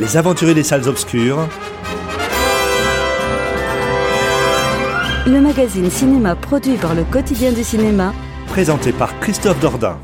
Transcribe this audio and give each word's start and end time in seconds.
Les 0.00 0.16
aventuriers 0.16 0.54
des 0.54 0.62
salles 0.62 0.88
obscures. 0.88 1.48
le 5.28 5.42
magazine 5.42 5.90
cinéma 5.90 6.34
produit 6.36 6.76
par 6.76 6.94
le 6.94 7.04
quotidien 7.04 7.52
du 7.52 7.62
cinéma, 7.62 8.14
Présenté 8.46 8.92
par 8.92 9.20
Christophe 9.20 9.60
Dordain. 9.60 9.98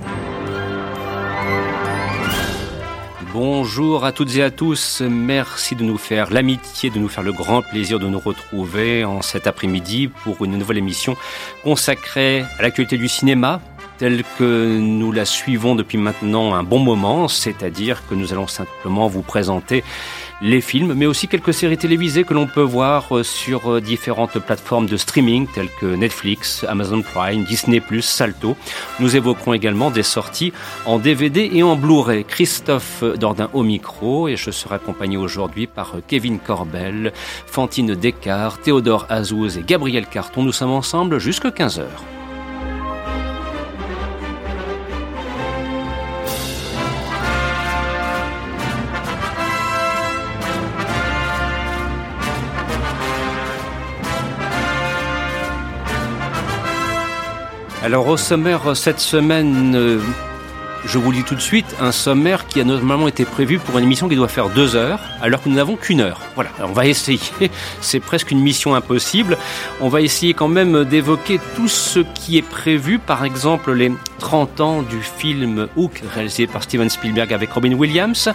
Bonjour 3.32 4.04
à 4.04 4.12
toutes 4.12 4.36
et 4.36 4.42
à 4.42 4.50
tous, 4.50 5.02
merci 5.08 5.74
de 5.74 5.82
nous 5.82 5.96
faire 5.96 6.30
l'amitié, 6.30 6.90
de 6.90 6.98
nous 6.98 7.08
faire 7.08 7.24
le 7.24 7.32
grand 7.32 7.62
plaisir 7.62 7.98
de 7.98 8.06
nous 8.06 8.18
retrouver 8.18 9.04
en 9.04 9.22
cet 9.22 9.46
après-midi 9.46 10.08
pour 10.08 10.44
une 10.44 10.58
nouvelle 10.58 10.78
émission 10.78 11.16
consacrée 11.62 12.44
à 12.58 12.62
l'actualité 12.62 12.98
du 12.98 13.08
cinéma, 13.08 13.60
telle 13.98 14.24
que 14.38 14.78
nous 14.78 15.12
la 15.12 15.24
suivons 15.24 15.74
depuis 15.74 15.98
maintenant 15.98 16.54
un 16.54 16.62
bon 16.62 16.78
moment, 16.78 17.28
c'est-à-dire 17.28 18.02
que 18.08 18.14
nous 18.14 18.32
allons 18.32 18.46
simplement 18.46 19.08
vous 19.08 19.22
présenter 19.22 19.84
les 20.42 20.60
films, 20.60 20.94
mais 20.94 21.06
aussi 21.06 21.28
quelques 21.28 21.54
séries 21.54 21.78
télévisées 21.78 22.24
que 22.24 22.34
l'on 22.34 22.46
peut 22.46 22.60
voir 22.60 23.08
sur 23.22 23.80
différentes 23.80 24.38
plateformes 24.38 24.86
de 24.86 24.96
streaming 24.96 25.46
telles 25.46 25.70
que 25.80 25.86
Netflix, 25.86 26.64
Amazon 26.68 27.02
Prime, 27.02 27.44
Disney+, 27.44 27.82
Salto. 28.00 28.56
Nous 29.00 29.16
évoquerons 29.16 29.54
également 29.54 29.90
des 29.90 30.02
sorties 30.02 30.52
en 30.86 30.98
DVD 30.98 31.50
et 31.52 31.62
en 31.62 31.76
Blu-ray. 31.76 32.24
Christophe 32.24 33.04
Dordain 33.18 33.48
au 33.52 33.62
micro 33.62 34.28
et 34.28 34.36
je 34.36 34.50
serai 34.50 34.74
accompagné 34.74 35.16
aujourd'hui 35.16 35.66
par 35.66 35.94
Kevin 36.06 36.38
Corbel, 36.38 37.12
Fantine 37.46 37.94
Descartes, 37.94 38.60
Théodore 38.62 39.06
Azouz 39.08 39.56
et 39.56 39.62
Gabriel 39.62 40.06
Carton. 40.06 40.42
Nous 40.42 40.52
sommes 40.52 40.72
ensemble 40.72 41.18
jusqu'à 41.18 41.50
15h. 41.50 41.84
Alors 57.84 58.08
au 58.08 58.16
sommaire 58.16 58.74
cette 58.74 58.98
semaine, 58.98 59.74
euh, 59.76 60.00
je 60.86 60.98
vous 60.98 61.10
le 61.10 61.18
dis 61.18 61.24
tout 61.24 61.34
de 61.34 61.40
suite, 61.40 61.76
un 61.80 61.92
sommaire 61.92 62.46
qui 62.46 62.60
a 62.60 62.64
normalement 62.64 63.08
été 63.08 63.24
prévu 63.24 63.58
pour 63.58 63.78
une 63.78 63.84
émission 63.84 64.08
qui 64.08 64.16
doit 64.16 64.28
faire 64.28 64.48
deux 64.50 64.76
heures, 64.76 65.00
alors 65.22 65.42
que 65.42 65.48
nous 65.48 65.54
n'avons 65.54 65.76
qu'une 65.76 66.00
heure. 66.00 66.20
Voilà, 66.34 66.50
on 66.60 66.72
va 66.72 66.86
essayer. 66.86 67.20
C'est 67.80 68.00
presque 68.00 68.30
une 68.30 68.40
mission 68.40 68.74
impossible. 68.74 69.38
On 69.80 69.88
va 69.88 70.00
essayer 70.00 70.34
quand 70.34 70.48
même 70.48 70.84
d'évoquer 70.84 71.40
tout 71.56 71.68
ce 71.68 72.00
qui 72.00 72.36
est 72.36 72.42
prévu, 72.42 72.98
par 72.98 73.24
exemple 73.24 73.72
les 73.72 73.92
30 74.18 74.60
ans 74.60 74.82
du 74.82 75.00
film 75.00 75.68
Hook, 75.76 76.02
réalisé 76.14 76.46
par 76.46 76.62
Steven 76.62 76.88
Spielberg 76.88 77.32
avec 77.32 77.52
Robin 77.52 77.72
Williams, 77.72 78.30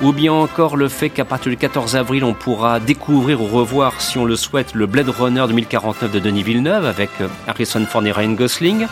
ou 0.00 0.12
bien 0.12 0.32
encore 0.32 0.76
le 0.76 0.88
fait 0.88 1.10
qu'à 1.10 1.24
partir 1.24 1.50
du 1.50 1.56
14 1.56 1.96
avril, 1.96 2.24
on 2.24 2.34
pourra 2.34 2.80
découvrir 2.80 3.40
ou 3.40 3.46
revoir, 3.46 4.00
si 4.00 4.18
on 4.18 4.24
le 4.24 4.36
souhaite, 4.36 4.74
le 4.74 4.86
Blade 4.86 5.08
Runner 5.08 5.44
2049 5.46 6.10
de 6.10 6.18
Denis 6.18 6.42
Villeneuve 6.42 6.84
avec 6.84 7.10
Harrison 7.46 7.84
Ford 7.86 8.04
et 8.06 8.12
Ryan 8.12 8.32
Gosling. 8.32 8.86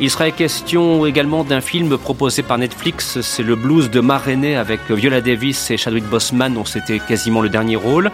Il 0.00 0.10
sera 0.10 0.30
question 0.30 1.06
également 1.06 1.42
d'un 1.42 1.60
film 1.60 1.98
proposé 1.98 2.44
par 2.44 2.56
Netflix, 2.56 3.20
c'est 3.20 3.42
le 3.42 3.56
blues 3.56 3.90
de 3.90 3.98
Maréné 3.98 4.54
avec 4.54 4.88
Viola 4.88 5.20
Davis 5.20 5.72
et 5.72 5.76
Chadwick 5.76 6.04
Boseman, 6.04 6.54
dont 6.54 6.64
c'était 6.64 7.00
quasiment 7.00 7.40
le 7.40 7.48
dernier 7.48 7.74
rôle. 7.74 8.12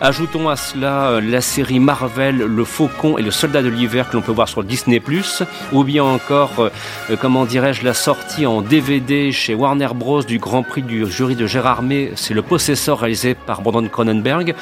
Ajoutons 0.00 0.48
à 0.48 0.54
cela 0.54 1.20
la 1.20 1.40
série 1.40 1.80
Marvel, 1.80 2.36
Le 2.36 2.64
Faucon 2.64 3.18
et 3.18 3.22
le 3.22 3.32
Soldat 3.32 3.62
de 3.62 3.68
l'hiver 3.68 4.08
que 4.08 4.16
l'on 4.16 4.22
peut 4.22 4.30
voir 4.30 4.48
sur 4.48 4.62
Disney+, 4.62 5.02
ou 5.72 5.82
bien 5.82 6.04
encore, 6.04 6.52
euh, 6.60 7.16
comment 7.20 7.46
dirais-je, 7.46 7.84
la 7.84 7.94
sortie 7.94 8.46
en 8.46 8.60
DVD 8.60 9.32
chez 9.32 9.54
Warner 9.54 9.88
Bros 9.92 10.22
du 10.22 10.38
Grand 10.38 10.62
Prix 10.62 10.82
du 10.82 11.10
jury 11.10 11.34
de 11.34 11.48
Gérard 11.48 11.82
May, 11.82 12.12
c'est 12.14 12.34
Le 12.34 12.42
Possesseur 12.42 13.00
réalisé 13.00 13.34
par 13.34 13.60
Brandon 13.60 13.88
Cronenberg. 13.88 14.54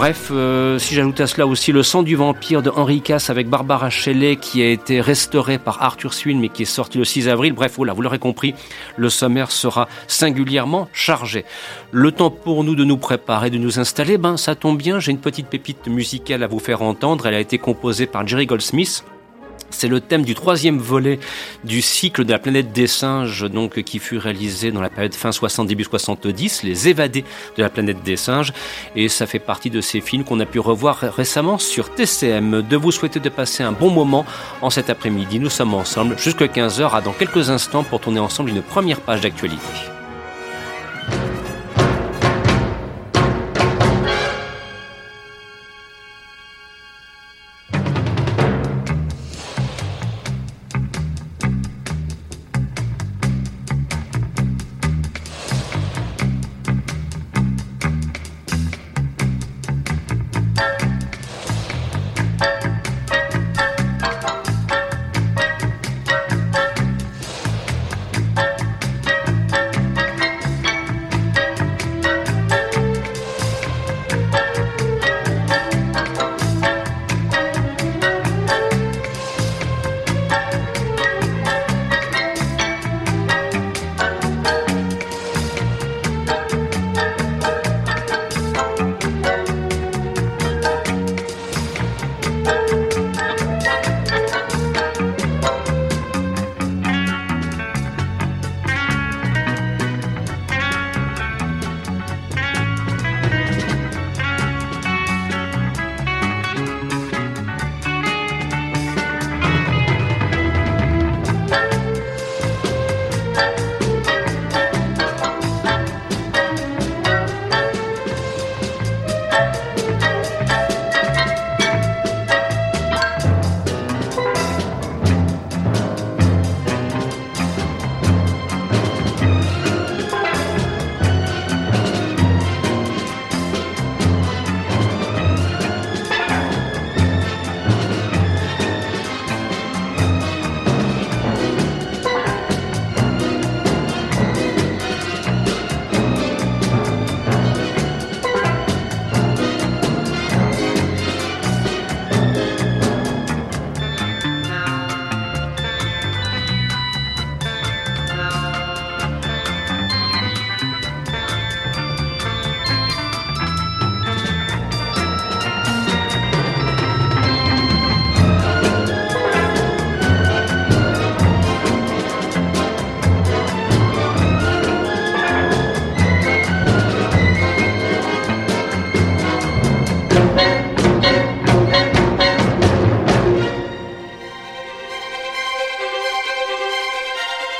Bref, 0.00 0.30
euh, 0.30 0.78
si 0.78 0.94
j'ajoute 0.94 1.20
à 1.20 1.26
cela 1.26 1.46
aussi 1.46 1.72
Le 1.72 1.82
sang 1.82 2.02
du 2.02 2.16
vampire 2.16 2.62
de 2.62 2.70
Henri 2.70 3.02
Cass 3.02 3.28
avec 3.28 3.50
Barbara 3.50 3.90
Shelley 3.90 4.36
qui 4.36 4.62
a 4.62 4.70
été 4.70 4.98
restauré 4.98 5.58
par 5.58 5.82
Arthur 5.82 6.14
Swin 6.14 6.40
mais 6.40 6.48
qui 6.48 6.62
est 6.62 6.64
sorti 6.64 6.96
le 6.96 7.04
6 7.04 7.28
avril. 7.28 7.52
Bref, 7.52 7.74
vous 7.76 7.84
l'aurez 7.84 8.18
compris, 8.18 8.54
le 8.96 9.10
sommaire 9.10 9.50
sera 9.50 9.88
singulièrement 10.06 10.88
chargé. 10.94 11.44
Le 11.92 12.12
temps 12.12 12.30
pour 12.30 12.64
nous 12.64 12.74
de 12.74 12.84
nous 12.84 12.96
préparer, 12.96 13.50
de 13.50 13.58
nous 13.58 13.78
installer, 13.78 14.16
ben 14.16 14.38
ça 14.38 14.54
tombe 14.54 14.78
bien, 14.78 15.00
j'ai 15.00 15.10
une 15.10 15.20
petite 15.20 15.48
pépite 15.48 15.86
musicale 15.86 16.44
à 16.44 16.46
vous 16.46 16.60
faire 16.60 16.80
entendre. 16.80 17.26
Elle 17.26 17.34
a 17.34 17.40
été 17.40 17.58
composée 17.58 18.06
par 18.06 18.26
Jerry 18.26 18.46
Goldsmith. 18.46 19.04
C'est 19.70 19.88
le 19.88 20.00
thème 20.00 20.24
du 20.24 20.34
troisième 20.34 20.78
volet 20.78 21.18
du 21.64 21.80
cycle 21.80 22.24
de 22.24 22.32
la 22.32 22.38
planète 22.38 22.72
des 22.72 22.86
singes, 22.86 23.48
donc 23.50 23.82
qui 23.82 23.98
fut 23.98 24.18
réalisé 24.18 24.72
dans 24.72 24.80
la 24.80 24.90
période 24.90 25.14
fin 25.14 25.32
60 25.32 25.66
début 25.66 25.84
70, 25.84 26.62
les 26.64 26.88
évadés 26.88 27.24
de 27.56 27.62
la 27.62 27.70
planète 27.70 28.02
des 28.02 28.16
singes, 28.16 28.52
et 28.96 29.08
ça 29.08 29.26
fait 29.26 29.38
partie 29.38 29.70
de 29.70 29.80
ces 29.80 30.00
films 30.00 30.24
qu'on 30.24 30.40
a 30.40 30.46
pu 30.46 30.58
revoir 30.58 30.98
récemment 30.98 31.58
sur 31.58 31.94
TCM. 31.94 32.62
De 32.62 32.76
vous 32.76 32.92
souhaiter 32.92 33.20
de 33.20 33.28
passer 33.28 33.62
un 33.62 33.72
bon 33.72 33.90
moment 33.90 34.24
en 34.60 34.70
cet 34.70 34.90
après-midi. 34.90 35.38
Nous 35.38 35.50
sommes 35.50 35.74
ensemble 35.74 36.18
jusqu'à 36.18 36.46
15h, 36.46 36.94
à 36.94 37.00
dans 37.00 37.12
quelques 37.12 37.50
instants 37.50 37.84
pour 37.84 38.00
tourner 38.00 38.20
ensemble 38.20 38.50
une 38.50 38.62
première 38.62 39.00
page 39.00 39.20
d'actualité. 39.20 39.99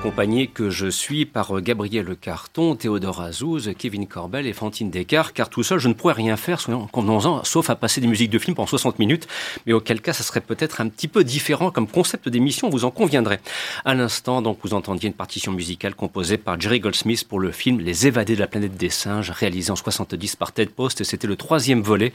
Accompagné 0.00 0.46
que 0.46 0.70
je 0.70 0.86
suis 0.86 1.26
par 1.26 1.58
euh, 1.58 1.60
Gabriel 1.60 2.16
Carton, 2.18 2.74
Théodore 2.74 3.20
Azouz, 3.20 3.74
Kevin 3.76 4.06
Corbel 4.06 4.46
et 4.46 4.54
Fantine 4.54 4.88
Descartes, 4.88 5.34
car 5.34 5.50
tout 5.50 5.62
seul, 5.62 5.78
je 5.78 5.88
ne 5.88 5.92
pourrais 5.92 6.14
rien 6.14 6.38
faire, 6.38 6.66
en 6.70 7.44
sauf 7.44 7.68
à 7.68 7.76
passer 7.76 8.00
des 8.00 8.06
musiques 8.06 8.30
de 8.30 8.38
films 8.38 8.54
pendant 8.54 8.66
60 8.66 8.98
minutes, 8.98 9.28
mais 9.66 9.74
auquel 9.74 10.00
cas, 10.00 10.14
ça 10.14 10.22
serait 10.22 10.40
peut-être 10.40 10.80
un 10.80 10.88
petit 10.88 11.06
peu 11.06 11.22
différent 11.22 11.70
comme 11.70 11.86
concept 11.86 12.30
d'émission, 12.30 12.70
vous 12.70 12.86
en 12.86 12.90
conviendrez. 12.90 13.40
À 13.84 13.92
l'instant, 13.92 14.40
donc, 14.40 14.60
vous 14.62 14.72
entendiez 14.72 15.06
une 15.06 15.14
partition 15.14 15.52
musicale 15.52 15.94
composée 15.94 16.38
par 16.38 16.58
Jerry 16.58 16.80
Goldsmith 16.80 17.28
pour 17.28 17.38
le 17.38 17.52
film 17.52 17.78
Les 17.78 18.06
évadés 18.06 18.36
de 18.36 18.40
la 18.40 18.46
planète 18.46 18.78
des 18.78 18.88
singes, 18.88 19.30
réalisé 19.30 19.70
en 19.70 19.76
70 19.76 20.36
par 20.36 20.52
Ted 20.52 20.72
Post, 20.74 21.02
et 21.02 21.04
c'était 21.04 21.26
le 21.26 21.36
troisième 21.36 21.82
volet 21.82 22.14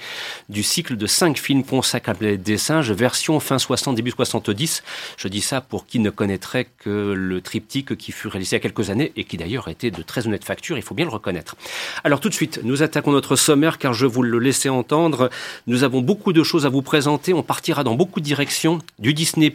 du 0.50 0.64
cycle 0.64 0.98
de 0.98 1.06
cinq 1.06 1.38
films 1.38 1.64
consacrés 1.64 2.10
à 2.10 2.14
la 2.14 2.18
planète 2.18 2.42
des 2.42 2.58
singes, 2.58 2.92
version 2.92 3.40
fin 3.40 3.60
60, 3.60 3.96
début 3.96 4.10
70. 4.10 4.82
Je 5.18 5.28
dis 5.28 5.42
ça 5.42 5.62
pour 5.62 5.86
qui 5.86 6.00
ne 6.00 6.10
connaîtrait 6.10 6.68
que 6.80 7.14
le 7.16 7.42
triptyque 7.42 7.75
qui 7.83 8.12
fut 8.12 8.27
réalisé 8.27 8.56
il 8.56 8.60
y 8.60 8.62
a 8.62 8.62
quelques 8.62 8.89
années 8.89 9.12
et 9.16 9.24
qui 9.24 9.38
d'ailleurs 9.38 9.68
était 9.68 9.92
de 9.92 10.01
très 10.01 10.27
honnête 10.27 10.44
facture, 10.44 10.77
il 10.77 10.83
faut 10.83 10.95
bien 10.95 11.06
le 11.06 11.12
reconnaître. 11.12 11.56
Alors 12.04 12.19
tout 12.19 12.30
de 12.30 12.33
suite, 12.33 12.62
nous 12.63 12.83
attaquons 12.83 13.12
notre 13.12 13.36
sommaire 13.36 13.77
car 13.77 13.94
je 13.94 14.06
vous 14.06 14.24
le 14.24 14.39
laissais 14.39 14.69
entendre. 14.69 15.30
Nous 15.68 15.83
avons 15.83 16.01
beaucoup 16.01 16.33
de 16.33 16.44
choses 16.44 16.66
à 16.66 16.69
vous 16.69 16.81
présenter. 16.81 17.33
On 17.33 17.44
partira 17.44 17.83
dans 17.83 17.95
beaucoup 17.95 18.19
de 18.19 18.25
directions, 18.25 18.80
du 19.00 19.13
Disney+, 19.13 19.54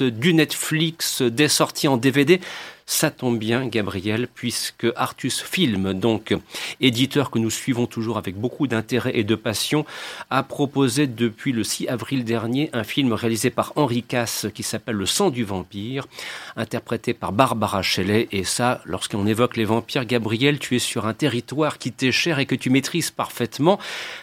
du 0.00 0.34
Netflix, 0.34 1.22
des 1.22 1.48
sorties 1.48 1.88
en 1.88 1.96
DVD. 1.96 2.40
Ça 2.90 3.10
tombe 3.10 3.38
bien, 3.38 3.66
Gabriel, 3.66 4.28
puisque 4.34 4.86
Artus 4.96 5.42
Film, 5.42 5.92
donc 5.92 6.34
éditeur 6.80 7.30
que 7.30 7.38
nous 7.38 7.50
suivons 7.50 7.86
toujours 7.86 8.16
avec 8.16 8.34
beaucoup 8.36 8.66
d'intérêt 8.66 9.12
et 9.14 9.24
de 9.24 9.34
passion, 9.34 9.84
a 10.30 10.42
proposé 10.42 11.06
depuis 11.06 11.52
le 11.52 11.64
6 11.64 11.88
avril 11.88 12.24
dernier 12.24 12.70
un 12.72 12.84
film 12.84 13.12
réalisé 13.12 13.50
par 13.50 13.74
Henri 13.76 14.02
Casse 14.02 14.46
qui 14.54 14.62
s'appelle 14.62 14.96
Le 14.96 15.04
sang 15.04 15.28
du 15.28 15.44
vampire, 15.44 16.06
interprété 16.56 17.12
par 17.12 17.32
Barbara 17.32 17.82
Shelley. 17.82 18.26
Et 18.32 18.42
ça, 18.42 18.80
lorsqu'on 18.86 19.26
évoque 19.26 19.58
les 19.58 19.66
vampires, 19.66 20.06
Gabriel, 20.06 20.58
tu 20.58 20.74
es 20.74 20.78
sur 20.78 21.06
un 21.06 21.12
territoire 21.12 21.76
qui 21.76 21.92
t'est 21.92 22.10
cher 22.10 22.38
et 22.38 22.46
que 22.46 22.54
tu 22.54 22.70
maîtrises 22.70 23.10
parfaitement. 23.10 23.78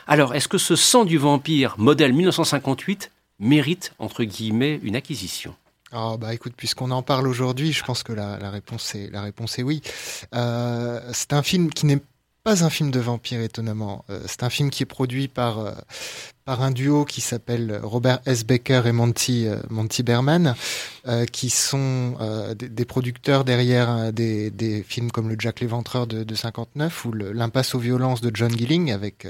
Alors, 0.08 0.34
est-ce 0.34 0.48
que 0.48 0.58
ce 0.58 0.76
sang 0.76 1.06
du 1.06 1.20
vampire, 1.20 1.76
modèle 1.78 2.14
1958, 2.14 3.12
mérite, 3.38 3.94
entre 4.00 4.24
guillemets, 4.24 4.80
une 4.82 4.96
acquisition? 4.96 5.54
Ah 5.98 6.18
bah 6.18 6.34
écoute, 6.34 6.54
puisqu'on 6.58 6.92
en 6.92 7.02
parle 7.02 7.26
aujourd'hui, 7.26 7.72
je 7.72 7.82
pense 7.82 8.04
que 8.04 8.12
la, 8.12 8.50
réponse 8.50 8.96
est 8.96 9.10
la 9.12 9.22
réponse 9.22 9.58
est 9.60 9.64
oui. 9.64 9.82
Euh, 10.34 11.00
c'est 11.14 11.32
un 11.32 11.42
film 11.42 11.70
qui 11.72 11.86
n'est 11.86 12.02
pas 12.44 12.66
un 12.66 12.70
film 12.70 12.92
de 12.92 13.00
vampire 13.00 13.40
étonnamment. 13.40 14.04
Euh, 14.10 14.20
c'est 14.28 14.44
un 14.44 14.50
film 14.50 14.72
qui 14.72 14.84
est 14.84 14.86
produit 14.86 15.30
par 15.30 15.60
euh, 15.60 15.72
par 16.46 16.62
un 16.62 16.70
duo 16.70 17.06
qui 17.06 17.22
s'appelle 17.22 17.80
Robert 17.82 18.20
S. 18.28 18.46
Baker 18.46 18.84
et 18.86 18.92
Monty, 18.92 19.48
euh, 19.48 19.58
Monty 19.72 20.04
Berman, 20.04 20.54
euh, 21.08 21.26
qui 21.26 21.50
sont 21.50 22.14
euh, 22.22 22.54
des, 22.54 22.86
producteurs 22.86 23.44
derrière 23.44 24.14
des, 24.14 24.52
des, 24.52 24.84
films 24.84 25.10
comme 25.10 25.28
le 25.28 25.38
Jack 25.40 25.62
l'Éventreur 25.62 26.06
de, 26.06 26.24
de 26.24 26.36
59 26.36 27.06
ou 27.06 27.14
L'impasse 27.14 27.74
aux 27.74 27.80
violences 27.80 28.22
de 28.22 28.30
John 28.32 28.56
Gilling 28.56 28.92
avec 28.92 29.28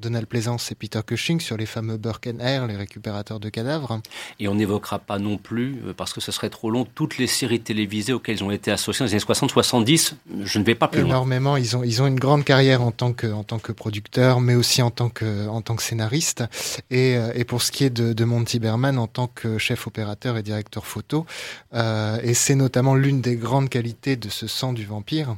Donald 0.00 0.26
Pleasance 0.26 0.70
et 0.70 0.74
Peter 0.74 1.00
Cushing 1.06 1.40
sur 1.40 1.56
les 1.56 1.64
fameux 1.64 1.96
Burke 1.96 2.26
and 2.26 2.40
Hare, 2.40 2.66
les 2.66 2.76
récupérateurs 2.76 3.40
de 3.40 3.48
cadavres. 3.48 4.02
Et 4.38 4.46
on 4.46 4.54
n'évoquera 4.54 4.98
pas 4.98 5.18
non 5.18 5.38
plus, 5.38 5.76
parce 5.96 6.12
que 6.12 6.20
ce 6.20 6.30
serait 6.30 6.50
trop 6.50 6.70
long, 6.70 6.86
toutes 6.94 7.16
les 7.16 7.26
séries 7.26 7.60
télévisées 7.60 8.12
auxquelles 8.12 8.36
ils 8.36 8.44
ont 8.44 8.50
été 8.50 8.70
associés 8.70 9.06
dans 9.06 9.10
les 9.10 9.14
années 9.14 9.24
60-70. 9.24 10.12
Je 10.42 10.58
ne 10.58 10.64
vais 10.64 10.74
pas 10.74 10.88
plus 10.88 11.00
loin. 11.00 11.10
Énormément. 11.10 11.56
Ils 11.56 11.76
ont, 11.76 11.84
ils 11.84 12.02
ont 12.02 12.06
une 12.06 12.20
grande 12.20 12.44
carrière 12.44 12.82
en 12.82 12.90
tant 12.90 13.14
que, 13.14 13.28
en 13.28 13.44
tant 13.44 13.58
que 13.58 13.72
producteurs, 13.72 14.40
mais 14.40 14.54
aussi 14.54 14.82
en 14.82 14.90
tant 14.90 15.08
que, 15.08 15.48
en 15.48 15.62
tant 15.62 15.76
que 15.76 15.82
scénaristes. 15.82 16.44
Et, 16.90 17.16
euh, 17.16 17.32
et, 17.34 17.44
pour 17.44 17.62
ce 17.62 17.70
qui 17.70 17.84
est 17.84 17.90
de, 17.90 18.24
Monty 18.24 18.58
Berman 18.58 18.98
en 18.98 19.06
tant 19.06 19.26
que 19.26 19.58
chef 19.58 19.86
opérateur 19.86 20.36
et 20.36 20.42
directeur 20.42 20.86
photo, 20.86 21.26
euh, 21.74 22.18
et 22.22 22.34
c'est 22.34 22.54
notamment 22.54 22.94
l'une 22.94 23.20
des 23.20 23.36
grandes 23.36 23.68
qualités 23.68 24.16
de 24.16 24.28
ce 24.28 24.46
sang 24.46 24.72
du 24.72 24.84
vampire. 24.84 25.36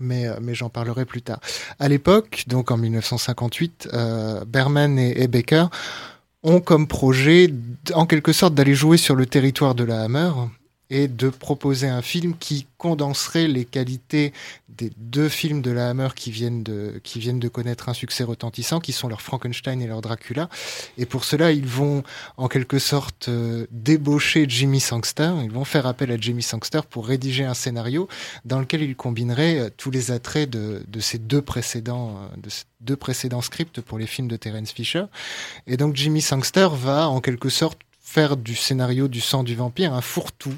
Mais, 0.00 0.26
euh, 0.26 0.34
j'en 0.54 0.70
parlerai 0.70 1.04
plus 1.04 1.22
tard. 1.22 1.40
À 1.78 1.88
l'époque, 1.88 2.44
donc 2.46 2.70
en 2.70 2.78
1958, 2.78 3.88
euh, 3.92 4.44
Berman 4.46 4.98
et, 4.98 5.22
et 5.22 5.28
Baker 5.28 5.66
ont 6.42 6.60
comme 6.60 6.86
projet, 6.88 7.52
en 7.94 8.06
quelque 8.06 8.32
sorte, 8.32 8.54
d'aller 8.54 8.74
jouer 8.74 8.96
sur 8.96 9.14
le 9.14 9.26
territoire 9.26 9.74
de 9.74 9.84
la 9.84 10.02
Hammer 10.02 10.30
et 10.90 11.08
de 11.08 11.28
proposer 11.28 11.88
un 11.88 12.02
film 12.02 12.34
qui 12.38 12.66
condenserait 12.76 13.46
les 13.46 13.64
qualités 13.64 14.32
des 14.68 14.90
deux 14.96 15.28
films 15.28 15.62
de 15.62 15.70
la 15.70 15.90
Hammer 15.90 16.08
qui 16.16 16.30
viennent 16.30 16.62
de, 16.62 17.00
qui 17.04 17.18
viennent 17.18 17.38
de 17.38 17.48
connaître 17.48 17.88
un 17.88 17.94
succès 17.94 18.24
retentissant, 18.24 18.80
qui 18.80 18.92
sont 18.92 19.08
leur 19.08 19.20
Frankenstein 19.20 19.80
et 19.82 19.86
leur 19.86 20.00
Dracula. 20.00 20.48
Et 20.96 21.06
pour 21.06 21.24
cela, 21.24 21.52
ils 21.52 21.66
vont 21.66 22.02
en 22.36 22.48
quelque 22.48 22.78
sorte 22.78 23.28
euh, 23.28 23.66
débaucher 23.70 24.46
Jimmy 24.48 24.80
Sangster. 24.80 25.32
Ils 25.42 25.50
vont 25.50 25.64
faire 25.64 25.86
appel 25.86 26.10
à 26.10 26.16
Jimmy 26.16 26.42
Sangster 26.42 26.80
pour 26.88 27.06
rédiger 27.06 27.44
un 27.44 27.54
scénario 27.54 28.08
dans 28.44 28.58
lequel 28.58 28.82
ils 28.82 28.96
combineraient 28.96 29.58
euh, 29.58 29.70
tous 29.76 29.90
les 29.90 30.10
attraits 30.10 30.48
de, 30.48 30.82
de 30.88 31.00
ces 31.00 31.18
deux 31.18 31.42
précédents, 31.42 32.16
euh, 32.16 32.40
de 32.40 32.48
ces 32.48 32.64
deux 32.80 32.96
précédents 32.96 33.42
scripts 33.42 33.80
pour 33.80 33.98
les 33.98 34.06
films 34.06 34.28
de 34.28 34.36
Terence 34.36 34.72
Fisher. 34.72 35.04
Et 35.66 35.76
donc 35.76 35.94
Jimmy 35.96 36.22
Sangster 36.22 36.68
va 36.72 37.08
en 37.08 37.20
quelque 37.20 37.50
sorte 37.50 37.78
faire 38.10 38.36
du 38.36 38.56
scénario 38.56 39.06
du 39.06 39.20
sang 39.20 39.44
du 39.44 39.54
vampire 39.54 39.94
un 39.94 40.00
fourre-tout 40.00 40.56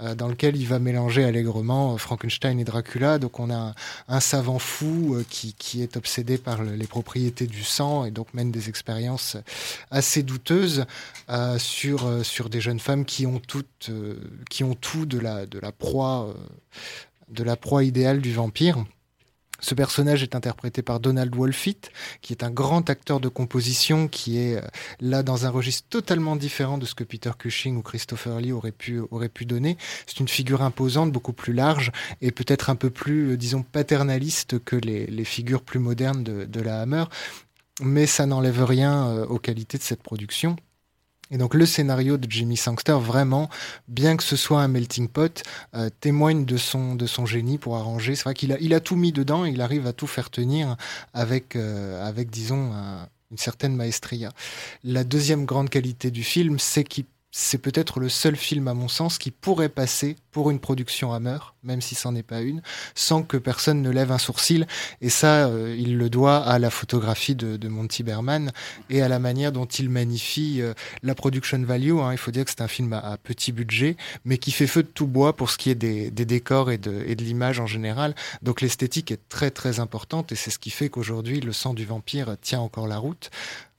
euh, 0.00 0.16
dans 0.16 0.26
lequel 0.26 0.56
il 0.56 0.66
va 0.66 0.80
mélanger 0.80 1.22
allègrement 1.22 1.94
euh, 1.94 1.96
Frankenstein 1.96 2.58
et 2.58 2.64
Dracula. 2.64 3.20
Donc 3.20 3.38
on 3.38 3.52
a 3.52 3.72
un, 4.08 4.18
savant 4.18 4.58
fou 4.58 5.14
euh, 5.14 5.24
qui, 5.28 5.80
est 5.80 5.96
obsédé 5.96 6.38
par 6.38 6.64
les 6.64 6.86
propriétés 6.88 7.46
du 7.46 7.62
sang 7.62 8.04
et 8.04 8.10
donc 8.10 8.34
mène 8.34 8.50
des 8.50 8.68
expériences 8.68 9.36
assez 9.92 10.24
douteuses 10.24 10.86
sur, 11.58 12.48
des 12.50 12.60
jeunes 12.60 12.80
femmes 12.80 13.04
qui 13.04 13.26
ont, 13.26 13.38
tout 13.38 13.62
de 15.06 15.18
la 15.18 15.72
proie 15.72 16.34
de 17.28 17.44
la 17.44 17.56
proie 17.56 17.84
idéale 17.84 18.20
du 18.20 18.32
vampire. 18.32 18.84
Ce 19.60 19.74
personnage 19.74 20.22
est 20.22 20.36
interprété 20.36 20.82
par 20.82 21.00
Donald 21.00 21.34
Wolfit, 21.34 21.80
qui 22.20 22.32
est 22.32 22.44
un 22.44 22.50
grand 22.50 22.88
acteur 22.90 23.18
de 23.18 23.28
composition, 23.28 24.06
qui 24.06 24.38
est 24.38 24.56
euh, 24.56 24.66
là 25.00 25.22
dans 25.22 25.46
un 25.46 25.50
registre 25.50 25.88
totalement 25.88 26.36
différent 26.36 26.78
de 26.78 26.86
ce 26.86 26.94
que 26.94 27.04
Peter 27.04 27.32
Cushing 27.36 27.76
ou 27.76 27.82
Christopher 27.82 28.40
Lee 28.40 28.52
auraient 28.52 28.70
pu, 28.70 29.02
donner. 29.46 29.76
C'est 30.06 30.20
une 30.20 30.28
figure 30.28 30.62
imposante, 30.62 31.10
beaucoup 31.10 31.32
plus 31.32 31.52
large 31.52 31.90
et 32.20 32.30
peut-être 32.30 32.70
un 32.70 32.76
peu 32.76 32.90
plus, 32.90 33.32
euh, 33.32 33.36
disons, 33.36 33.62
paternaliste 33.62 34.58
que 34.62 34.76
les, 34.76 35.24
figures 35.24 35.62
plus 35.62 35.80
modernes 35.80 36.22
de, 36.22 36.44
de 36.44 36.60
la 36.60 36.80
Hammer. 36.80 37.04
Mais 37.80 38.06
ça 38.06 38.26
n'enlève 38.26 38.64
rien 38.64 39.08
euh, 39.08 39.26
aux 39.26 39.38
qualités 39.38 39.78
de 39.78 39.82
cette 39.82 40.02
production. 40.02 40.56
Et 41.30 41.38
donc 41.38 41.54
le 41.54 41.66
scénario 41.66 42.16
de 42.16 42.30
Jimmy 42.30 42.56
Sangster, 42.56 42.98
vraiment, 43.00 43.48
bien 43.86 44.16
que 44.16 44.22
ce 44.22 44.36
soit 44.36 44.60
un 44.60 44.68
melting 44.68 45.08
pot, 45.08 45.42
euh, 45.74 45.90
témoigne 46.00 46.44
de 46.44 46.56
son, 46.56 46.94
de 46.94 47.06
son 47.06 47.26
génie 47.26 47.58
pour 47.58 47.76
arranger. 47.76 48.14
C'est 48.14 48.24
vrai 48.24 48.34
qu'il 48.34 48.52
a, 48.52 48.58
il 48.60 48.74
a 48.74 48.80
tout 48.80 48.96
mis 48.96 49.12
dedans, 49.12 49.44
il 49.44 49.60
arrive 49.60 49.86
à 49.86 49.92
tout 49.92 50.06
faire 50.06 50.30
tenir 50.30 50.76
avec, 51.12 51.56
euh, 51.56 52.06
avec 52.06 52.30
disons, 52.30 52.72
une 53.30 53.38
certaine 53.38 53.76
maestria. 53.76 54.32
La 54.84 55.04
deuxième 55.04 55.44
grande 55.44 55.68
qualité 55.68 56.10
du 56.10 56.24
film, 56.24 56.58
c'est 56.58 56.84
qu'il 56.84 57.04
c'est 57.30 57.58
peut-être 57.58 58.00
le 58.00 58.08
seul 58.08 58.36
film, 58.36 58.68
à 58.68 58.74
mon 58.74 58.88
sens, 58.88 59.18
qui 59.18 59.30
pourrait 59.30 59.68
passer 59.68 60.16
pour 60.30 60.50
une 60.50 60.60
production 60.60 61.12
Hammer, 61.12 61.38
même 61.62 61.80
si 61.82 61.94
c'en 61.94 62.14
est 62.14 62.22
pas 62.22 62.40
une, 62.40 62.62
sans 62.94 63.22
que 63.22 63.36
personne 63.36 63.82
ne 63.82 63.90
lève 63.90 64.12
un 64.12 64.18
sourcil. 64.18 64.66
Et 65.02 65.10
ça, 65.10 65.46
euh, 65.46 65.76
il 65.78 65.98
le 65.98 66.08
doit 66.08 66.38
à 66.38 66.58
la 66.58 66.70
photographie 66.70 67.34
de, 67.34 67.68
Monty 67.68 68.02
Berman 68.02 68.50
et 68.88 69.02
à 69.02 69.08
la 69.08 69.18
manière 69.18 69.52
dont 69.52 69.66
il 69.66 69.90
magnifie 69.90 70.62
euh, 70.62 70.72
la 71.02 71.14
production 71.14 71.62
value. 71.62 71.98
Hein. 71.98 72.12
Il 72.12 72.18
faut 72.18 72.30
dire 72.30 72.44
que 72.44 72.50
c'est 72.50 72.62
un 72.62 72.68
film 72.68 72.94
à, 72.94 73.18
petit 73.18 73.52
budget, 73.52 73.96
mais 74.24 74.38
qui 74.38 74.50
fait 74.50 74.66
feu 74.66 74.82
de 74.82 74.88
tout 74.88 75.06
bois 75.06 75.36
pour 75.36 75.50
ce 75.50 75.58
qui 75.58 75.70
est 75.70 75.74
des, 75.74 76.10
décors 76.10 76.70
et 76.70 76.78
de, 76.78 77.04
et 77.06 77.14
de 77.14 77.24
l'image 77.24 77.60
en 77.60 77.66
général. 77.66 78.14
Donc 78.42 78.62
l'esthétique 78.62 79.10
est 79.10 79.28
très 79.28 79.50
très 79.50 79.80
importante 79.80 80.32
et 80.32 80.34
c'est 80.34 80.50
ce 80.50 80.58
qui 80.58 80.70
fait 80.70 80.88
qu'aujourd'hui, 80.88 81.40
le 81.40 81.52
sang 81.52 81.74
du 81.74 81.84
vampire 81.84 82.36
tient 82.40 82.60
encore 82.60 82.88
la 82.88 82.98
route. 82.98 83.30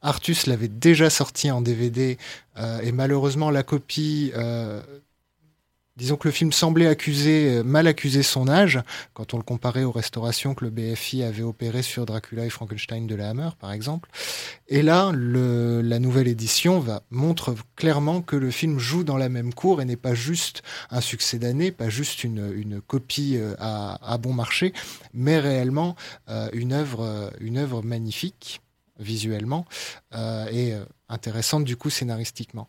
Artus 0.02 0.48
l'avait 0.48 0.68
déjà 0.68 1.10
sorti 1.10 1.52
en 1.52 1.62
DVD 1.62 2.18
euh, 2.58 2.80
et 2.82 2.92
malheureusement 2.92 3.52
la 3.52 3.64
copie 3.64 4.32
euh, 4.36 4.82
disons 5.98 6.16
que 6.16 6.30
le 6.30 6.32
film 6.32 6.54
semblait 6.54 6.88
accuser, 6.88 7.62
mal 7.62 7.86
accuser 7.86 8.24
son 8.24 8.48
âge, 8.48 8.80
quand 9.14 9.34
on 9.34 9.38
le 9.38 9.44
comparait 9.44 9.84
aux 9.84 9.92
restaurations 9.92 10.56
que 10.56 10.64
le 10.64 10.72
BFI 10.72 11.24
avait 11.24 11.44
opérées 11.44 11.82
sur 11.82 12.06
Dracula 12.06 12.46
et 12.46 12.50
Frankenstein 12.50 13.06
de 13.06 13.16
la 13.16 13.32
Hammer, 13.32 13.50
par 13.60 13.74
exemple. 13.74 14.10
Et 14.70 14.82
là, 14.82 15.12
la 15.14 16.00
nouvelle 16.00 16.30
édition 16.30 16.86
montre 17.12 17.54
clairement 17.76 18.22
que 18.22 18.38
le 18.38 18.50
film 18.50 18.80
joue 18.80 19.04
dans 19.04 19.18
la 19.18 19.28
même 19.28 19.54
cour 19.54 19.82
et 19.82 19.86
n'est 19.86 19.98
pas 19.98 20.14
juste 20.14 20.64
un 20.90 21.02
succès 21.02 21.38
d'année, 21.38 21.70
pas 21.72 21.90
juste 21.90 22.24
une, 22.24 22.80
copie 22.88 23.38
à, 23.60 24.18
bon 24.20 24.32
marché, 24.32 24.72
mais 25.14 25.38
réellement 25.38 25.98
une 26.54 26.72
œuvre 26.72 27.82
magnifique 27.84 28.62
visuellement 29.00 29.66
euh, 30.14 30.48
et 30.52 30.74
euh, 30.74 30.84
intéressante 31.08 31.64
du 31.64 31.76
coup 31.76 31.90
scénaristiquement. 31.90 32.68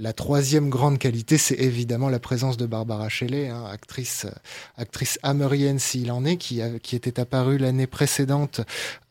La 0.00 0.14
troisième 0.14 0.70
grande 0.70 0.98
qualité, 0.98 1.36
c'est 1.36 1.56
évidemment 1.56 2.08
la 2.08 2.18
présence 2.18 2.56
de 2.56 2.64
Barbara 2.64 3.10
Shelley, 3.10 3.50
hein, 3.50 3.66
actrice, 3.70 4.24
euh, 4.24 4.30
actrice 4.78 5.18
hammerienne 5.22 5.78
s'il 5.78 6.10
en 6.10 6.24
est, 6.24 6.38
qui, 6.38 6.62
qui 6.82 6.96
était 6.96 7.20
apparue 7.20 7.58
l'année 7.58 7.86
précédente 7.86 8.62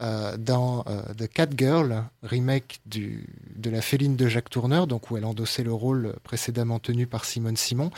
euh, 0.02 0.36
dans 0.36 0.84
euh, 0.88 1.04
The 1.16 1.28
Cat 1.32 1.50
Girl, 1.56 2.06
remake 2.24 2.82
de 2.88 3.70
la 3.70 3.84
féline 3.84 4.16
de 4.16 4.28
Jacques 4.28 4.50
Tourneur, 4.50 4.88
donc 4.88 5.12
où 5.12 5.18
elle 5.18 5.26
endossait 5.26 5.62
le 5.62 5.74
rôle 5.74 6.16
précédemment 6.24 6.80
tenu 6.80 7.06
par 7.06 7.24
Simone 7.24 7.56
Simon, 7.56 7.92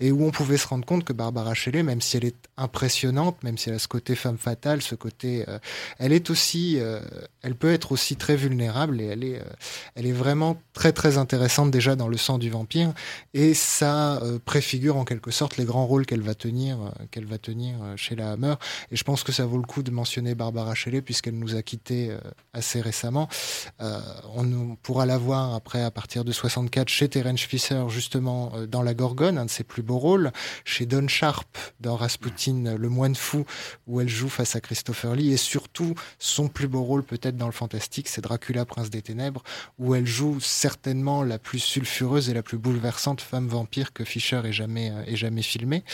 et 0.00 0.10
où 0.10 0.24
on 0.24 0.30
pouvait 0.30 0.56
se 0.56 0.68
rendre 0.68 0.86
compte 0.86 1.04
que 1.04 1.12
Barbara 1.12 1.52
Shelley, 1.52 1.82
même 1.82 2.00
si 2.00 2.16
elle 2.16 2.24
est 2.24 2.48
impressionnante, 2.56 3.42
même 3.44 3.58
si 3.58 3.68
elle 3.68 3.74
a 3.74 3.78
ce 3.78 3.88
côté 3.88 4.14
femme 4.14 4.38
fatale, 4.38 4.80
ce 4.80 4.94
côté, 4.94 5.44
elle 5.98 6.14
est 6.14 6.30
aussi, 6.30 6.78
elle 7.42 7.54
peut 7.56 7.72
être 7.72 7.92
aussi 7.92 8.16
très 8.16 8.36
vulnérable 8.36 9.02
et 9.02 9.06
elle 9.06 9.24
est, 9.24 9.42
elle 9.96 10.06
est 10.06 10.12
vraiment 10.12 10.58
très 10.72 10.92
très 10.92 11.18
intéressante 11.18 11.70
déjà 11.70 11.94
dans 11.94 12.08
le 12.08 12.16
du 12.38 12.50
vampire, 12.50 12.92
et 13.34 13.54
ça 13.54 14.22
euh, 14.22 14.38
préfigure 14.44 14.96
en 14.96 15.04
quelque 15.04 15.30
sorte 15.30 15.56
les 15.56 15.64
grands 15.64 15.86
rôles 15.86 16.06
qu'elle 16.06 16.22
va 16.22 16.34
tenir, 16.34 16.78
euh, 16.80 17.04
qu'elle 17.10 17.26
va 17.26 17.38
tenir 17.38 17.76
euh, 17.82 17.96
chez 17.96 18.16
la 18.16 18.32
Hammer. 18.32 18.54
Et 18.90 18.96
je 18.96 19.04
pense 19.04 19.22
que 19.22 19.32
ça 19.32 19.44
vaut 19.46 19.58
le 19.58 19.64
coup 19.64 19.82
de 19.82 19.90
mentionner 19.90 20.34
Barbara 20.34 20.74
Shelley 20.74 21.02
puisqu'elle 21.02 21.38
nous 21.38 21.54
a 21.54 21.62
quittés 21.62 22.16
assez 22.52 22.80
récemment. 22.80 23.28
on 23.80 24.76
pourra 24.82 25.06
la 25.06 25.18
voir 25.18 25.54
après 25.54 25.82
à 25.82 25.90
partir 25.90 26.24
de 26.24 26.32
64 26.32 26.88
chez 26.88 27.08
Terence 27.08 27.40
Fisher 27.40 27.84
justement 27.88 28.52
dans 28.68 28.82
La 28.82 28.94
Gorgone, 28.94 29.38
un 29.38 29.46
de 29.46 29.50
ses 29.50 29.64
plus 29.64 29.82
beaux 29.82 29.98
rôles, 29.98 30.32
chez 30.64 30.86
Don 30.86 31.08
Sharp 31.08 31.58
dans 31.80 31.96
Rasputin, 31.96 32.76
le 32.76 32.88
moine 32.88 33.14
fou, 33.14 33.44
où 33.86 34.00
elle 34.00 34.08
joue 34.08 34.28
face 34.28 34.56
à 34.56 34.60
Christopher 34.60 35.14
Lee, 35.14 35.32
et 35.32 35.36
surtout 35.36 35.94
son 36.18 36.48
plus 36.48 36.68
beau 36.68 36.82
rôle 36.82 37.02
peut-être 37.02 37.36
dans 37.36 37.46
le 37.46 37.52
fantastique, 37.52 38.08
c'est 38.08 38.20
Dracula, 38.20 38.64
prince 38.64 38.90
des 38.90 39.02
ténèbres, 39.02 39.42
où 39.78 39.94
elle 39.94 40.06
joue 40.06 40.40
certainement 40.40 41.22
la 41.22 41.38
plus 41.38 41.58
sulfureuse 41.58 42.27
la 42.34 42.42
plus 42.42 42.58
bouleversante 42.58 43.20
femme 43.20 43.48
vampire 43.48 43.92
que 43.92 44.04
Fisher 44.04 44.40
ait 44.44 44.52
jamais, 44.52 44.90
euh, 44.90 45.04
ait 45.06 45.16
jamais 45.16 45.42
filmée. 45.42 45.84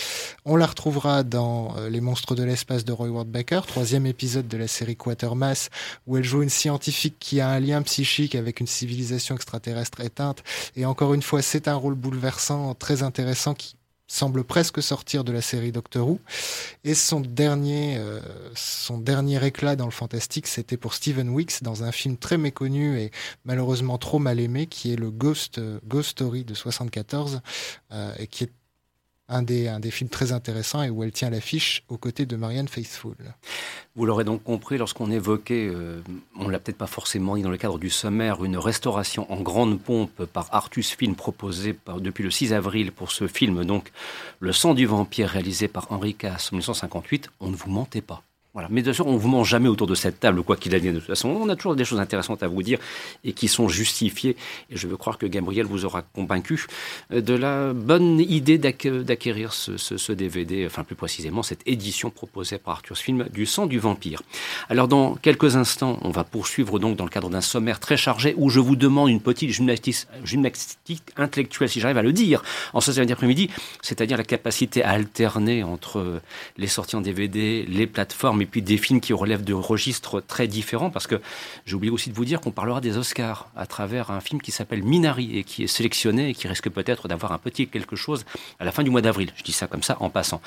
On 0.45 0.57
la 0.57 0.67
retrouvera 0.67 1.23
dans 1.23 1.77
euh, 1.77 1.89
Les 1.89 2.01
monstres 2.01 2.35
de 2.35 2.43
l'espace 2.43 2.85
de 2.85 2.93
Roy 2.93 3.09
Ward 3.09 3.29
Baker, 3.29 3.63
troisième 3.67 4.07
épisode 4.07 4.49
de 4.49 4.57
la 4.57 4.69
série 4.69 4.97
Quatermass, 4.97 5.71
où 6.07 6.17
elle 6.17 6.25
joue 6.25 6.43
une 6.43 6.51
scientifique 6.51 7.17
qui 7.19 7.41
a 7.41 7.49
un 7.49 7.61
lien 7.61 7.83
psychique 7.83 8.35
avec 8.35 8.61
une 8.61 8.67
civilisation 8.67 9.35
extraterrestre 9.35 10.01
éteinte. 10.01 10.43
Et 10.77 10.87
encore 10.87 11.15
une 11.15 11.23
fois, 11.23 11.43
c'est 11.43 11.69
un 11.69 11.75
rôle 11.75 11.95
bouleversant, 11.95 12.75
très 12.75 13.03
intéressant, 13.03 13.55
qui 13.55 13.77
semble 14.07 14.45
presque 14.45 14.83
sortir 14.83 15.25
de 15.25 15.33
la 15.33 15.41
série 15.41 15.73
Doctor 15.73 16.09
Who. 16.09 16.21
Et 16.85 16.95
son 16.95 17.21
dernier, 17.21 17.97
euh, 17.99 18.21
son 18.55 18.99
dernier 18.99 19.45
éclat 19.45 19.77
dans 19.77 19.87
le 19.87 19.91
fantastique, 19.91 20.47
c'était 20.47 20.77
pour 20.77 20.95
Steven 20.95 21.31
Weeks 21.31 21.63
dans 21.63 21.85
un 21.85 21.93
film 21.93 22.17
très 22.17 22.39
méconnu 22.39 22.99
et 22.99 23.11
malheureusement 23.45 23.99
trop 23.99 24.19
mal 24.19 24.41
aimé, 24.41 24.67
qui 24.67 24.93
est 24.93 24.97
le 24.97 25.11
Ghost, 25.11 25.61
Ghost 25.87 26.11
Story 26.11 26.45
de 26.45 26.55
74, 26.55 27.41
euh, 27.93 28.15
et 28.19 28.27
qui 28.27 28.45
est 28.45 28.53
un 29.29 29.43
des, 29.43 29.69
un 29.69 29.81
des 29.81 29.91
films 29.91 30.11
très 30.11 30.33
intéressants 30.33 30.83
et 30.83 30.91
où 30.91 31.03
elle 31.03 31.13
tient 31.13 31.31
l'affiche 31.31 31.83
aux 31.89 31.97
côtés 31.97 32.27
de 32.27 32.37
Marianne 32.37 32.69
Faithfull. 32.69 33.17
Vous 33.97 34.07
l'aurez 34.07 34.25
donc 34.25 34.43
compris, 34.43 34.77
lorsqu'on 34.77 35.11
évoquait, 35.11 35.69
euh, 35.69 36.03
on 36.37 36.49
l'a 36.49 36.59
peut-être 36.59 36.77
pas 36.77 36.87
forcément 36.87 37.37
dit 37.37 37.43
dans 37.43 37.51
le 37.51 37.57
cadre 37.57 37.79
du 37.79 37.91
sommaire, 37.91 38.45
une 38.45 38.59
restauration 38.59 39.31
en 39.33 39.41
grande 39.41 39.81
pompe 39.81 40.25
par 40.27 40.49
Artus 40.53 40.91
Film 40.91 41.15
proposée 41.15 41.77
depuis 41.99 42.25
le 42.25 42.31
6 42.31 42.53
avril 42.53 42.93
pour 42.93 43.13
ce 43.13 43.27
film, 43.27 43.65
donc 43.65 43.93
Le 44.41 44.53
sang 44.53 44.75
du 44.75 44.87
vampire 44.87 45.29
réalisé 45.29 45.69
par 45.69 45.91
Henri 45.91 46.15
Cass 46.15 46.53
en 46.53 46.57
1958, 46.57 47.31
on 47.41 47.49
ne 47.49 47.57
vous 47.57 47.71
mentait 47.71 48.01
pas. 48.01 48.23
Voilà. 48.55 48.69
Mais 48.71 48.83
bien 48.83 48.93
sûr, 48.93 49.09
on 49.09 49.15
ne 49.15 49.19
vous 49.19 49.29
mange 49.29 49.49
jamais 49.49 49.69
autour 49.69 49.89
de 49.89 49.97
cette 49.97 50.21
table, 50.21 50.45
quoi 50.45 50.57
qu'il 50.57 50.77
advienne. 50.77 50.95
De 50.95 51.01
toute 51.01 51.09
façon, 51.09 51.29
on 51.29 51.49
a 51.49 51.57
toujours 51.57 51.75
des 51.75 51.85
choses 51.85 51.99
intéressantes 51.99 52.45
à 52.45 52.47
vous 52.47 52.63
dire 52.63 52.79
et 53.25 53.33
qui 53.33 53.49
sont 53.49 53.69
justifiées. 53.69 54.37
Et 54.71 54.77
je 54.77 54.87
veux 54.87 54.97
croire 54.97 55.19
que 55.19 55.27
Gabriel 55.27 55.67
vous 55.67 55.85
aura 55.85 56.03
convaincu 56.03 56.67
euh, 57.13 57.21
de 57.21 57.35
la 57.35 57.73
bonne 57.73 58.21
idée 58.21 58.59
d'acquérir 58.59 59.53
ce, 59.53 60.13
DVD, 60.13 60.67
enfin 60.67 60.85
plus 60.85 60.95
précisément 60.95 61.43
cette 61.43 61.63
édition 61.67 62.11
proposée 62.11 62.59
par 62.59 62.75
Arthur 62.75 62.97
Film 62.97 63.27
du 63.33 63.45
sang 63.45 63.67
du 63.67 63.81
vampire. 63.81 64.23
Alors 64.69 64.87
dans 64.87 65.17
quelques 65.17 65.57
instants, 65.57 65.99
on 66.03 66.11
va 66.11 66.23
poursuivre 66.23 66.79
donc 66.79 66.97
dans 66.97 67.05
le 67.05 67.11
cadre 67.11 67.31
d'un 67.31 67.41
sommaire 67.41 67.81
très 67.81 67.97
chargé 67.97 68.35
où 68.37 68.51
je 68.51 68.61
vous 68.61 68.77
demande 68.77 69.11
une 69.11 69.21
petite 69.21 69.51
gymnastique, 69.51 70.07
gymnastique 70.23 71.03
intellectuelle, 71.17 71.69
si 71.69 71.81
j'arrive 71.81 71.99
à 71.99 72.03
le 72.03 72.13
dire, 72.13 72.45
en 72.73 72.81
ce 72.81 72.93
samedi 72.93 73.13
après-midi, 73.13 73.51
c'est-à-dire 73.83 74.17
la 74.17 74.23
capacité 74.23 74.85
à 74.85 74.91
alterner 74.91 75.65
entre 75.65 76.21
les 76.57 76.69
sorties 76.69 76.95
en 76.95 77.01
DVD, 77.01 77.65
les 77.69 77.89
plateformes 77.89 78.44
et 78.45 78.47
puis 78.47 78.61
des 78.61 78.77
films 78.77 79.01
qui 79.01 79.15
relèvent 79.15 79.43
de 79.43 79.55
registres 79.55 80.21
très 80.21 80.47
différents, 80.47 80.91
parce 80.91 81.07
que 81.07 81.19
j'ai 81.65 81.75
oublié 81.75 81.91
aussi 81.91 82.11
de 82.11 82.15
vous 82.15 82.27
dire 82.27 82.43
qu'on 82.43 82.51
parlera 82.51 82.83
des 82.83 82.99
Oscars 82.99 83.49
à 83.57 83.65
travers 83.65 84.11
un 84.11 84.21
film 84.21 84.43
qui 84.43 84.53
s'appelle 84.53 84.83
Minari 84.83 85.39
et 85.39 85.45
qui 85.45 85.65
est 85.65 85.67
sélectionné 85.67 86.29
et 86.29 86.35
qui 86.35 86.47
risque 86.47 86.69
peut-être 86.69 87.09
d'avoir 87.09 87.33
un 87.33 87.39
petit 87.39 87.67
quelque 87.67 87.97
chose 87.97 88.27
à 88.61 88.65
la 88.67 88.73
fin 88.73 88.83
du 88.83 88.91
mois 88.91 89.01
d'avril. 89.01 89.33
Je 89.37 89.43
dis 89.43 89.53
ça 89.53 89.67
comme 89.67 89.83
ça 89.83 89.97
en 90.01 90.11
passant. 90.11 90.43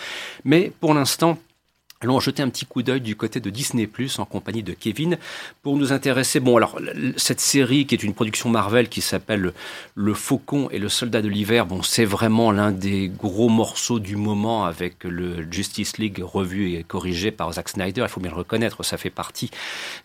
Mais 0.46 0.72
pour 0.80 0.94
l'instant, 0.94 1.40
Allons 2.00 2.20
jeter 2.20 2.44
un 2.44 2.50
petit 2.50 2.68
coup 2.68 2.84
d'œil 2.84 3.02
du 3.02 3.16
côté 3.16 3.40
de 3.40 3.50
Disney 3.50 3.88
Plus 3.88 4.20
en 4.20 4.26
compagnie 4.26 4.62
de 4.62 4.74
Kevin 4.74 5.18
pour 5.64 5.78
nous 5.78 5.94
intéresser. 5.94 6.40
Bon, 6.40 6.56
alors 6.56 6.80
cette 7.16 7.40
série 7.40 7.88
qui 7.88 7.96
est 7.96 8.04
une 8.04 8.14
production 8.14 8.50
Marvel 8.50 8.88
qui 8.88 9.02
s'appelle 9.02 9.52
Le 9.96 10.14
Faucon 10.14 10.70
et 10.70 10.78
le 10.78 10.90
Soldat 10.90 11.24
de 11.24 11.28
l'hiver. 11.28 11.66
Bon, 11.66 11.82
c'est 11.82 12.06
vraiment 12.06 12.52
l'un 12.52 12.72
des 12.72 13.08
gros 13.08 13.50
morceaux 13.50 13.98
du 13.98 14.16
moment 14.16 14.66
avec 14.66 15.06
le 15.06 15.52
Justice 15.52 15.98
League 15.98 16.22
revu 16.22 16.76
et 16.76 16.84
corrigé 16.84 17.32
par 17.32 17.52
Zack 17.54 17.70
Snyder. 17.70 18.04
Il 18.04 18.10
faut 18.10 18.22
bien 18.22 18.30
le 18.30 18.38
reconnaître, 18.38 18.84
ça 18.84 18.98
fait 18.98 19.10
partie, 19.10 19.50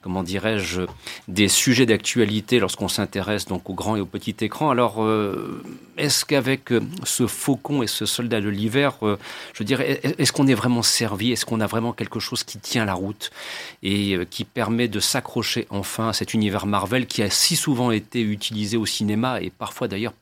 comment 0.01 0.23
dirais-je, 0.23 0.81
des 1.29 1.49
sujets 1.49 1.85
d'actualité 1.85 2.59
lorsqu'on 2.59 2.89
s'intéresse 2.89 3.45
donc 3.45 3.69
au 3.69 3.75
grand 3.75 3.97
et 3.97 4.01
au 4.01 4.07
petit 4.07 4.37
écran. 4.41 4.71
Alors, 4.71 5.05
euh, 5.05 5.63
est-ce 5.99 6.25
qu'avec 6.25 6.73
euh, 6.73 6.81
ce 7.05 7.27
Faucon 7.27 7.83
et 7.83 7.87
ce 7.87 8.07
Soldat 8.07 8.41
de 8.41 8.49
l'hiver, 8.49 8.95
euh, 9.03 9.19
je 9.53 9.63
dirais, 9.63 10.01
est-ce 10.19 10.33
qu'on 10.33 10.47
est 10.47 10.55
vraiment 10.55 10.83
servi? 10.83 11.33
Est-ce 11.33 11.45
qu'on 11.45 11.61
a 11.61 11.67
vraiment 11.67 11.82
quelque 11.91 12.21
chose 12.21 12.45
qui 12.45 12.59
tient 12.59 12.85
la 12.85 12.95
route 12.95 13.33
et 13.83 14.15
euh, 14.15 14.25
qui 14.25 14.45
permet 14.45 14.87
de 14.87 15.01
s'accrocher 15.01 15.67
enfin 15.71 16.11
à 16.11 16.13
cet 16.13 16.35
univers 16.35 16.67
Marvel 16.67 17.07
qui 17.07 17.23
a 17.23 17.31
si 17.31 17.57
souvent 17.57 17.91
été 17.91 18.21
utilisé 18.23 18.77
au 18.77 18.87
cinéma 18.87 19.41
et 19.41 19.51
parfois 19.51 19.89
d'ailleurs 19.89 20.13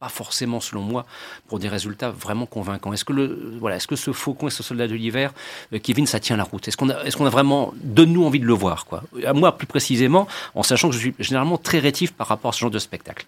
pas 0.00 0.08
forcément 0.08 0.60
selon 0.60 0.80
moi 0.80 1.04
pour 1.46 1.58
des 1.58 1.68
résultats 1.68 2.10
vraiment 2.10 2.46
convaincants. 2.46 2.92
Est-ce 2.92 3.04
que 3.04 3.12
le 3.12 3.56
voilà, 3.60 3.76
est-ce 3.76 3.86
que 3.86 3.96
ce 3.96 4.12
Faucon 4.12 4.48
et 4.48 4.50
ce 4.50 4.62
Soldat 4.62 4.88
de 4.88 4.94
l'hiver, 4.94 5.32
euh, 5.72 5.78
Kevin, 5.78 6.06
ça 6.06 6.20
tient 6.20 6.36
la 6.36 6.44
route? 6.44 6.66
Est-ce 6.66 6.76
qu'on 6.76 6.88
a 6.88 7.02
est-ce 7.04 7.22
a 7.22 7.28
vraiment 7.28 7.74
de 7.82 8.04
nous 8.04 8.24
envie 8.24 8.40
de 8.40 8.46
le 8.46 8.54
voir 8.54 8.86
quoi? 8.86 9.02
Moi 9.34 9.56
plus 9.56 9.66
précisément, 9.66 10.26
en 10.54 10.62
sachant 10.62 10.88
que 10.88 10.94
je 10.94 11.00
suis 11.00 11.14
généralement 11.18 11.58
très 11.58 11.80
rétif 11.80 12.12
par 12.12 12.28
rapport 12.28 12.50
à 12.50 12.52
ce 12.52 12.60
genre 12.60 12.70
de 12.70 12.78
spectacle. 12.78 13.26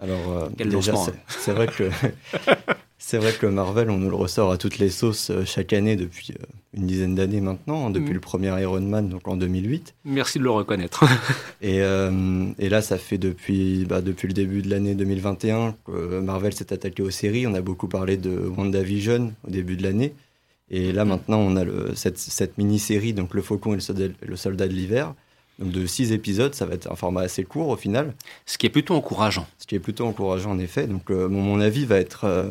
Alors 0.00 0.30
euh, 0.30 0.48
déjà, 0.56 0.94
c'est 1.28 1.52
vrai 1.52 1.66
que 1.66 1.90
C'est 3.02 3.16
vrai 3.16 3.32
que 3.32 3.46
Marvel, 3.46 3.88
on 3.88 3.96
nous 3.96 4.10
le 4.10 4.14
ressort 4.14 4.52
à 4.52 4.58
toutes 4.58 4.78
les 4.78 4.90
sauces 4.90 5.30
euh, 5.30 5.46
chaque 5.46 5.72
année 5.72 5.96
depuis 5.96 6.32
euh, 6.32 6.44
une 6.74 6.86
dizaine 6.86 7.14
d'années 7.14 7.40
maintenant, 7.40 7.86
hein, 7.86 7.90
depuis 7.90 8.10
mm. 8.10 8.14
le 8.14 8.20
premier 8.20 8.60
Iron 8.60 8.82
Man, 8.82 9.08
donc 9.08 9.26
en 9.26 9.36
2008. 9.36 9.94
Merci 10.04 10.38
de 10.38 10.44
le 10.44 10.50
reconnaître. 10.50 11.02
et, 11.62 11.80
euh, 11.80 12.50
et, 12.58 12.68
là, 12.68 12.82
ça 12.82 12.98
fait 12.98 13.16
depuis, 13.16 13.86
bah, 13.86 14.02
depuis 14.02 14.28
le 14.28 14.34
début 14.34 14.60
de 14.60 14.68
l'année 14.68 14.94
2021 14.94 15.76
que 15.86 16.20
Marvel 16.20 16.52
s'est 16.52 16.74
attaqué 16.74 17.02
aux 17.02 17.10
séries. 17.10 17.46
On 17.46 17.54
a 17.54 17.62
beaucoup 17.62 17.88
parlé 17.88 18.18
de 18.18 18.52
WandaVision 18.54 19.32
au 19.48 19.50
début 19.50 19.76
de 19.76 19.82
l'année. 19.82 20.12
Et 20.68 20.92
là, 20.92 21.06
maintenant, 21.06 21.38
on 21.38 21.56
a 21.56 21.64
le, 21.64 21.94
cette, 21.94 22.18
cette 22.18 22.58
mini-série, 22.58 23.14
donc 23.14 23.32
Le 23.32 23.40
Faucon 23.40 23.72
et 23.72 23.76
le 23.76 23.80
Soldat, 23.80 24.08
le 24.22 24.36
soldat 24.36 24.68
de 24.68 24.74
l'hiver. 24.74 25.14
Donc 25.60 25.70
de 25.72 25.86
six 25.86 26.12
épisodes, 26.12 26.54
ça 26.54 26.66
va 26.66 26.74
être 26.74 26.90
un 26.90 26.96
format 26.96 27.22
assez 27.22 27.44
court 27.44 27.68
au 27.68 27.76
final. 27.76 28.14
Ce 28.46 28.58
qui 28.58 28.66
est 28.66 28.70
plutôt 28.70 28.94
encourageant. 28.94 29.46
Ce 29.58 29.66
qui 29.66 29.74
est 29.74 29.80
plutôt 29.80 30.06
encourageant 30.06 30.50
en 30.50 30.58
effet. 30.58 30.86
Donc 30.86 31.10
mon 31.10 31.60
avis 31.60 31.84
va 31.84 31.98
être 31.98 32.50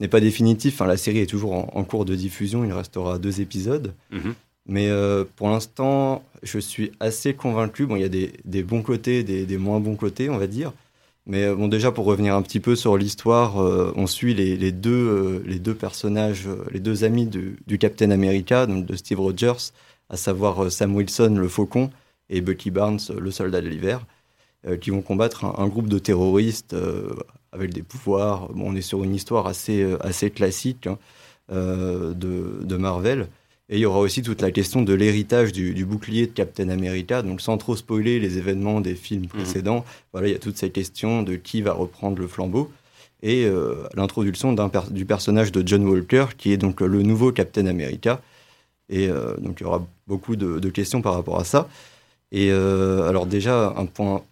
n'est 0.00 0.08
pas 0.08 0.20
définitif. 0.20 0.74
Enfin, 0.74 0.86
la 0.86 0.96
série 0.96 1.18
est 1.18 1.26
toujours 1.26 1.76
en, 1.76 1.84
cours 1.84 2.04
de 2.04 2.14
diffusion. 2.14 2.64
Il 2.64 2.72
restera 2.72 3.18
deux 3.18 3.40
épisodes. 3.40 3.94
Mhm. 4.10 4.34
Mais 4.66 4.88
euh, 4.90 5.24
pour 5.36 5.48
l'instant, 5.48 6.22
je 6.42 6.58
suis 6.58 6.92
assez 7.00 7.34
convaincu. 7.34 7.86
Bon, 7.86 7.96
il 7.96 8.02
y 8.02 8.04
a 8.04 8.08
des, 8.08 8.62
bons 8.62 8.82
côtés, 8.82 9.22
des, 9.22 9.58
moins 9.58 9.80
bons 9.80 9.96
côtés, 9.96 10.30
on 10.30 10.38
va 10.38 10.46
dire. 10.46 10.72
Mais 11.26 11.44
euh, 11.44 11.54
bon, 11.54 11.68
déjà 11.68 11.92
pour 11.92 12.04
revenir 12.04 12.34
un 12.34 12.42
petit 12.42 12.60
peu 12.60 12.76
sur 12.76 12.96
l'histoire, 12.96 13.60
euh, 13.60 13.92
on 13.96 14.06
suit 14.06 14.34
les, 14.34 14.72
deux, 14.72 15.42
les 15.46 15.58
deux 15.58 15.74
personnages, 15.74 16.48
les 16.70 16.80
deux 16.80 17.04
amis 17.04 17.26
du, 17.26 17.78
Captain 17.78 18.10
America, 18.10 18.66
donc 18.66 18.86
de 18.86 18.96
Steve 18.96 19.20
Rogers, 19.20 19.72
à 20.10 20.16
savoir 20.16 20.70
Sam 20.70 20.94
Wilson, 20.94 21.36
le 21.38 21.48
Faucon, 21.48 21.90
et 22.32 22.40
Bucky 22.40 22.70
Barnes, 22.70 22.98
le 23.16 23.30
Soldat 23.30 23.60
de 23.60 23.68
l'hiver, 23.68 24.04
qui 24.80 24.90
vont 24.90 25.02
combattre 25.02 25.44
un, 25.44 25.66
groupe 25.66 25.88
de 25.88 25.98
terroristes 25.98 26.74
avec 27.52 27.72
des 27.74 27.82
pouvoirs. 27.82 28.48
Bon, 28.48 28.70
on 28.70 28.74
est 28.74 28.80
sur 28.80 29.04
une 29.04 29.14
histoire 29.14 29.46
assez, 29.46 29.86
assez 30.00 30.30
classique 30.30 30.86
hein, 30.86 30.98
de, 31.50 32.60
de, 32.62 32.76
Marvel. 32.76 33.28
Et 33.68 33.76
il 33.76 33.80
y 33.80 33.86
aura 33.86 33.98
aussi 33.98 34.22
toute 34.22 34.40
la 34.40 34.50
question 34.50 34.82
de 34.82 34.94
l'héritage 34.94 35.52
du, 35.52 35.84
bouclier 35.84 36.26
de 36.26 36.32
Captain 36.32 36.68
America. 36.68 37.22
Donc, 37.22 37.40
sans 37.40 37.58
trop 37.58 37.76
spoiler 37.76 38.18
les 38.18 38.38
événements 38.38 38.80
des 38.80 38.94
films 38.94 39.22
mhm. 39.22 39.28
précédents, 39.28 39.84
voilà, 40.12 40.28
il 40.28 40.32
y 40.32 40.36
a 40.36 40.38
toute 40.38 40.56
cette 40.56 40.72
question 40.72 41.22
de 41.22 41.34
qui 41.34 41.60
va 41.60 41.72
reprendre 41.72 42.18
le 42.18 42.28
flambeau. 42.28 42.70
Et 43.22 43.48
l'introduction 43.94 44.56
du 44.90 45.04
personnage 45.04 45.52
de 45.52 45.66
John 45.66 45.86
Walker, 45.86 46.26
qui 46.36 46.52
est 46.52 46.56
donc 46.56 46.80
le 46.80 47.02
nouveau 47.02 47.30
Captain 47.30 47.66
America. 47.66 48.20
Et 48.88 49.08
donc, 49.38 49.60
il 49.60 49.64
y 49.64 49.66
aura 49.66 49.86
beaucoup 50.08 50.34
de, 50.34 50.58
de 50.58 50.70
questions 50.70 51.02
par 51.02 51.14
rapport 51.14 51.38
à 51.38 51.44
ça. 51.44 51.68
Et 52.32 52.50
euh, 52.50 53.08
alors 53.08 53.26
déjà, 53.26 53.74
un 53.76 53.86
point 53.86 54.24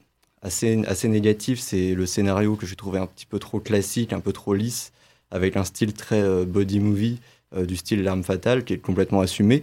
assez, 0.43 0.83
assez 0.87 1.09
négatif, 1.09 1.61
c'est 1.61 1.95
le 1.95 2.07
scénario 2.07 2.57
que 2.57 2.67
j'ai 2.67 2.75
trouvé 2.75 2.99
un 2.99 3.07
petit 3.07 3.27
peu 3.27 3.39
trop 3.39 3.61
classique, 3.61 4.15
un 4.15 4.21
peu 4.21 4.33
trop 4.33 4.55
lisse, 4.55 4.93
avec 5.31 5.57
un 5.57 5.65
style 5.65 5.93
très 5.93 6.21
euh, 6.21 6.47
body 6.47 6.81
movie, 6.81 7.21
euh, 7.55 7.67
du 7.67 7.77
style 7.77 8.03
L'arme 8.03 8.25
fatale, 8.25 8.65
qui 8.65 8.73
est 8.73 8.79
complètement 8.79 9.21
assumé 9.21 9.63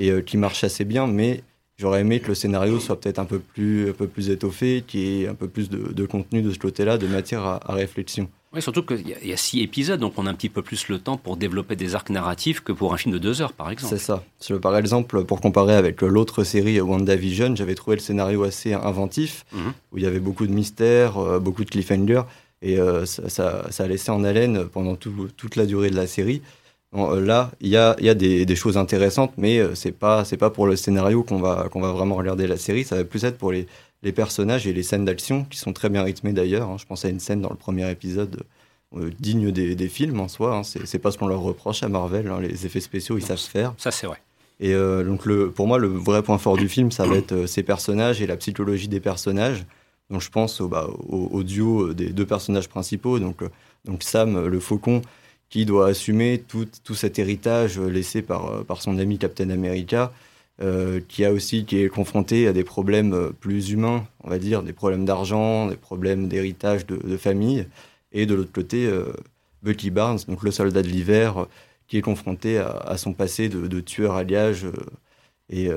et 0.00 0.10
qui 0.24 0.36
marche 0.38 0.64
assez 0.64 0.84
bien, 0.84 1.06
mais 1.06 1.44
j'aurais 1.76 2.00
aimé 2.00 2.18
que 2.18 2.26
le 2.26 2.34
scénario 2.34 2.80
soit 2.80 3.00
peut-être 3.00 3.20
un 3.20 3.26
peu 3.26 3.38
plus, 3.38 3.90
un 3.90 3.92
peu 3.92 4.08
plus 4.08 4.28
étoffé, 4.28 4.82
qu'il 4.84 5.00
y 5.00 5.22
ait 5.22 5.28
un 5.28 5.36
peu 5.36 5.46
plus 5.46 5.70
de, 5.70 6.06
contenu 6.06 6.42
de 6.42 6.50
ce 6.50 6.58
côté-là, 6.58 6.98
de 6.98 7.06
matière 7.06 7.44
à 7.44 7.72
réflexion. 7.72 8.28
Oui, 8.54 8.62
surtout 8.62 8.84
qu'il 8.84 9.08
y, 9.08 9.32
a 9.32 9.36
six 9.36 9.62
épisodes, 9.62 9.98
donc 9.98 10.12
on 10.16 10.26
a 10.26 10.30
un 10.30 10.34
petit 10.34 10.48
peu 10.48 10.62
plus 10.62 10.88
le 10.88 11.00
temps 11.00 11.16
pour 11.16 11.36
développer 11.36 11.74
des 11.74 11.96
arcs 11.96 12.10
narratifs 12.10 12.60
que 12.60 12.70
pour 12.70 12.94
un 12.94 12.96
film 12.96 13.12
de 13.12 13.18
deux 13.18 13.42
heures, 13.42 13.52
par 13.52 13.68
exemple. 13.68 13.96
C'est 13.96 14.04
ça. 14.04 14.22
Par 14.60 14.76
exemple, 14.76 15.24
pour 15.24 15.40
comparer 15.40 15.74
avec 15.74 16.02
l'autre 16.02 16.44
série 16.44 16.80
WandaVision, 16.80 17.56
j'avais 17.56 17.74
trouvé 17.74 17.96
le 17.96 18.02
scénario 18.02 18.44
assez 18.44 18.72
inventif, 18.72 19.44
mhm. 19.52 19.72
où 19.90 19.98
il 19.98 20.04
y 20.04 20.06
avait 20.06 20.20
beaucoup 20.20 20.46
de 20.46 20.52
mystères, 20.52 21.18
euh, 21.18 21.40
beaucoup 21.40 21.64
de 21.64 21.70
cliffhangers, 21.70 22.22
et 22.62 22.78
euh, 22.78 23.04
ça, 23.06 23.28
ça, 23.70 23.84
a 23.84 23.86
laissé 23.88 24.12
en 24.12 24.22
haleine 24.22 24.66
pendant 24.66 24.94
toute 24.94 25.56
la 25.56 25.66
durée 25.66 25.90
de 25.90 25.96
la 25.96 26.06
série. 26.06 26.40
Euh, 26.94 27.20
là, 27.20 27.50
il 27.60 27.70
y 27.70 27.76
a, 27.76 27.96
y 27.98 28.08
a 28.08 28.14
des, 28.14 28.46
des, 28.46 28.56
choses 28.56 28.76
intéressantes, 28.76 29.32
mais 29.36 29.60
c'est 29.74 29.90
pas 29.90 30.24
c'est 30.24 30.36
pas 30.36 30.50
pour 30.50 30.68
le 30.68 30.76
scénario 30.76 31.24
qu'on 31.24 31.40
va 31.40 31.68
qu'on 31.72 31.80
va 31.80 31.90
vraiment 31.90 32.14
regarder 32.14 32.46
la 32.46 32.56
série. 32.56 32.84
Ça 32.84 32.94
va 32.94 33.04
plus 33.04 33.24
être 33.24 33.36
pour 33.36 33.50
les 33.50 33.66
les 34.04 34.12
personnages 34.12 34.66
et 34.66 34.72
les 34.72 34.82
scènes 34.82 35.06
d'action 35.06 35.44
qui 35.44 35.58
sont 35.58 35.72
très 35.72 35.88
bien 35.88 36.02
rythmées 36.02 36.32
d'ailleurs. 36.32 36.68
Hein. 36.68 36.76
Je 36.78 36.84
pense 36.84 37.04
à 37.04 37.08
une 37.08 37.20
scène 37.20 37.40
dans 37.40 37.50
le 37.50 37.56
premier 37.56 37.90
épisode 37.90 38.44
euh, 38.96 39.10
digne 39.18 39.50
des, 39.50 39.88
films 39.88 40.20
en 40.20 40.28
soi. 40.28 40.56
Hein. 40.56 40.62
C'est 40.62 40.98
pas 40.98 41.10
ce 41.10 41.18
qu'on 41.18 41.26
leur 41.26 41.40
reproche 41.40 41.82
à 41.82 41.88
Marvel. 41.88 42.28
Hein. 42.28 42.40
Les 42.40 42.66
effets 42.66 42.80
spéciaux, 42.80 43.18
ils 43.18 43.24
savent 43.24 43.38
faire. 43.38 43.74
Ça, 43.78 43.90
c'est 43.90 44.06
vrai. 44.06 44.18
Et 44.60 44.72
euh, 44.74 45.02
donc, 45.02 45.24
le, 45.24 45.50
pour 45.50 45.66
moi, 45.66 45.78
le 45.78 45.88
vrai 45.88 46.22
point 46.22 46.38
fort 46.38 46.56
du 46.56 46.68
film, 46.68 46.92
ça 46.92 47.06
va 47.06 47.16
être 47.16 47.32
euh, 47.32 47.46
ces 47.46 47.62
personnages 47.64 48.22
et 48.22 48.26
la 48.26 48.36
psychologie 48.36 48.86
des 48.86 49.00
personnages. 49.00 49.64
Donc, 50.10 50.20
je 50.20 50.30
pense 50.30 50.60
au, 50.60 50.68
bah, 50.68 50.86
au, 51.08 51.42
duo 51.42 51.94
des 51.94 52.10
deux 52.10 52.26
personnages 52.26 52.68
principaux. 52.68 53.18
Donc, 53.18 53.42
donc 53.86 54.02
Sam, 54.02 54.46
le 54.46 54.60
faucon, 54.60 55.00
qui 55.48 55.64
doit 55.64 55.88
assumer 55.88 56.44
tout, 56.46 56.68
tout 56.84 56.94
cet 56.94 57.18
héritage 57.18 57.80
laissé 57.80 58.20
par, 58.20 58.64
par 58.64 58.82
son 58.82 58.98
ami 58.98 59.18
Captain 59.18 59.48
America. 59.48 60.12
Euh, 60.62 61.00
qui 61.08 61.24
a 61.24 61.32
aussi 61.32 61.64
qui 61.64 61.80
est 61.80 61.88
confronté 61.88 62.46
à 62.46 62.52
des 62.52 62.62
problèmes 62.62 63.12
euh, 63.12 63.30
plus 63.30 63.70
humains, 63.70 64.06
on 64.22 64.30
va 64.30 64.38
dire, 64.38 64.62
des 64.62 64.72
problèmes 64.72 65.04
d'argent, 65.04 65.66
des 65.66 65.74
problèmes 65.74 66.28
d'héritage 66.28 66.86
de, 66.86 67.16
famille, 67.16 67.66
et 68.12 68.24
de 68.24 68.36
l'autre 68.36 68.52
côté, 68.52 68.86
euh, 68.86 69.12
Bucky 69.64 69.90
Barnes, 69.90 70.20
donc 70.28 70.44
le 70.44 70.52
soldat 70.52 70.82
de 70.82 70.86
l'hiver, 70.86 71.46
qui 71.88 71.98
est 71.98 72.02
confronté 72.02 72.58
à, 72.58 72.96
son 72.96 73.14
passé 73.14 73.48
de, 73.48 73.80
tueur 73.80 74.14
à 74.14 74.24
gage 74.24 74.66
et 75.50 75.68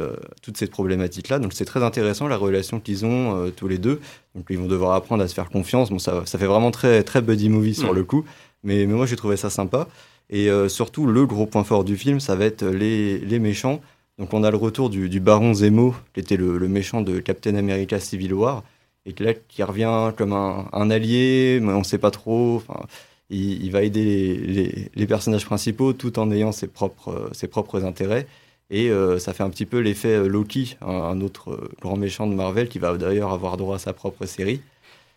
toutes 0.41 0.57
ces 0.57 0.67
problématiques-là. 0.67 1.39
Donc 1.39 1.53
c'est 1.53 1.65
très 1.65 1.83
intéressant 1.83 2.27
la 2.27 2.37
relation 2.37 2.79
qu'ils 2.79 3.05
ont 3.05 3.51
tous 3.55 3.67
les 3.67 3.77
deux. 3.77 3.99
Donc 4.35 4.45
ils 4.49 4.57
vont 4.57 4.67
devoir 4.67 4.93
apprendre 4.93 5.21
à 5.23 5.27
se 5.27 5.33
faire 5.33 5.49
confiance. 5.49 5.89
Bon, 5.89 5.99
ça, 5.99 6.25
ça 6.25 6.37
fait 6.37 6.45
vraiment 6.45 6.71
très 6.71 7.03
très 7.03 7.21
buddy 7.21 7.49
movie 7.49 7.75
sur 7.75 7.93
le 7.93 8.03
coup, 8.05 8.23
mais, 8.63 8.85
mais 8.85 8.93
moi 8.93 9.05
j'ai 9.05 9.17
trouvé 9.17 9.35
ça 9.35 9.49
sympa. 9.49 9.89
Et 10.29 10.49
surtout 10.69 11.07
le 11.07 11.25
gros 11.25 11.45
point 11.45 11.65
fort 11.65 11.83
du 11.83 11.97
film, 11.97 12.21
ça 12.21 12.35
va 12.35 12.45
être 12.45 12.65
les, 12.65 13.19
les 13.19 13.39
méchants. 13.39 13.81
Donc 14.17 14.33
on 14.33 14.43
a 14.43 14.51
le 14.51 14.57
retour 14.57 14.89
du, 14.89 15.19
baron 15.19 15.53
Zemo, 15.53 15.95
qui 16.13 16.19
était 16.19 16.37
le, 16.37 16.59
méchant 16.67 17.01
de 17.01 17.19
Captain 17.19 17.55
America 17.55 17.99
Civil 17.99 18.33
War, 18.33 18.63
et 19.05 19.13
qui, 19.13 19.23
là, 19.23 19.33
qui 19.33 19.63
revient 19.63 20.11
comme 20.17 20.33
un, 20.33 20.89
allié, 20.89 21.59
mais 21.61 21.73
on 21.73 21.79
ne 21.79 21.83
sait 21.83 21.99
pas 21.99 22.11
trop. 22.11 22.55
Enfin, 22.55 22.85
il, 23.29 23.69
va 23.71 23.83
aider 23.83 24.89
les, 24.95 25.07
personnages 25.07 25.45
principaux 25.45 25.93
tout 25.93 26.17
en 26.17 26.31
ayant 26.31 26.51
ses 26.51 26.67
propres, 26.67 27.29
ses 27.33 27.47
propres 27.47 27.83
intérêts. 27.83 28.27
Et 28.69 28.89
euh, 28.89 29.17
ça 29.17 29.33
fait 29.33 29.43
un 29.43 29.49
petit 29.49 29.65
peu 29.65 29.79
l'effet 29.79 30.15
euh, 30.15 30.27
Loki, 30.27 30.77
un, 30.81 31.21
autre 31.21 31.51
euh, 31.51 31.69
grand 31.81 31.95
méchant 31.95 32.27
de 32.27 32.33
Marvel, 32.33 32.67
qui 32.67 32.79
va 32.79 32.97
d'ailleurs 32.97 33.31
avoir 33.31 33.55
droit 33.55 33.75
à 33.75 33.79
sa 33.79 33.93
propre 33.93 34.25
série. 34.25 34.61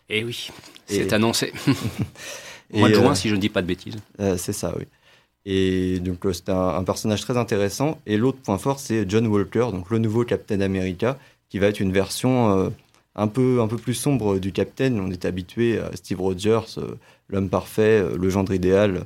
Et 0.09 0.19
eh 0.19 0.23
oui, 0.23 0.49
c'est 0.87 1.11
annoncé. 1.13 1.51
Au 2.73 2.79
mois 2.79 2.89
de 2.89 2.95
juin, 2.95 3.15
si 3.15 3.27
je 3.27 3.35
ne 3.35 3.39
dis 3.39 3.49
pas 3.49 3.61
de 3.61 3.67
bêtises. 3.67 3.97
c'est 4.37 4.53
ça, 4.53 4.73
oui. 4.77 4.85
Et 5.45 5.99
donc 5.99 6.25
euh, 6.25 6.33
c'est 6.33 6.49
un, 6.49 6.83
personnage 6.83 7.21
très 7.21 7.37
intéressant. 7.37 7.99
Et 8.05 8.17
l'autre 8.17 8.39
point 8.39 8.57
fort, 8.57 8.79
c'est 8.79 9.09
John 9.09 9.27
Walker, 9.27 9.67
donc 9.71 9.89
le 9.89 9.97
nouveau 9.97 10.23
Captain 10.23 10.61
America, 10.61 11.17
qui 11.49 11.59
va 11.59 11.67
être 11.67 11.79
une 11.79 11.91
version 11.91 12.57
euh, 12.57 12.69
un 13.15 13.27
peu 13.27 13.61
un 13.61 13.67
peu 13.67 13.77
plus 13.77 13.93
sombre 13.93 14.39
du 14.39 14.51
Captain. 14.51 14.97
On 14.97 15.11
est 15.11 15.25
habitué 15.25 15.79
à 15.79 15.95
Steve 15.95 16.21
Rogers, 16.21 16.77
euh, 16.77 16.95
l'homme 17.29 17.49
parfait, 17.49 18.03
le 18.15 18.29
gendre 18.29 18.53
idéal, 18.53 19.05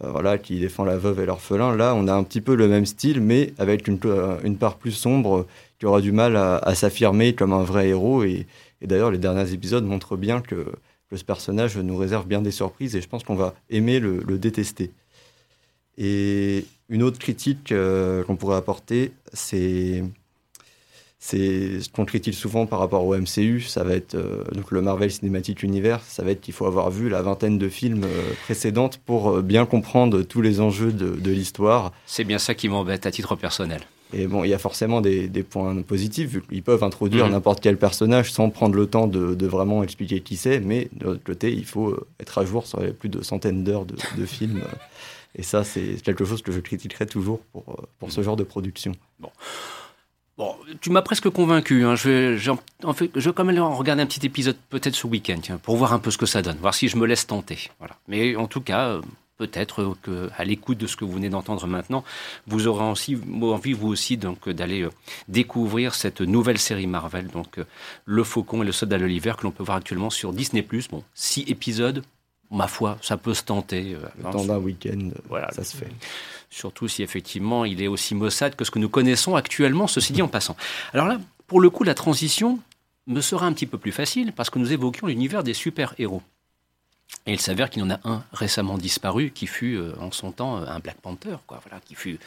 voilà, 0.00 0.36
qui 0.36 0.60
défend 0.60 0.84
la 0.84 0.98
veuve 0.98 1.20
et 1.20 1.26
l'orphelin. 1.26 1.74
Là, 1.74 1.94
on 1.94 2.06
a 2.06 2.12
un 2.12 2.22
petit 2.22 2.42
peu 2.42 2.54
le 2.54 2.68
même 2.68 2.84
style, 2.84 3.20
mais 3.20 3.54
avec 3.58 3.88
une, 3.88 3.98
une 4.44 4.56
part 4.56 4.76
plus 4.76 4.92
sombre, 4.92 5.46
qui 5.78 5.86
aura 5.86 6.00
du 6.02 6.12
mal 6.12 6.36
à, 6.36 6.74
s'affirmer 6.74 7.34
comme 7.34 7.52
un 7.52 7.62
vrai 7.62 7.88
héros. 7.88 8.22
Et, 8.22 8.46
d'ailleurs, 8.82 9.10
les 9.10 9.18
derniers 9.18 9.52
épisodes 9.52 9.84
montrent 9.84 10.16
bien 10.16 10.42
que, 10.42 10.66
ce 11.14 11.24
personnage 11.24 11.78
nous 11.78 11.96
réserve 11.96 12.26
bien 12.26 12.42
des 12.42 12.50
surprises, 12.50 12.94
et 12.94 13.00
je 13.00 13.08
pense 13.08 13.24
qu'on 13.24 13.36
va 13.36 13.54
aimer 13.70 13.98
le 13.98 14.38
détester. 14.38 14.92
Et 15.98 16.66
une 16.88 17.02
autre 17.02 17.18
critique 17.18 17.72
euh, 17.72 18.22
qu'on 18.24 18.36
pourrait 18.36 18.56
apporter, 18.56 19.12
c'est 19.32 20.02
ce 21.18 21.88
qu'on 21.88 22.04
critique 22.04 22.34
souvent 22.34 22.66
par 22.66 22.78
rapport 22.78 23.04
au 23.04 23.16
MCU, 23.16 23.62
ça 23.62 23.82
va 23.82 23.94
être 23.94 24.14
euh, 24.14 24.44
donc 24.52 24.70
le 24.70 24.80
Marvel 24.80 25.10
Cinematic 25.10 25.64
Universe, 25.64 26.04
ça 26.06 26.22
va 26.22 26.30
être 26.30 26.40
qu'il 26.40 26.54
faut 26.54 26.66
avoir 26.66 26.90
vu 26.90 27.08
la 27.08 27.22
vingtaine 27.22 27.58
de 27.58 27.68
films 27.68 28.04
euh, 28.04 28.32
précédentes 28.44 28.98
pour 28.98 29.42
bien 29.42 29.66
comprendre 29.66 30.22
tous 30.22 30.40
les 30.40 30.60
enjeux 30.60 30.92
de, 30.92 31.30
l'histoire. 31.30 31.92
C'est 32.06 32.24
bien 32.24 32.38
ça 32.38 32.54
qui 32.54 32.68
m'embête 32.68 33.06
à 33.06 33.10
titre 33.10 33.34
personnel. 33.34 33.80
Et 34.12 34.28
bon, 34.28 34.44
il 34.44 34.50
y 34.50 34.54
a 34.54 34.58
forcément 34.58 35.00
des, 35.00 35.28
points 35.42 35.82
positifs, 35.82 36.28
vu 36.28 36.42
qu'ils 36.42 36.62
peuvent 36.62 36.84
introduire 36.84 37.26
mhm. 37.26 37.32
n'importe 37.32 37.60
quel 37.60 37.76
personnage 37.76 38.30
sans 38.30 38.50
prendre 38.50 38.76
le 38.76 38.86
temps 38.86 39.08
de, 39.08 39.46
vraiment 39.46 39.82
expliquer 39.82 40.20
qui 40.20 40.36
c'est, 40.36 40.60
mais 40.60 40.88
de 40.92 41.06
l'autre 41.06 41.24
côté, 41.24 41.52
il 41.52 41.64
faut 41.64 41.96
être 42.20 42.38
à 42.38 42.44
jour 42.44 42.66
sur 42.66 42.80
les 42.80 42.92
plus 42.92 43.08
de 43.08 43.22
centaines 43.22 43.64
d'heures 43.64 43.84
de, 43.84 43.96
de 44.16 44.26
films. 44.26 44.62
Et 45.36 45.42
ça, 45.42 45.64
c'est 45.64 46.02
quelque 46.02 46.24
chose 46.24 46.42
que 46.42 46.50
je 46.50 46.60
critiquerai 46.60 47.06
toujours 47.06 47.40
pour, 47.52 47.64
euh, 47.68 47.86
pour 47.98 48.10
ce 48.10 48.22
genre 48.22 48.36
de 48.36 48.44
production. 48.44 48.92
Bon. 49.20 49.30
Bon, 50.38 50.54
tu 50.80 50.90
m'as 50.90 51.02
presque 51.02 51.30
convaincu. 51.30 51.84
Hein. 51.84 51.94
Je, 51.94 52.36
vais, 52.36 52.58
en 52.84 52.92
fait, 52.92 53.10
je 53.14 53.30
vais 53.30 53.34
quand 53.34 53.44
même 53.44 53.58
regarder 53.58 54.02
un 54.02 54.06
petit 54.06 54.24
épisode 54.26 54.56
peut-être 54.68 54.94
ce 54.94 55.06
week-end, 55.06 55.40
pour 55.62 55.76
voir 55.76 55.92
un 55.92 55.98
peu 55.98 56.10
ce 56.10 56.18
que 56.18 56.26
ça 56.26 56.42
donne, 56.42 56.56
voir 56.58 56.74
si 56.74 56.88
je 56.88 56.96
me 56.96 57.06
laisse 57.06 57.26
tenter. 57.26 57.70
Voilà. 57.78 57.96
Mais 58.08 58.36
en 58.36 58.46
tout 58.46 58.60
cas, 58.60 58.88
euh, 58.88 59.02
peut-être 59.38 59.96
qu'à 60.02 60.44
l'écoute 60.44 60.76
de 60.78 60.86
ce 60.86 60.96
que 60.96 61.06
vous 61.06 61.12
venez 61.12 61.30
d'entendre 61.30 61.66
maintenant, 61.66 62.04
vous 62.46 62.66
aurez 62.66 62.84
aussi 62.84 63.18
envie, 63.42 63.72
vous 63.72 63.88
aussi, 63.88 64.18
donc 64.18 64.48
d'aller 64.48 64.82
euh, 64.82 64.90
découvrir 65.28 65.94
cette 65.94 66.20
nouvelle 66.20 66.58
série 66.58 66.86
Marvel, 66.86 67.28
donc 67.28 67.58
Le 68.04 68.24
Faucon 68.24 68.62
et 68.62 68.66
le 68.66 68.72
Soldat 68.72 68.98
de 68.98 69.06
l'hiver, 69.06 69.38
que 69.38 69.44
l'on 69.44 69.52
peut 69.52 69.64
voir 69.64 69.78
actuellement 69.78 70.10
sur 70.10 70.34
Disney+. 70.34 70.66
Bon, 70.90 71.02
six 71.14 71.44
épisodes, 71.48 72.02
ma 72.50 72.68
foi, 72.68 72.98
ça 73.02 73.16
peut 73.16 73.34
se 73.34 73.42
tenter. 73.42 73.94
Euh, 73.94 74.06
le 74.18 74.30
temps 74.30 74.44
d'un 74.44 74.58
week-end, 74.58 75.10
voilà, 75.28 75.50
ça 75.52 75.64
se 75.64 75.76
fait. 75.76 75.90
Surtout 76.50 76.88
si 76.88 77.02
effectivement 77.02 77.64
il 77.64 77.82
est 77.82 77.88
aussi 77.88 78.14
maussade 78.14 78.54
que 78.54 78.64
ce 78.64 78.70
que 78.70 78.78
nous 78.78 78.88
connaissons 78.88 79.36
actuellement, 79.36 79.86
ceci 79.86 80.12
dit 80.12 80.22
en 80.22 80.28
passant. 80.28 80.56
Alors 80.92 81.06
là, 81.06 81.18
pour 81.46 81.60
le 81.60 81.70
coup, 81.70 81.84
la 81.84 81.94
transition 81.94 82.58
me 83.06 83.20
sera 83.20 83.46
un 83.46 83.52
petit 83.52 83.66
peu 83.66 83.78
plus 83.78 83.92
facile 83.92 84.32
parce 84.32 84.50
que 84.50 84.58
nous 84.58 84.72
évoquions 84.72 85.06
l'univers 85.06 85.42
des 85.42 85.54
super-héros. 85.54 86.22
Et 87.28 87.32
il 87.32 87.40
s'avère 87.40 87.70
qu'il 87.70 87.82
y 87.82 87.84
en 87.84 87.90
a 87.90 87.98
un 88.04 88.22
récemment 88.32 88.78
disparu 88.78 89.32
qui 89.34 89.48
fut 89.48 89.74
euh, 89.74 89.92
en 90.00 90.12
son 90.12 90.30
temps 90.30 90.58
euh, 90.58 90.66
un 90.68 90.78
Black 90.78 90.96
Panther, 91.02 91.36
quoi. 91.46 91.60
Voilà, 91.64 91.80
qui 91.84 91.96
fut, 91.96 92.20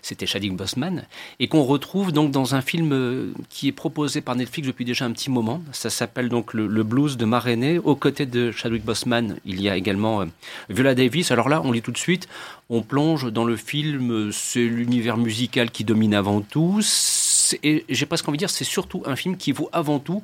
c'était 0.00 0.26
Chadwick 0.26 0.54
Boseman, 0.54 1.06
et 1.40 1.48
qu'on 1.48 1.64
retrouve 1.64 2.12
donc 2.12 2.30
dans 2.30 2.54
un 2.54 2.60
film 2.60 2.92
euh, 2.92 3.32
qui 3.48 3.66
est 3.66 3.72
proposé 3.72 4.20
par 4.20 4.36
Netflix 4.36 4.68
depuis 4.68 4.84
déjà 4.84 5.06
un 5.06 5.10
petit 5.10 5.28
moment. 5.28 5.60
Ça 5.72 5.90
s'appelle 5.90 6.28
donc 6.28 6.54
le, 6.54 6.68
Blues 6.84 7.16
de 7.16 7.24
Maréné. 7.24 7.80
Aux 7.80 7.96
côtés 7.96 8.26
de 8.26 8.52
Chadwick 8.52 8.84
Boseman, 8.84 9.38
il 9.44 9.60
y 9.60 9.68
a 9.68 9.76
également 9.76 10.24
Viola 10.68 10.94
Davis. 10.94 11.32
Alors 11.32 11.48
là, 11.48 11.60
on 11.64 11.72
lit 11.72 11.82
tout 11.82 11.92
de 11.92 11.98
suite, 11.98 12.28
on 12.70 12.82
plonge 12.82 13.32
dans 13.32 13.44
le 13.44 13.56
film. 13.56 14.30
C'est 14.32 14.64
l'univers 14.64 15.16
musical 15.16 15.70
qui 15.72 15.82
domine 15.82 16.14
avant 16.14 16.42
tout. 16.42 16.80
Et 17.64 17.84
j'ai 17.88 18.06
presque 18.06 18.28
envie 18.28 18.36
de 18.36 18.40
dire, 18.40 18.50
c'est 18.50 18.64
surtout 18.64 19.02
un 19.06 19.16
film 19.16 19.36
qui 19.36 19.50
vaut 19.50 19.68
avant 19.72 19.98
tout 19.98 20.22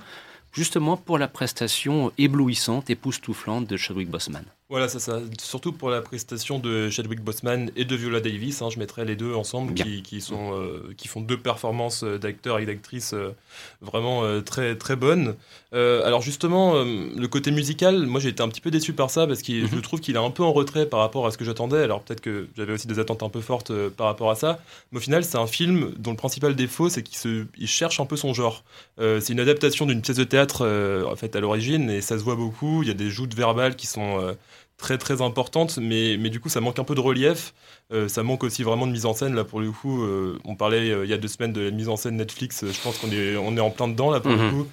justement 0.53 0.97
pour 0.97 1.19
la 1.19 1.29
prestation 1.29 2.13
éblouissante, 2.19 2.91
époustouflante 2.91 3.67
de 3.67 3.77
Chadwick 3.77 4.11
Boseman. 4.11 4.45
Voilà, 4.71 4.87
c'est 4.87 5.01
ça. 5.01 5.19
Surtout 5.43 5.73
pour 5.73 5.91
la 5.91 6.01
prestation 6.01 6.61
de 6.61 6.91
Chadwick 6.91 7.21
Boseman 7.23 7.73
et 7.75 7.85
de 7.85 7.97
Viola 7.97 8.21
Davis. 8.21 8.63
Hein, 8.63 8.69
je 8.73 8.79
mettrai 8.79 9.05
les 9.05 9.17
deux 9.17 9.35
ensemble, 9.35 9.75
qui, 9.75 10.21
sont, 10.21 10.55
euh, 10.55 10.95
qui 10.97 11.09
font 11.09 11.21
deux 11.21 11.37
performances 11.37 12.05
euh, 12.05 12.19
d'acteurs 12.19 12.61
et 12.61 12.67
d'actrices 12.67 13.13
euh, 13.13 13.35
vraiment 13.81 14.23
très, 14.43 14.77
très 14.77 14.95
bonnes. 14.95 15.35
alors 15.73 16.23
justement, 16.23 16.85
le 16.85 17.27
côté 17.27 17.51
musical, 17.51 18.07
moi 18.07 18.21
j'ai 18.21 18.29
été 18.29 18.43
un 18.43 18.49
petit 18.49 18.61
peu 18.61 18.71
déçu 18.71 18.93
par 18.93 19.11
ça, 19.11 19.27
parce 19.27 19.43
que 19.43 19.67
je 19.67 19.75
mhm. 19.75 19.83
trouve 19.83 20.01
qu'il 20.01 20.15
est 20.15 20.21
un 20.21 20.31
peu 20.31 20.45
en 20.45 20.53
retrait 20.53 20.87
par 20.87 21.01
rapport 21.01 21.27
à 21.27 21.33
ce 21.33 21.39
que 21.39 21.45
j'attendais. 21.45 21.83
Alors 21.83 22.03
peut-être 22.03 22.21
que 22.21 22.47
j'avais 22.57 22.73
aussi 22.73 22.87
des 22.87 23.01
attentes 23.01 23.25
un 23.25 23.29
peu 23.29 23.41
fortes 23.41 23.73
par 23.91 24.07
rapport 24.07 24.31
à 24.31 24.37
ça. 24.37 24.61
Mais 24.93 24.99
au 24.99 25.01
final, 25.01 25.25
c'est 25.25 25.39
un 25.39 25.49
film 25.49 25.93
dont 25.99 26.13
le 26.13 26.17
principal 26.17 26.55
défaut, 26.55 26.89
c'est 26.89 27.03
qu'il 27.03 27.47
il 27.59 27.67
cherche 27.67 27.99
un 27.99 28.07
peu 28.07 28.17
son 28.17 28.35
genre. 28.35 28.63
c'est 28.99 29.31
une 29.31 29.41
adaptation 29.41 29.87
d'une 29.87 30.03
pièce 30.03 30.19
de 30.19 30.25
théâtre 30.25 30.65
en 31.11 31.17
fait 31.17 31.35
à 31.35 31.41
l'origine, 31.41 31.91
et 31.91 32.03
ça 32.03 32.19
se 32.19 32.23
voit 32.23 32.37
beaucoup. 32.37 32.83
Il 32.83 32.89
y 32.89 32.93
a 32.93 32.95
des 32.95 33.11
joutes 33.11 33.35
verbales 33.35 33.75
qui 33.75 33.89
sont 33.89 34.37
très 34.81 34.99
très 34.99 35.23
importante, 35.23 35.79
mais, 35.81 36.17
mais 36.19 36.31
du 36.31 36.41
coup 36.41 36.49
ça 36.49 36.61
manque 36.61 36.79
un 36.79 36.85
peu 36.85 36.95
de 36.95 37.01
relief. 37.01 37.55
Euh, 37.93 38.09
ça 38.09 38.23
manque 38.23 38.43
aussi 38.43 38.63
vraiment 38.63 38.87
de 38.87 38.93
mise 38.93 39.07
en 39.07 39.15
scène. 39.15 39.35
Là 39.35 39.45
pour 39.45 39.61
le 39.61 39.71
coup, 39.71 40.03
euh, 40.03 40.39
on 40.45 40.57
parlait 40.57 40.91
euh, 40.91 41.05
il 41.05 41.11
y 41.11 41.13
a 41.13 41.19
deux 41.19 41.29
semaines 41.29 41.53
de 41.53 41.61
la 41.61 41.71
mise 41.71 41.89
en 41.89 41.97
scène 41.97 42.17
Netflix. 42.17 42.65
Je 42.67 42.81
pense 42.81 42.99
qu'on 42.99 43.11
est, 43.13 43.37
on 43.37 43.57
est 43.57 43.61
en 43.61 43.71
plein 43.71 43.89
dedans 43.89 44.11
là 44.11 44.21
pour 44.21 44.33
le 44.33 44.39
mhm. 44.39 44.51
coup. 44.51 44.67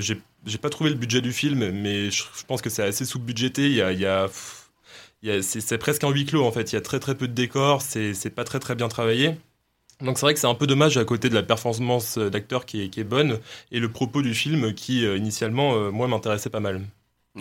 j'ai, 0.00 0.20
j'ai 0.46 0.58
pas 0.58 0.70
trouvé 0.70 0.90
le 0.90 0.96
budget 0.96 1.20
du 1.20 1.32
film, 1.32 1.70
mais 1.70 2.10
je, 2.10 2.24
pense 2.48 2.62
que 2.62 2.70
c'est 2.70 2.82
assez 2.82 3.04
sous-budgété. 3.04 3.66
Il 3.66 3.74
y 3.74 3.82
a, 3.82 3.92
il 3.92 4.00
y 4.00 4.06
a, 4.06 5.42
c'est, 5.42 5.78
presque 5.78 6.02
un 6.02 6.10
huis 6.10 6.24
clos 6.24 6.44
en 6.44 6.50
fait. 6.50 6.72
Il 6.72 6.74
y 6.74 6.78
a 6.78 6.80
très 6.80 6.98
très 6.98 7.14
peu 7.14 7.28
de 7.28 7.34
décors. 7.34 7.82
C'est, 7.82 8.14
c'est 8.14 8.30
pas 8.30 8.44
très 8.44 8.58
très 8.58 8.74
bien 8.74 8.88
travaillé. 8.88 9.36
Donc 10.00 10.16
c'est 10.16 10.24
vrai 10.24 10.32
que 10.32 10.40
c'est 10.40 10.46
un 10.46 10.54
peu 10.54 10.66
dommage 10.66 10.96
à 10.96 11.04
côté 11.04 11.28
de 11.28 11.34
la 11.34 11.42
performance 11.42 12.16
d'acteur 12.16 12.64
qui 12.64 12.84
est, 12.84 12.88
qui 12.88 13.00
est 13.00 13.04
bonne 13.04 13.38
et 13.70 13.80
le 13.80 13.90
propos 13.90 14.22
du 14.22 14.34
film 14.34 14.72
qui 14.72 15.04
initialement 15.04 15.92
moi 15.92 16.08
m'intéressait 16.08 16.48
pas 16.48 16.60
mal. 16.60 16.80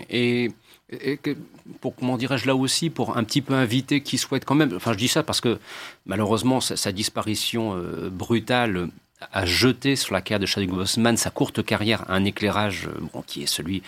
Et 0.10 0.52
et 0.92 1.18
que, 1.18 1.36
pour 1.82 1.96
comment 1.96 2.18
dirais-je 2.18 2.48
là 2.48 2.56
aussi, 2.56 2.90
pour 2.90 3.18
un 3.18 3.24
petit 3.24 3.42
peu 3.42 3.54
inviter 3.54 4.02
qui 4.02 4.18
souhaite 4.18 4.46
quand 4.46 4.56
même. 4.56 4.74
Enfin, 4.76 4.94
je 4.94 4.98
dis 4.98 5.08
ça 5.08 5.24
parce 5.24 5.42
que 5.42 5.60
malheureusement, 6.06 6.60
sa, 6.62 6.92
disparition 6.92 7.76
euh, 7.76 8.10
brutale 8.10 8.90
a 9.32 9.46
jeté 9.46 9.96
sur 9.96 10.14
la 10.14 10.22
carrière 10.22 10.40
de 10.40 10.46
Chadwick 10.46 10.72
Boseman 10.72 11.18
sa 11.18 11.30
courte 11.30 11.64
carrière 11.64 12.06
un 12.10 12.26
éclairage 12.26 12.88
euh, 12.88 13.00
bon, 13.14 13.22
qui 13.22 13.44
est 13.44 13.48
celui 13.48 13.84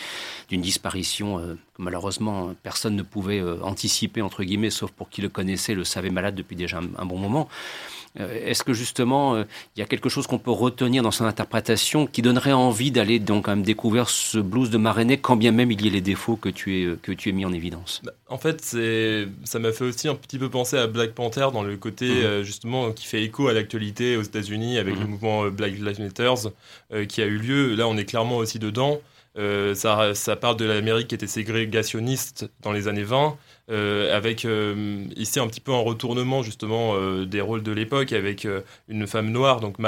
d'une 0.49 0.61
disparition 0.61 1.39
euh, 1.39 1.53
que 1.75 1.81
malheureusement 1.81 2.53
personne 2.63 2.95
ne 2.95 3.03
pouvait 3.03 3.41
anticiper 3.61 4.21
entre 4.21 4.43
guillemets, 4.43 4.69
sauf 4.69 4.91
pour 4.91 5.09
qui 5.09 5.21
le 5.21 5.29
connaissait, 5.29 5.73
le 5.73 5.83
savait 5.83 6.09
malade 6.09 6.35
depuis 6.35 6.55
déjà 6.55 6.79
un 6.97 7.05
bon 7.05 7.17
moment. 7.17 7.47
Euh, 8.19 8.45
est-ce 8.45 8.63
que 8.63 8.73
justement, 8.73 9.35
euh, 9.35 9.43
il 9.75 9.79
y 9.79 9.83
a 9.83 9.85
quelque 9.85 10.09
chose 10.09 10.27
qu'on 10.27 10.39
peut 10.39 10.51
retenir 10.51 11.03
dans 11.03 11.11
son 11.11 11.25
interprétation 11.25 12.07
qui 12.07 12.21
donnerait 12.21 12.51
envie 12.51 12.91
d'aller 12.91 13.19
donc 13.19 13.45
quand 13.45 13.51
même 13.51 13.63
découvrir 13.63 14.09
ce 14.09 14.37
blues 14.37 14.69
de 14.69 14.77
Maréné, 14.77 15.17
quand 15.17 15.37
bien 15.37 15.51
même 15.51 15.71
il 15.71 15.81
y 15.81 15.87
ait 15.87 15.91
les 15.91 16.01
défauts 16.01 16.35
que 16.35 16.49
tu, 16.49 16.81
es, 16.81 16.85
euh, 16.85 16.99
que 17.01 17.11
tu 17.11 17.29
as 17.29 17.31
mis 17.31 17.45
en 17.45 17.53
évidence? 17.53 18.01
Bah, 18.03 18.11
En 18.31 18.37
fait, 18.37 18.61
ça 19.43 19.59
m'a 19.59 19.71
fait 19.71 19.83
aussi 19.83 20.07
un 20.07 20.15
petit 20.15 20.39
peu 20.39 20.49
penser 20.49 20.77
à 20.77 20.87
Black 20.87 21.11
Panther 21.11 21.47
dans 21.53 21.63
le 21.63 21.77
côté 21.77 22.09
mmh. 22.09 22.43
justement 22.43 22.91
qui 22.91 23.05
fait 23.05 23.21
écho 23.23 23.47
à 23.49 23.53
l'actualité 23.53 24.15
aux 24.17 24.21
États-Unis 24.21 24.79
avec 24.79 24.95
le 24.95 25.05
mmh. 25.05 25.09
mouvement 25.09 25.47
Black 25.49 25.73
Lives 25.73 25.99
Matter 25.99 26.33
qui 27.07 27.21
a 27.21 27.25
eu 27.25 27.37
lieu. 27.37 27.75
Là, 27.75 27.87
on 27.87 27.97
est 27.97 28.05
clairement 28.05 28.37
aussi 28.37 28.57
dedans. 28.57 29.01
ça, 29.35 30.15
ça, 30.15 30.35
parle 30.37 30.57
de 30.57 30.65
l'Amérique 30.65 31.09
qui 31.09 31.15
était 31.15 31.27
ségrégationniste 31.27 32.49
dans 32.61 32.71
les 32.71 32.87
années 32.87 33.03
20 33.03 33.37
euh, 33.71 34.15
avec 34.15 34.43
euh, 34.43 35.05
ici 35.15 35.39
un 35.39 35.47
petit 35.47 35.61
peu 35.61 35.71
un 35.71 35.79
retournement 35.79 36.43
justement 36.43 36.95
euh, 36.95 37.25
des 37.25 37.39
rôles 37.39 37.63
de 37.63 37.71
l'époque 37.71 38.11
avec 38.11 38.45
une 38.89 39.07
femme 39.07 39.31
noire, 39.31 39.61
donc 39.61 39.79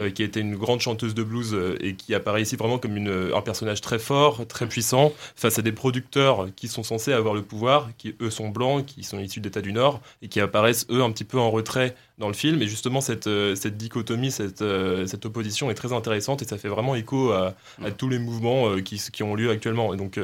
Marinette, 0.00 0.14
qui 0.14 0.22
était 0.22 0.40
une 0.40 0.56
grande 0.56 0.80
chanteuse 0.80 1.14
de 1.14 1.22
blues 1.22 1.56
et 1.80 1.94
qui 1.94 2.14
apparaît 2.14 2.42
ici 2.42 2.56
vraiment 2.56 2.78
comme 2.78 2.96
une, 2.96 3.30
un 3.34 3.40
personnage 3.42 3.80
très 3.80 3.98
fort, 3.98 4.46
très 4.46 4.66
puissant, 4.66 5.12
face 5.36 5.58
à 5.58 5.62
des 5.62 5.72
producteurs 5.72 6.48
qui 6.56 6.68
sont 6.68 6.82
censés 6.82 7.12
avoir 7.12 7.34
le 7.34 7.42
pouvoir, 7.42 7.90
qui 7.98 8.14
eux 8.20 8.30
sont 8.30 8.48
blancs, 8.48 8.84
qui 8.86 9.02
sont 9.04 9.18
issus 9.18 9.40
d'États 9.40 9.60
du 9.60 9.72
Nord 9.72 10.00
et 10.22 10.28
qui 10.28 10.40
apparaissent 10.40 10.86
eux 10.90 11.02
un 11.02 11.10
petit 11.10 11.24
peu 11.24 11.38
en 11.38 11.50
retrait 11.50 11.94
dans 12.18 12.28
le 12.28 12.34
film. 12.34 12.62
Et 12.62 12.66
justement, 12.66 13.00
cette, 13.00 13.28
cette 13.54 13.76
dichotomie, 13.76 14.30
cette, 14.30 14.64
cette 15.06 15.26
opposition 15.26 15.70
est 15.70 15.74
très 15.74 15.92
intéressante 15.92 16.42
et 16.42 16.44
ça 16.44 16.58
fait 16.58 16.68
vraiment 16.68 16.94
écho 16.94 17.32
à, 17.32 17.54
à 17.82 17.90
tous 17.90 18.08
les 18.08 18.18
mouvements 18.18 18.76
qui, 18.80 19.00
qui, 19.12 19.22
ont 19.22 19.34
lieu 19.34 19.50
actuellement. 19.50 19.94
Et 19.94 19.96
donc, 19.96 20.18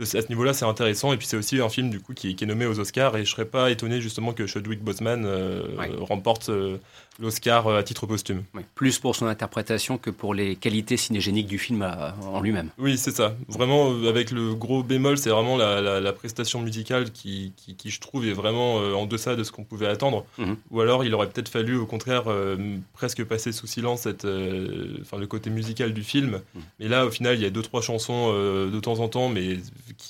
à 0.00 0.06
ce 0.06 0.28
niveau-là, 0.28 0.52
c'est 0.52 0.64
intéressant. 0.64 1.12
Et 1.12 1.16
puis 1.16 1.26
c'est 1.26 1.36
aussi 1.36 1.60
un 1.60 1.68
film 1.68 1.90
du 1.90 2.00
coup 2.00 2.14
qui, 2.14 2.30
est 2.30 2.46
nommé 2.46 2.66
aux 2.66 2.80
Oscars. 2.80 3.16
Et 3.16 3.24
je 3.24 3.30
serais 3.30 3.44
pas 3.44 3.70
étonné 3.70 4.00
justement 4.00 4.32
que 4.32 4.46
Chadwick 4.46 4.82
Boseman 4.82 5.24
euh, 5.24 5.62
remporte 6.00 6.48
euh, 6.48 6.78
l'Oscar 7.20 7.68
euh, 7.68 7.78
à 7.78 7.82
titre 7.84 8.06
posthume. 8.06 8.42
Plus 8.74 8.98
pour 8.98 9.14
son 9.14 9.26
interprétation 9.26 9.96
que 9.96 10.10
pour 10.10 10.34
les 10.34 10.56
qualités 10.56 10.96
cinégéniques 10.96 11.46
du 11.46 11.58
film 11.58 11.88
en 12.22 12.40
lui-même. 12.40 12.70
Oui, 12.78 12.98
c'est 12.98 13.12
ça. 13.12 13.36
Vraiment, 13.48 13.90
avec 14.08 14.32
le 14.32 14.54
gros 14.54 14.82
bémol, 14.82 15.16
c'est 15.16 15.30
vraiment 15.30 15.56
la, 15.56 16.12
prestation 16.12 16.60
musicale 16.60 17.10
qui, 17.10 17.52
qui, 17.56 17.90
je 17.90 18.00
trouve, 18.00 18.26
est 18.26 18.32
vraiment 18.32 18.76
en 18.76 19.04
deçà 19.06 19.36
de 19.36 19.42
ce 19.42 19.52
qu'on 19.52 19.64
pouvait 19.64 19.88
attendre. 19.88 20.24
Mhm. 20.38 20.56
Ou 20.70 20.80
alors, 20.80 21.04
il 21.04 21.12
aurait 21.14 21.28
peut-être 21.28 21.48
fallu, 21.48 21.76
au 21.76 21.86
contraire, 21.86 22.24
presque 22.92 23.24
passer 23.24 23.52
sous 23.52 23.66
silence 23.66 24.02
cette, 24.02 24.26
enfin, 25.00 25.18
le 25.18 25.26
côté 25.26 25.50
musical 25.50 25.92
du 25.92 26.02
film. 26.02 26.40
Mhm. 26.54 26.62
Mais 26.80 26.88
là, 26.88 27.06
au 27.06 27.10
final, 27.10 27.36
il 27.36 27.42
y 27.42 27.46
a 27.46 27.50
deux, 27.50 27.62
trois 27.62 27.82
chansons 27.82 28.32
de 28.32 28.80
temps 28.80 29.00
en 29.00 29.08
temps, 29.08 29.28
mais 29.28 29.58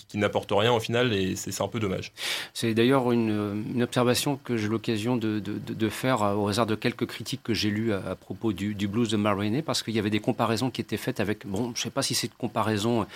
qui, 0.09 0.19
n'apporte 0.19 0.51
rien 0.53 0.73
au 0.73 0.81
final 0.81 1.13
et 1.13 1.37
c'est 1.37 1.61
un 1.61 1.69
peu 1.69 1.81
dommage. 1.81 2.13
C'est 2.53 2.75
d'ailleurs 2.75 3.11
une, 3.13 3.65
une, 3.75 3.83
observation 3.83 4.39
que 4.43 4.57
j'ai 4.57 4.69
l'occasion 4.69 5.17
de, 5.17 5.41
de, 5.41 5.59
de, 5.59 5.89
faire 5.89 6.23
au 6.39 6.49
hasard 6.49 6.67
de 6.67 6.75
quelques 6.75 7.07
critiques 7.07 7.43
que 7.43 7.55
j'ai 7.55 7.71
lues 7.71 7.93
à, 7.93 8.15
propos 8.15 8.53
du, 8.53 8.75
du, 8.75 8.89
blues 8.89 9.11
de 9.11 9.17
Maroney 9.17 9.63
parce 9.63 9.83
qu'il 9.83 9.95
y 9.95 9.99
avait 9.99 10.11
des 10.11 10.21
comparaisons 10.21 10.71
qui 10.71 10.81
étaient 10.81 10.97
faites 10.97 11.21
avec, 11.21 11.47
bon, 11.47 11.73
je 11.75 11.81
ne 11.81 11.85
sais 11.85 11.91
pas 11.91 12.03
si 12.03 12.15
cette 12.15 12.35
comparaison 12.35 13.07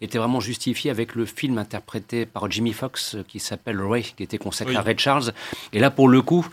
était 0.00 0.18
vraiment 0.18 0.40
justifiée 0.40 0.90
avec 0.90 1.14
le 1.14 1.24
film 1.24 1.58
interprété 1.58 2.26
par 2.26 2.50
Jimmy 2.50 2.72
Fox 2.72 3.16
qui 3.28 3.38
s'appelle 3.38 3.80
Ray, 3.80 4.02
qui 4.16 4.22
était 4.22 4.38
consacré 4.38 4.76
à 4.76 4.82
Red 4.82 4.98
Charles. 4.98 5.32
Et 5.72 5.78
là, 5.78 5.90
pour 5.90 6.08
le 6.08 6.22
coup, 6.22 6.46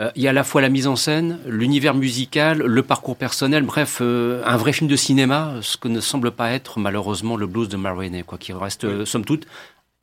euh, 0.00 0.10
il 0.16 0.22
y 0.22 0.26
a 0.26 0.30
à 0.30 0.32
la 0.32 0.44
fois 0.44 0.60
la 0.60 0.68
mise 0.68 0.86
en 0.86 0.96
scène, 0.96 1.38
l'univers 1.46 1.94
musical, 1.94 2.58
le 2.58 2.82
parcours 2.82 3.16
personnel, 3.16 3.62
bref, 3.62 3.98
euh, 4.00 4.42
un 4.44 4.56
vrai 4.56 4.72
film 4.72 4.90
de 4.90 4.96
cinéma, 4.96 5.54
ce 5.62 5.76
que 5.76 5.88
ne 5.88 6.00
semble 6.00 6.32
pas 6.32 6.50
être 6.50 6.80
malheureusement 6.80 7.36
le 7.36 7.46
blues 7.46 7.68
de 7.68 7.76
Maroney, 7.76 8.24
quoi, 8.24 8.38
qui 8.38 8.52
reste, 8.52 8.84
euh, 8.84 9.04
somme 9.04 9.24
toute, 9.24 9.46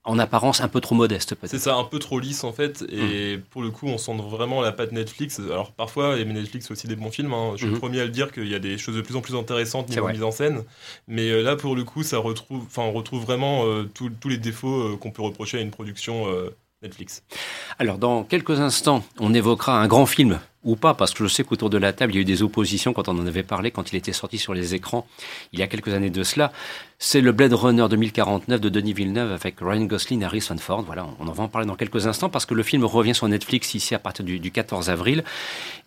en 0.03 0.17
apparence 0.17 0.61
un 0.61 0.69
peu 0.69 0.79
trop 0.79 0.95
modeste 0.95 1.35
C'est 1.43 1.59
ça, 1.59 1.75
un 1.75 1.83
peu 1.83 1.99
trop 1.99 2.19
lisse 2.19 2.43
en 2.43 2.53
fait. 2.53 2.83
Et 2.89 3.37
mm. 3.37 3.41
pour 3.51 3.61
le 3.61 3.69
coup, 3.69 3.85
on 3.85 3.97
sent 3.97 4.15
vraiment 4.29 4.61
la 4.61 4.71
patte 4.71 4.93
Netflix. 4.93 5.39
Alors 5.39 5.73
parfois, 5.73 6.17
et 6.17 6.25
Netflix 6.25 6.71
aussi 6.71 6.87
des 6.87 6.95
bons 6.95 7.11
films. 7.11 7.33
Hein. 7.33 7.51
Je 7.53 7.57
suis 7.57 7.67
le 7.67 7.73
mm-hmm. 7.73 7.79
premier 7.79 7.99
à 7.99 8.05
le 8.05 8.09
dire 8.09 8.31
qu'il 8.31 8.47
y 8.47 8.55
a 8.55 8.59
des 8.59 8.79
choses 8.79 8.95
de 8.95 9.01
plus 9.01 9.15
en 9.15 9.21
plus 9.21 9.35
intéressantes 9.35 9.89
niveau 9.89 10.07
mise 10.07 10.23
en 10.23 10.31
scène. 10.31 10.63
Mais 11.07 11.43
là, 11.43 11.55
pour 11.55 11.75
le 11.75 11.83
coup, 11.83 12.01
ça 12.01 12.17
retrouve, 12.17 12.63
enfin, 12.65 12.81
on 12.81 12.93
retrouve 12.93 13.23
vraiment 13.23 13.63
tous 13.93 14.29
les 14.29 14.37
défauts 14.37 14.97
qu'on 14.97 15.11
peut 15.11 15.21
reprocher 15.21 15.59
à 15.59 15.61
une 15.61 15.71
production 15.71 16.25
Netflix. 16.81 17.23
Alors, 17.79 17.97
dans 17.97 18.23
quelques 18.23 18.59
instants, 18.59 19.03
on 19.19 19.33
évoquera 19.33 19.79
un 19.79 19.87
grand 19.87 20.05
film, 20.05 20.39
ou 20.63 20.75
pas, 20.75 20.93
parce 20.93 21.13
que 21.13 21.23
je 21.23 21.33
sais 21.33 21.43
qu'autour 21.43 21.69
de 21.69 21.77
la 21.77 21.93
table, 21.93 22.13
il 22.13 22.15
y 22.15 22.17
a 22.19 22.21
eu 22.21 22.25
des 22.25 22.43
oppositions 22.43 22.93
quand 22.93 23.07
on 23.07 23.17
en 23.17 23.25
avait 23.25 23.43
parlé, 23.43 23.71
quand 23.71 23.91
il 23.91 23.95
était 23.95 24.13
sorti 24.13 24.37
sur 24.37 24.53
les 24.53 24.75
écrans, 24.75 25.07
il 25.53 25.59
y 25.59 25.63
a 25.63 25.67
quelques 25.67 25.93
années 25.93 26.09
de 26.09 26.23
cela. 26.23 26.51
C'est 26.99 27.21
le 27.21 27.31
Blade 27.31 27.53
Runner 27.53 27.87
2049 27.89 28.61
de 28.61 28.69
Denis 28.69 28.93
Villeneuve 28.93 29.31
avec 29.31 29.55
Ryan 29.59 29.85
Gosling 29.85 30.21
et 30.21 30.25
Harrison 30.25 30.57
Ford. 30.57 30.83
Voilà, 30.83 31.07
on 31.19 31.27
en 31.27 31.31
va 31.31 31.43
en 31.43 31.47
parler 31.47 31.67
dans 31.67 31.75
quelques 31.75 32.05
instants 32.05 32.29
parce 32.29 32.45
que 32.45 32.53
le 32.53 32.61
film 32.61 32.85
revient 32.85 33.15
sur 33.15 33.27
Netflix 33.27 33.73
ici 33.73 33.95
à 33.95 33.99
partir 33.99 34.23
du, 34.23 34.51
14 34.51 34.89
avril. 34.91 35.23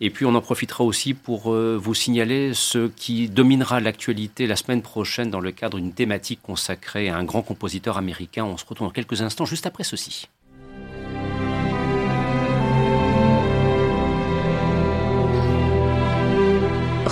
Et 0.01 0.09
puis, 0.09 0.25
on 0.25 0.35
en 0.35 0.41
profitera 0.41 0.83
aussi 0.83 1.13
pour 1.13 1.53
euh, 1.53 1.77
vous 1.81 1.93
signaler 1.93 2.53
ce 2.53 2.87
qui 2.87 3.29
dominera 3.29 3.79
l'actualité 3.79 4.45
la 4.45 4.57
semaine 4.57 4.81
prochaine 4.81 5.29
dans 5.29 5.39
le 5.39 5.51
cadre 5.51 5.77
d'une 5.77 5.93
thématique 5.93 6.41
consacrée 6.41 7.07
à 7.07 7.15
un 7.15 7.23
grand 7.23 7.43
compositeur 7.43 7.97
américain. 7.97 8.43
On 8.43 8.57
se 8.57 8.65
retrouve 8.65 8.87
dans 8.87 8.93
quelques 8.93 9.21
instants 9.21 9.45
juste 9.45 9.65
après 9.65 9.85
ceci. 9.85 10.27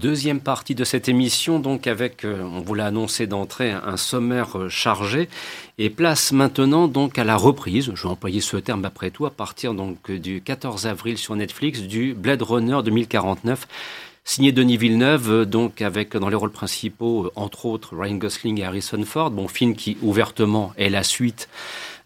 Deuxième 0.00 0.40
partie 0.40 0.74
de 0.74 0.82
cette 0.82 1.08
émission, 1.08 1.60
donc 1.60 1.86
avec, 1.86 2.24
euh, 2.24 2.42
on 2.42 2.60
vous 2.60 2.74
l'a 2.74 2.86
annoncé 2.86 3.26
d'entrée, 3.26 3.70
un 3.70 3.98
sommaire 3.98 4.58
euh, 4.58 4.68
chargé, 4.70 5.28
et 5.76 5.90
place 5.90 6.32
maintenant 6.32 6.88
donc 6.88 7.18
à 7.18 7.24
la 7.24 7.36
reprise, 7.36 7.92
je 7.94 8.02
vais 8.02 8.08
employer 8.08 8.40
ce 8.40 8.56
terme 8.56 8.84
après 8.86 9.10
tout, 9.10 9.26
à 9.26 9.30
partir 9.30 9.74
donc 9.74 10.10
du 10.10 10.40
14 10.40 10.86
avril 10.86 11.18
sur 11.18 11.36
Netflix, 11.36 11.82
du 11.82 12.14
Blade 12.14 12.40
Runner 12.40 12.78
2049, 12.82 13.68
signé 14.24 14.52
Denis 14.52 14.78
Villeneuve, 14.78 15.30
euh, 15.30 15.44
donc 15.44 15.82
avec 15.82 16.16
dans 16.16 16.30
les 16.30 16.36
rôles 16.36 16.50
principaux, 16.50 17.30
entre 17.36 17.66
autres, 17.66 17.94
Ryan 17.94 18.16
Gosling 18.16 18.58
et 18.58 18.64
Harrison 18.64 19.02
Ford, 19.04 19.30
bon 19.30 19.48
film 19.48 19.76
qui 19.76 19.98
ouvertement 20.00 20.72
est 20.78 20.88
la 20.88 21.02
suite 21.02 21.48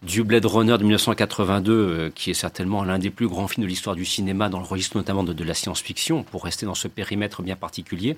du 0.04 0.22
Blade 0.22 0.44
Runner 0.44 0.76
de 0.76 0.82
1982, 0.82 1.72
euh, 1.72 2.10
qui 2.14 2.30
est 2.30 2.34
certainement 2.34 2.84
l'un 2.84 2.98
des 2.98 3.10
plus 3.10 3.26
grands 3.26 3.48
films 3.48 3.64
de 3.64 3.68
l'histoire 3.68 3.96
du 3.96 4.04
cinéma, 4.04 4.48
dans 4.48 4.58
le 4.58 4.64
registre 4.64 4.96
notamment 4.96 5.24
de, 5.24 5.44
la 5.44 5.54
science-fiction, 5.54 6.22
pour 6.22 6.44
rester 6.44 6.66
dans 6.66 6.74
ce 6.74 6.88
périmètre 6.88 7.42
bien 7.42 7.56
particulier. 7.56 8.16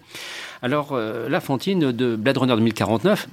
Alors, 0.62 0.92
euh, 0.92 1.28
la 1.28 1.40
Fantine 1.40 1.92
de 1.92 2.16
Blade 2.16 2.38
Runner 2.38 2.56
2049, 2.56 3.28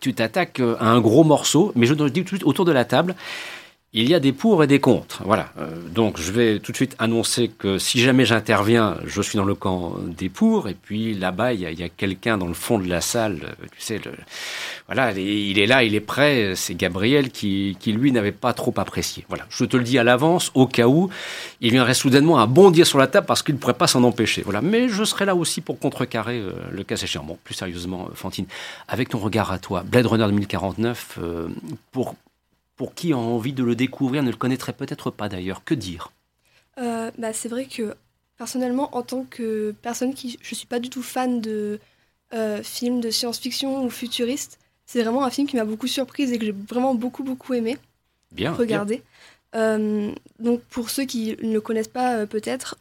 tu 0.00 0.12
t'attaques 0.12 0.60
euh, 0.60 0.76
à 0.80 0.88
un 0.88 1.00
gros 1.00 1.24
morceau, 1.24 1.72
mais 1.74 1.86
je 1.86 1.94
dis 1.94 2.20
tout 2.20 2.22
de 2.22 2.28
suite 2.28 2.44
autour 2.44 2.66
de 2.66 2.72
la 2.72 2.84
table, 2.84 3.14
il 3.96 4.08
y 4.08 4.14
a 4.14 4.18
des 4.18 4.32
pour 4.32 4.64
et 4.64 4.66
des 4.66 4.80
contre. 4.80 5.22
Voilà. 5.24 5.50
Euh, 5.56 5.70
donc 5.88 6.18
je 6.18 6.32
vais 6.32 6.58
tout 6.58 6.72
de 6.72 6.76
suite 6.76 6.96
annoncer 6.98 7.48
que 7.48 7.78
si 7.78 8.00
jamais 8.00 8.24
j'interviens, 8.24 8.96
je 9.06 9.22
suis 9.22 9.36
dans 9.36 9.44
le 9.44 9.54
camp 9.54 9.94
des 10.04 10.28
pour. 10.28 10.68
Et 10.68 10.74
puis 10.74 11.14
là-bas, 11.14 11.52
il 11.52 11.60
y 11.60 11.82
a, 11.82 11.88
quelqu'un 11.88 12.36
dans 12.36 12.48
le 12.48 12.54
fond 12.54 12.80
de 12.80 12.88
la 12.88 13.00
salle. 13.00 13.38
Euh, 13.44 13.66
tu 13.70 13.80
sais, 13.80 14.00
le, 14.04 14.10
voilà, 14.88 15.12
il 15.12 15.60
est 15.60 15.66
là, 15.66 15.84
il 15.84 15.94
est 15.94 16.00
prêt. 16.00 16.54
C'est 16.56 16.74
Gabriel 16.74 17.30
qui, 17.30 17.76
qui 17.78 17.92
lui 17.92 18.10
n'avait 18.10 18.32
pas 18.32 18.52
trop 18.52 18.74
apprécié. 18.78 19.24
Voilà. 19.28 19.46
Je 19.48 19.64
te 19.64 19.76
le 19.76 19.84
dis 19.84 19.96
à 19.96 20.02
l'avance, 20.02 20.50
au 20.54 20.66
cas 20.66 20.88
où 20.88 21.08
il 21.60 21.70
viendrait 21.70 21.94
soudainement 21.94 22.40
à 22.40 22.46
bondir 22.46 22.88
sur 22.88 22.98
la 22.98 23.06
table 23.06 23.28
parce 23.28 23.44
qu'il 23.44 23.54
ne 23.54 23.60
pourrait 23.60 23.74
pas 23.74 23.86
s'en 23.86 24.02
empêcher. 24.02 24.42
Voilà. 24.42 24.60
Mais 24.60 24.88
je 24.88 25.04
serai 25.04 25.24
là 25.24 25.36
aussi 25.36 25.60
pour 25.60 25.78
contrecarrer 25.78 26.38
euh, 26.38 26.52
le 26.72 26.82
cas 26.82 26.96
échéant. 26.96 27.22
Bon, 27.22 27.38
plus 27.44 27.54
sérieusement, 27.54 28.08
Fantine, 28.14 28.46
avec 28.88 29.10
ton 29.10 29.18
regard 29.18 29.52
à 29.52 29.58
toi, 29.58 29.84
Blade 29.86 30.06
Runner 30.06 30.26
2049, 30.26 31.20
pour 31.92 32.16
pour 32.76 32.94
qui 32.94 33.12
a 33.12 33.16
envie 33.16 33.52
de 33.52 33.62
le 33.62 33.76
découvrir 33.76 34.22
ne 34.22 34.30
le 34.30 34.36
connaîtrait 34.36 34.72
peut-être 34.72 35.10
pas 35.10 35.28
d'ailleurs. 35.28 35.64
Que 35.64 35.74
dire? 35.74 36.12
Euh, 36.78 37.10
bah, 37.18 37.32
C'est 37.32 37.48
vrai 37.48 37.66
que 37.66 37.94
personnellement, 38.36 38.94
en 38.96 39.02
tant 39.02 39.24
que 39.24 39.74
personne 39.82 40.14
qui 40.14 40.38
je 40.42 40.54
suis 40.54 40.66
pas 40.66 40.80
du 40.80 40.90
tout 40.90 41.02
fan 41.02 41.40
de 41.40 41.78
euh, 42.32 42.62
films 42.62 43.00
de 43.00 43.10
science-fiction 43.10 43.84
ou 43.84 43.90
futuristes, 43.90 44.58
c'est 44.86 45.02
vraiment 45.02 45.24
un 45.24 45.30
film 45.30 45.46
qui 45.46 45.56
m'a 45.56 45.64
beaucoup 45.64 45.86
surprise 45.86 46.32
et 46.32 46.38
que 46.38 46.44
j'ai 46.44 46.52
vraiment 46.52 46.94
beaucoup 46.94 47.22
beaucoup 47.22 47.54
aimé. 47.54 47.78
Bien. 48.32 48.52
Regarder. 48.52 49.02
Euh, 49.54 50.10
donc 50.40 50.60
pour 50.62 50.90
ceux 50.90 51.04
qui 51.04 51.36
ne 51.40 51.52
le 51.52 51.60
connaissent 51.60 51.86
pas 51.86 52.26
peut-être, 52.26 52.76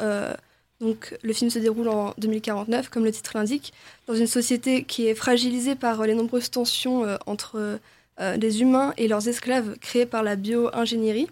donc 0.79 1.15
le 1.21 1.33
film 1.33 1.51
se 1.51 1.59
déroule 1.59 1.87
en 1.87 2.15
2049, 2.17 2.89
comme 2.89 3.05
le 3.05 3.11
titre 3.11 3.31
l'indique, 3.35 3.73
dans 4.07 4.15
une 4.15 4.27
société 4.27 4.83
qui 4.83 5.05
est 5.05 5.13
fragilisée 5.13 5.75
par 5.75 6.01
les 6.07 6.15
nombreuses 6.15 6.49
tensions 6.49 7.05
entre 7.27 7.79
euh, 8.19 8.37
des 8.37 8.61
humains 8.61 8.93
et 8.97 9.07
leurs 9.07 9.27
esclaves 9.27 9.75
créés 9.79 10.05
par 10.05 10.21
la 10.21 10.35
bio-ingénierie. 10.35 11.27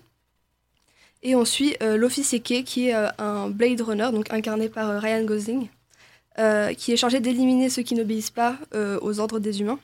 Et 1.22 1.36
on 1.36 1.46
suit 1.46 1.76
euh, 1.84 1.96
l'officier 1.96 2.42
qui 2.42 2.88
est 2.88 2.96
euh, 2.96 3.08
un 3.20 3.50
Blade 3.50 3.82
Runner, 3.82 4.10
donc 4.12 4.34
incarné 4.34 4.68
par 4.68 5.00
Ryan 5.00 5.24
Gosling, 5.24 5.68
qui 6.76 6.92
est 6.92 6.98
chargé 6.98 7.20
d'éliminer 7.20 7.70
ceux 7.70 7.84
qui 7.84 7.94
n'obéissent 7.94 8.32
pas 8.32 8.58
aux 8.74 9.20
ordres 9.20 9.40
des 9.40 9.62
humains. 9.62 9.80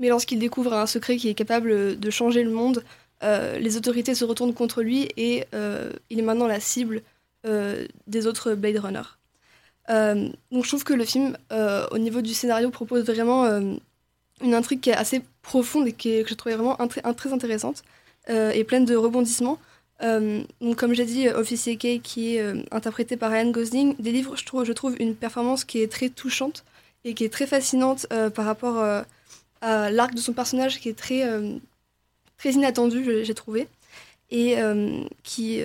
Mais 0.00 0.08
lorsqu'il 0.08 0.40
découvre 0.40 0.72
un 0.72 0.86
secret 0.86 1.18
qui 1.18 1.28
est 1.28 1.34
capable 1.34 2.00
de 2.00 2.10
changer 2.10 2.42
le 2.42 2.50
monde, 2.50 2.82
les 3.22 3.76
autorités 3.76 4.16
se 4.16 4.24
retournent 4.24 4.54
contre 4.54 4.82
lui 4.82 5.08
et 5.16 5.44
il 6.10 6.18
est 6.18 6.22
maintenant 6.22 6.48
la 6.48 6.58
cible 6.58 7.02
des 7.44 8.26
autres 8.26 8.54
Blade 8.54 8.78
Runners. 8.78 9.12
donc 10.50 10.64
je 10.64 10.68
trouve 10.68 10.84
que 10.84 10.94
le 10.94 11.04
film, 11.04 11.36
au 11.92 11.98
niveau 11.98 12.22
du 12.22 12.34
scénario, 12.34 12.70
propose 12.70 13.04
vraiment 13.04 13.44
une 14.42 14.54
intrigue 14.54 14.80
qui 14.80 14.90
est 14.90 14.94
assez 14.94 15.22
profonde 15.42 15.86
et 15.86 15.92
que 15.92 16.26
je 16.26 16.34
trouvais 16.34 16.56
vraiment 16.56 16.76
très 17.16 17.32
intéressante 17.32 17.82
euh, 18.28 18.50
et 18.50 18.64
pleine 18.64 18.84
de 18.84 18.96
rebondissements. 18.96 19.58
Euh, 20.02 20.42
donc, 20.60 20.76
comme 20.76 20.92
j'ai 20.92 21.06
dit, 21.06 21.28
Officier 21.28 21.76
K, 21.76 22.02
qui 22.02 22.36
est 22.36 22.40
euh, 22.40 22.62
interprété 22.70 23.16
par 23.16 23.30
Ryan 23.30 23.50
Gosling, 23.50 23.96
des 23.98 24.12
livres, 24.12 24.36
je 24.36 24.44
trouve, 24.44 24.64
je 24.64 24.72
trouve 24.72 24.94
une 25.00 25.14
performance 25.14 25.64
qui 25.64 25.80
est 25.80 25.90
très 25.90 26.10
touchante 26.10 26.64
et 27.04 27.14
qui 27.14 27.24
est 27.24 27.32
très 27.32 27.46
fascinante 27.46 28.06
par 28.34 28.44
rapport 28.44 28.78
à 29.60 29.90
l'arc 29.90 30.12
de 30.12 30.18
son 30.18 30.32
personnage 30.32 30.80
qui 30.80 30.88
est 30.88 30.98
très, 30.98 31.22
très 32.36 32.50
inattendu, 32.50 33.24
j'ai 33.24 33.34
trouvé, 33.34 33.68
et 34.32 34.56
qui, 35.22 35.62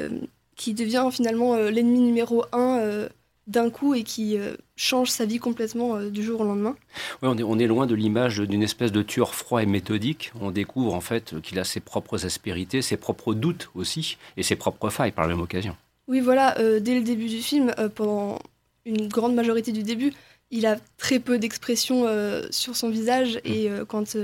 qui 0.55 0.75
devient 0.75 1.09
finalement 1.11 1.55
l'ennemi 1.55 1.99
numéro 1.99 2.45
un 2.53 3.07
d'un 3.47 3.69
coup 3.69 3.93
et 3.95 4.03
qui 4.03 4.37
euh, 4.37 4.55
change 4.75 5.09
sa 5.09 5.25
vie 5.25 5.39
complètement 5.39 5.95
euh, 5.95 6.09
du 6.09 6.23
jour 6.23 6.41
au 6.41 6.43
lendemain. 6.43 6.75
Oui, 7.21 7.29
on 7.29 7.37
est, 7.37 7.43
on 7.43 7.59
est 7.59 7.67
loin 7.67 7.87
de 7.87 7.95
l'image 7.95 8.39
d'une 8.39 8.63
espèce 8.63 8.91
de 8.91 9.01
tueur 9.01 9.33
froid 9.33 9.63
et 9.63 9.65
méthodique. 9.65 10.31
On 10.39 10.51
découvre 10.51 10.93
en 10.93 11.01
fait 11.01 11.39
qu'il 11.41 11.59
a 11.59 11.63
ses 11.63 11.79
propres 11.79 12.25
aspérités, 12.25 12.81
ses 12.81 12.97
propres 12.97 13.33
doutes 13.33 13.69
aussi, 13.75 14.17
et 14.37 14.43
ses 14.43 14.55
propres 14.55 14.89
failles 14.89 15.11
par 15.11 15.27
la 15.27 15.33
même 15.33 15.41
occasion. 15.41 15.75
Oui, 16.07 16.19
voilà, 16.19 16.57
euh, 16.59 16.79
dès 16.79 16.95
le 16.95 17.01
début 17.01 17.27
du 17.27 17.41
film, 17.41 17.73
pendant 17.95 18.39
une 18.85 19.07
grande 19.07 19.33
majorité 19.33 19.71
du 19.71 19.83
début, 19.83 20.13
il 20.51 20.65
a 20.65 20.77
très 20.97 21.19
peu 21.19 21.39
d'expression 21.39 22.05
sur 22.49 22.75
son 22.75 22.89
visage, 22.89 23.35
mm. 23.35 23.39
et 23.45 23.69
quand, 23.87 24.17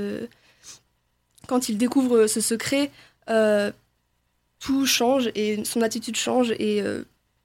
quand 1.48 1.70
il 1.70 1.78
découvre 1.78 2.28
ce 2.28 2.42
secret, 2.42 2.92
tout 4.60 4.86
change, 4.86 5.32
et 5.36 5.64
son 5.64 5.82
attitude 5.82 6.18
change, 6.18 6.52
et 6.60 6.84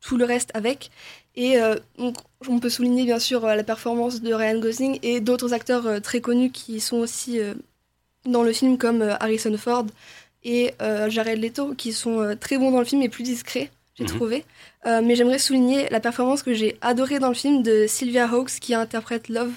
tout 0.03 0.17
le 0.17 0.25
reste 0.25 0.51
avec. 0.55 0.91
Et 1.35 1.59
euh, 1.59 1.77
on 1.99 2.59
peut 2.59 2.68
souligner 2.68 3.05
bien 3.05 3.18
sûr 3.18 3.45
euh, 3.45 3.55
la 3.55 3.64
performance 3.64 4.21
de 4.21 4.35
Ryan 4.35 4.59
Gosling 4.59 4.99
et 5.03 5.21
d'autres 5.21 5.55
acteurs 5.55 5.87
euh, 5.87 6.01
très 6.01 6.21
connus 6.21 6.51
qui 6.51 6.81
sont 6.81 6.99
aussi 6.99 7.40
dans 8.27 8.42
le 8.42 8.53
film, 8.53 8.79
comme 8.79 9.03
Harrison 9.21 9.57
Ford 9.57 9.87
et 10.45 10.75
Jared 11.09 11.40
Leto, 11.40 11.75
qui 11.75 11.92
sont 11.92 12.37
très 12.40 12.59
bons 12.59 12.71
dans 12.73 12.81
le 12.81 12.85
film 12.85 13.03
et 13.03 13.09
plus 13.09 13.23
discrets, 13.23 13.71
j'ai 13.95 14.05
mhm. 14.05 14.11
trouvé. 14.11 14.45
mais 14.85 15.14
j'aimerais 15.14 15.38
souligner 15.38 15.88
la 15.90 16.01
performance 16.01 16.42
que 16.42 16.53
j'ai 16.53 16.77
adorée 16.81 17.18
dans 17.18 17.29
le 17.29 17.35
film 17.35 17.62
de 17.62 17.87
Sylvia 17.88 18.29
Hawkes, 18.29 18.59
qui 18.61 18.75
interprète 18.75 19.29
Love, 19.29 19.53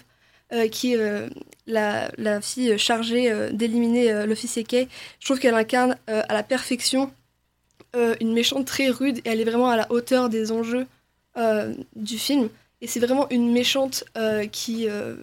qui 0.72 0.94
est 0.94 1.30
la, 1.68 2.12
la, 2.18 2.42
fille 2.42 2.78
chargée 2.78 3.50
d'éliminer 3.52 4.26
l'officier 4.26 4.64
Kay. 4.64 4.88
Je 5.20 5.26
trouve 5.26 5.40
qu'elle 5.40 5.56
incarne 5.56 5.98
à 6.08 6.34
la 6.34 6.44
perfection 6.44 7.12
une 8.20 8.34
méchante 8.34 8.66
très 8.66 8.90
rude 8.90 9.20
et 9.20 9.30
elle 9.30 9.42
est 9.42 9.46
vraiment 9.46 9.70
à 9.70 9.78
la 9.78 9.92
hauteur 9.92 10.30
des 10.30 10.52
enjeux 10.52 10.86
du 11.96 12.18
film. 12.18 12.50
Et 12.82 12.88
c'est 12.88 13.00
vraiment 13.00 13.28
une 13.30 13.52
méchante 13.52 14.04
euh, 14.18 14.46
qui, 14.46 14.88
euh, 14.88 15.16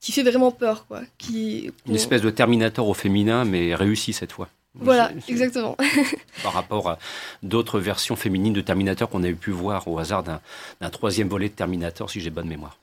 qui 0.00 0.12
fait 0.12 0.22
vraiment 0.22 0.50
peur. 0.50 0.86
Quoi. 0.86 1.00
Qui, 1.18 1.72
Une 1.86 1.94
espèce 1.94 2.22
de 2.22 2.30
Terminator 2.30 2.86
au 2.86 2.94
féminin, 2.94 3.44
mais 3.44 3.74
réussi 3.74 4.12
cette 4.12 4.32
fois. 4.32 4.48
Voilà, 4.74 5.10
exactement. 5.26 5.76
par 6.42 6.52
rapport 6.52 6.88
à 6.90 6.98
d'autres 7.42 7.80
versions 7.80 8.14
féminines 8.14 8.52
de 8.52 8.60
Terminator 8.60 9.08
qu'on 9.08 9.22
avait 9.22 9.32
pu 9.32 9.50
voir 9.50 9.88
au 9.88 9.98
hasard 9.98 10.22
d'un 10.22 10.90
troisième 10.90 11.28
volet 11.28 11.48
de 11.48 11.54
Terminator, 11.54 12.08
si 12.08 12.20
j'ai 12.20 12.30
bonne 12.30 12.46
mémoire. 12.46 12.78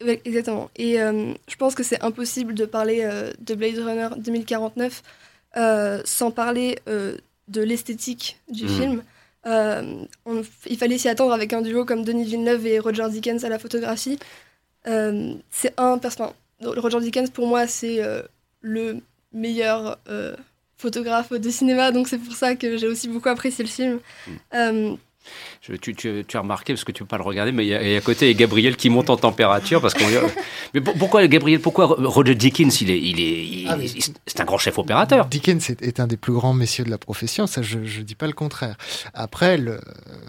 Exactement. 0.00 0.70
Et 0.76 0.96
je 0.96 1.56
pense 1.56 1.74
que 1.74 1.82
c'est 1.82 2.02
impossible 2.02 2.52
de 2.52 2.66
parler 2.66 3.08
de 3.40 3.54
Blade 3.54 3.78
Runner 3.78 4.08
2049 4.18 5.02
sans 6.04 6.30
parler 6.30 6.78
de 6.86 7.62
l'esthétique 7.62 8.38
du 8.50 8.64
mmh. 8.64 8.68
film. 8.68 9.02
Euh, 9.46 10.04
il 10.66 10.78
fallait 10.78 10.98
s'y 10.98 11.08
attendre 11.08 11.32
avec 11.32 11.52
un 11.52 11.62
duo 11.62 11.84
comme 11.84 12.04
Denis 12.04 12.24
Villeneuve 12.24 12.66
et 12.66 12.78
Roger 12.78 13.08
Dickens 13.10 13.44
à 13.44 13.48
la 13.48 13.58
photographie. 13.58 14.18
Euh, 14.86 15.34
c'est 15.50 15.74
un 15.78 15.98
personnage. 15.98 16.32
Roger 16.62 17.00
Dickens, 17.00 17.30
pour 17.30 17.46
moi, 17.46 17.66
c'est 17.66 18.02
euh, 18.02 18.22
le 18.60 19.00
meilleur 19.32 19.98
photographe 20.76 21.32
de 21.32 21.50
cinéma, 21.50 21.92
donc 21.92 22.08
c'est 22.08 22.18
pour 22.18 22.34
ça 22.34 22.54
que 22.56 22.76
j'ai 22.76 22.86
aussi 22.86 23.08
beaucoup 23.08 23.28
apprécié 23.28 23.64
le 23.64 23.70
film. 23.70 24.00
Mm 24.52 24.96
tu, 25.80 26.24
as 26.34 26.40
remarqué, 26.40 26.72
parce 26.72 26.84
que 26.84 26.92
tu 26.92 27.02
ne 27.02 27.06
peux 27.06 27.10
pas 27.10 27.16
le 27.16 27.22
regarder, 27.22 27.52
mais 27.52 27.64
il 27.64 27.68
y, 27.68 27.94
a, 27.94 27.98
à 27.98 28.00
côté 28.00 28.34
Gabriel 28.34 28.76
qui 28.76 28.90
monte 28.90 29.10
en 29.10 29.16
température. 29.16 29.80
Parce 29.80 29.94
qu'on, 29.94 30.04
mais 30.74 30.80
pourquoi 30.80 31.26
Gabriel 31.26 31.60
Pourquoi 31.60 31.86
Roger 31.86 32.34
Dickens 32.34 32.80
il 32.80 32.90
est, 32.90 33.00
il 33.00 33.20
est, 33.20 33.66
ah, 33.68 33.76
C'est 34.26 34.40
un 34.40 34.44
grand 34.44 34.58
chef 34.58 34.78
opérateur. 34.78 35.26
Dickens 35.26 35.70
est, 35.70 36.00
un 36.00 36.06
des 36.06 36.16
plus 36.16 36.32
grands 36.32 36.54
messieurs 36.54 36.84
de 36.84 36.90
la 36.90 36.98
profession, 36.98 37.46
ça 37.46 37.62
je 37.62 37.78
ne 37.78 38.02
dis 38.02 38.14
pas 38.14 38.26
le 38.26 38.32
contraire. 38.32 38.76
Après, 39.14 39.56
le, 39.56 39.80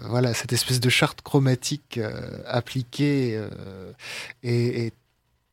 voilà, 0.08 0.34
cette 0.34 0.52
espèce 0.52 0.80
de 0.80 0.88
charte 0.88 1.22
chromatique 1.22 1.98
euh, 1.98 2.38
appliquée 2.46 3.36
euh, 3.36 3.92
est 4.42 4.92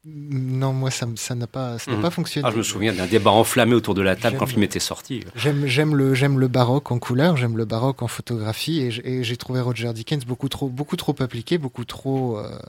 non, 0.06 0.74
moi, 0.74 0.92
ça 0.92 1.06
n'a 1.06 1.48
pas, 1.48 1.80
ça 1.80 1.90
n'a 1.90 2.02
pas 2.02 2.10
fonctionné. 2.10 2.46
Ah, 2.46 2.52
je 2.52 2.58
me 2.58 2.64
souviens 2.64 2.92
d'un 2.92 3.08
débat 3.08 3.32
enflammé 3.32 3.74
autour 3.74 3.94
de 3.94 4.02
la 4.02 4.18
table 4.18 4.36
quand 4.38 4.46
le 4.46 4.52
film 4.52 4.64
était 4.64 4.82
sorti. 4.82 5.24
J'aime 5.36 5.96
le, 5.96 6.14
le 6.14 6.48
baroque 6.50 6.92
en 6.92 7.00
couleur, 7.00 7.38
j'aime 7.38 7.56
le 7.56 7.64
baroque 7.64 8.02
en 8.02 8.10
photographie, 8.10 8.82
et 8.82 9.24
j'ai 9.24 9.38
trouvé 9.38 9.62
Roger 9.62 9.94
Dickens 9.94 10.26
beaucoup 10.26 10.50
trop, 10.50 10.68
beaucoup 10.68 10.98
trop 10.98 11.16
appliqué, 11.20 11.58
beaucoup 11.58 11.86
trop 11.86 12.38
euh, 12.38 12.60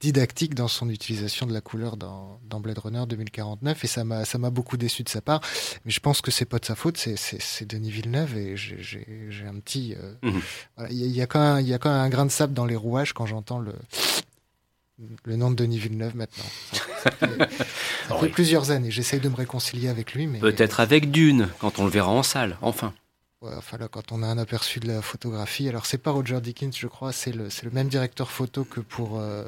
didactique 0.00 0.54
dans 0.54 0.68
son 0.68 0.90
utilisation 0.90 1.46
de 1.46 1.54
la 1.54 1.62
couleur 1.62 1.96
dans, 1.96 2.38
dans 2.50 2.60
Blade 2.60 2.78
Runner 2.78 3.04
2049, 3.08 3.84
et 3.84 3.86
ça 3.86 4.04
m'a 4.04 4.50
beaucoup 4.50 4.76
déçu 4.76 5.02
de 5.02 5.08
sa 5.08 5.22
part. 5.22 5.40
Mais 5.86 5.90
je 5.90 6.00
pense 6.00 6.20
que 6.20 6.30
c'est 6.30 6.44
pas 6.44 6.58
de 6.58 6.66
sa 6.66 6.74
faute, 6.74 6.98
c'est 6.98 7.64
Denis 7.66 7.90
Villeneuve, 7.90 8.36
et 8.36 8.56
j'ai 8.56 9.46
un 9.48 9.58
petit. 9.60 9.94
Euh, 9.94 10.30
mhm. 10.30 10.42
Il 10.90 11.06
y, 11.06 11.22
a 11.22 11.26
quand 11.26 11.40
même, 11.40 11.64
il 11.64 11.68
y 11.68 11.74
a 11.74 11.78
quand 11.78 11.90
même 11.90 12.00
un 12.00 12.10
grain 12.10 12.26
de 12.26 12.30
sable 12.30 12.52
dans 12.52 12.66
les 12.66 12.76
rouages 12.76 13.14
quand 13.14 13.24
j'entends 13.24 13.60
le 13.60 13.72
le 15.24 15.36
nom 15.36 15.50
de 15.50 15.56
Denis 15.56 15.78
Villeneuve 15.78 16.16
maintenant. 16.16 16.44
Ça 17.02 17.10
fait, 17.10 18.28
plusieurs 18.32 18.70
années. 18.70 18.90
J'essaye 18.90 19.20
de 19.20 19.28
me 19.28 19.34
réconcilier 19.34 19.88
avec 19.88 20.14
lui. 20.14 20.26
mais 20.26 20.38
Peut-être 20.38 20.80
avec 20.80 21.10
Dune, 21.10 21.48
quand 21.58 21.78
on 21.78 21.84
le 21.84 21.90
verra 21.90 22.10
en 22.10 22.22
salle, 22.22 22.56
enfin. 22.62 22.92
enfin 23.42 23.78
quand 23.90 24.12
on 24.12 24.22
a 24.22 24.26
un 24.26 24.38
aperçu 24.38 24.80
de 24.80 24.88
la 24.88 25.02
photographie. 25.02 25.68
Alors, 25.68 25.86
c'est 25.86 25.98
pas 25.98 26.10
Roger 26.10 26.40
Dickens, 26.40 26.76
je 26.76 26.86
crois, 26.86 27.12
c'est 27.12 27.32
le, 27.32 27.48
même 27.72 27.88
directeur 27.88 28.30
photo 28.30 28.64
que 28.64 28.80
pour, 28.80 29.18
euh, 29.18 29.44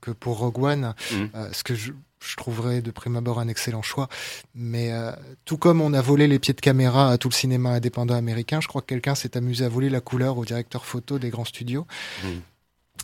que 0.00 0.10
pour 0.10 0.38
Rogue 0.38 0.62
One. 0.62 0.94
Mm. 1.10 1.16
Euh, 1.34 1.48
ce 1.52 1.64
que 1.64 1.74
je, 1.74 1.92
je 2.26 2.36
trouverais 2.36 2.82
de 2.82 2.90
prime 2.90 3.16
abord 3.16 3.38
un 3.38 3.48
excellent 3.48 3.82
choix. 3.82 4.08
Mais 4.54 4.92
euh, 4.92 5.12
tout 5.44 5.58
comme 5.58 5.80
on 5.80 5.92
a 5.92 6.00
volé 6.00 6.26
les 6.28 6.38
pieds 6.38 6.54
de 6.54 6.60
caméra 6.60 7.10
à 7.10 7.18
tout 7.18 7.28
le 7.28 7.34
cinéma 7.34 7.70
indépendant 7.70 8.14
américain, 8.14 8.60
je 8.60 8.68
crois 8.68 8.80
que 8.80 8.86
quelqu'un 8.86 9.14
s'est 9.14 9.36
amusé 9.36 9.64
à 9.64 9.68
voler 9.68 9.90
la 9.90 10.00
couleur 10.00 10.38
au 10.38 10.44
directeur 10.44 10.86
photo 10.86 11.18
des 11.18 11.30
grands 11.30 11.44
studios. 11.44 11.86
Mmh. 12.22 12.28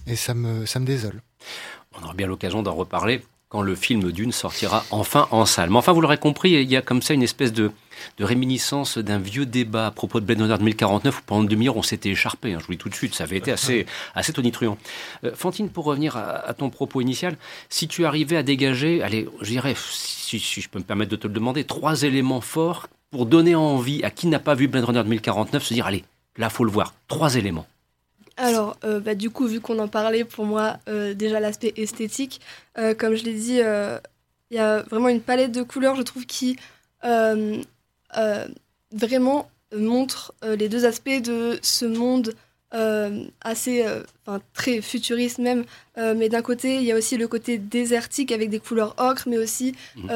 Et 0.07 0.17
ça 0.17 0.35
me, 0.35 0.67
ça 0.67 0.81
me 0.81 0.87
désole. 0.87 1.21
On 1.99 2.05
aura 2.05 2.15
bien 2.15 2.27
l'occasion 2.27 2.63
d'en 2.63 2.75
reparler 2.75 3.23
quand 3.49 3.63
le 3.63 3.75
film 3.75 4.13
Dune 4.13 4.33
sortira 4.33 4.85
enfin 4.91 5.27
en 5.31 5.47
salle. 5.47 5.71
Mais 5.71 5.77
enfin, 5.77 5.93
vous 5.93 6.01
l'aurez 6.01 6.19
compris, 6.19 6.51
il 6.51 6.71
y 6.71 6.77
a 6.77 6.83
comme 6.83 7.01
ça 7.01 7.15
une 7.15 7.23
espèce 7.23 7.53
de, 7.53 7.71
de 8.19 8.25
réminiscence 8.25 8.99
d'un 8.99 9.19
vieux 9.19 9.47
débat 9.47 9.87
à 9.87 9.91
propos 9.91 10.21
de 10.21 10.27
Blade 10.27 10.43
Runner 10.43 10.59
2049 10.59 11.19
où 11.19 11.23
pendant 11.25 11.43
une 11.43 11.49
demi-heure 11.49 11.77
on 11.77 11.83
s'était 11.83 12.11
écharpé. 12.11 12.53
Hein, 12.53 12.59
je 12.61 12.67
vous 12.67 12.73
dis 12.73 12.79
tout 12.79 12.91
de 12.91 12.95
suite, 12.95 13.15
ça 13.15 13.25
avait 13.25 13.39
été 13.39 13.51
assez, 13.51 13.87
assez 14.15 14.33
tonitruant. 14.33 14.77
Euh, 15.25 15.35
Fantine, 15.35 15.71
pour 15.71 15.85
revenir 15.85 16.17
à, 16.17 16.53
ton 16.55 16.69
propos 16.69 17.01
initial, 17.01 17.39
si 17.71 17.89
tu 17.89 18.05
arrivais 18.05 18.37
à 18.37 18.43
dégager, 18.43 19.03
allez, 19.03 19.27
je 19.41 19.51
dirais, 19.51 19.75
si, 19.77 20.39
si, 20.39 20.61
je 20.61 20.69
peux 20.69 20.79
me 20.79 20.85
permettre 20.85 21.11
de 21.11 21.17
te 21.17 21.27
le 21.27 21.33
demander, 21.33 21.65
trois 21.65 22.03
éléments 22.03 22.43
forts 22.43 22.89
pour 23.11 23.25
donner 23.25 23.55
envie 23.55 24.05
à 24.05 24.11
qui 24.11 24.27
n'a 24.27 24.39
pas 24.39 24.55
vu 24.55 24.69
Blade 24.69 24.85
Runner 24.85 25.03
2049 25.03 25.65
se 25.65 25.73
dire, 25.73 25.87
allez, 25.87 26.05
là 26.37 26.51
faut 26.51 26.65
le 26.65 26.71
voir. 26.71 26.93
Trois 27.09 27.37
éléments. 27.37 27.67
Alors, 28.39 28.77
euh, 28.85 29.01
bah, 29.01 29.15
du 29.17 29.31
coup, 29.31 29.47
vu 29.47 29.61
qu'on 29.61 29.79
en 29.81 29.89
parlait, 29.89 30.25
pour 30.25 30.47
moi, 30.47 30.79
euh, 30.89 31.13
déjà 31.13 31.41
l'aspect 31.41 31.75
esthétique, 31.77 32.41
euh, 32.79 32.95
comme 32.95 33.17
je 33.17 33.25
l'ai 33.25 33.35
dit, 33.35 33.61
il 34.51 34.57
y 34.57 34.59
a 34.59 34.83
vraiment 34.83 35.09
une 35.09 35.21
palette 35.21 35.53
de 35.53 35.63
couleurs, 35.63 35.97
je 35.97 36.03
trouve, 36.03 36.25
qui 36.25 36.57
vraiment 38.91 39.51
montre 39.77 40.33
les 40.43 40.69
deux 40.69 40.87
aspects 40.87 41.21
de 41.23 41.59
ce 41.63 41.85
monde 41.85 42.35
assez, 42.71 43.85
enfin, 44.25 44.41
très 44.55 44.81
futuriste 44.81 45.39
même. 45.39 45.65
mais 45.97 46.29
d'un 46.29 46.43
côté, 46.43 46.77
il 46.77 46.85
y 46.85 46.93
a 46.93 46.97
aussi 46.97 47.17
le 47.19 47.29
côté 47.29 47.59
désertique 47.59 48.33
avec 48.33 48.51
des 48.51 48.61
couleurs 48.61 48.95
ocre, 48.99 49.25
mais 49.27 49.37
aussi 49.37 49.75
mmh. 49.97 50.11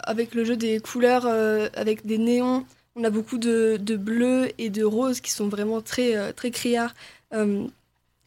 avec 0.00 0.34
le 0.34 0.44
jeu 0.44 0.56
des 0.56 0.80
couleurs, 0.80 1.26
avec 1.74 2.06
des 2.06 2.18
néons. 2.18 2.64
On 2.96 3.02
a 3.02 3.10
beaucoup 3.10 3.38
de, 3.38 3.76
de 3.80 3.96
bleu 3.96 4.50
et 4.56 4.70
de 4.70 4.84
rose 4.84 5.20
qui 5.20 5.32
sont 5.32 5.48
vraiment 5.48 5.82
très, 5.82 6.32
très 6.32 6.50
criards. 6.50 6.94
Euh, 7.32 7.66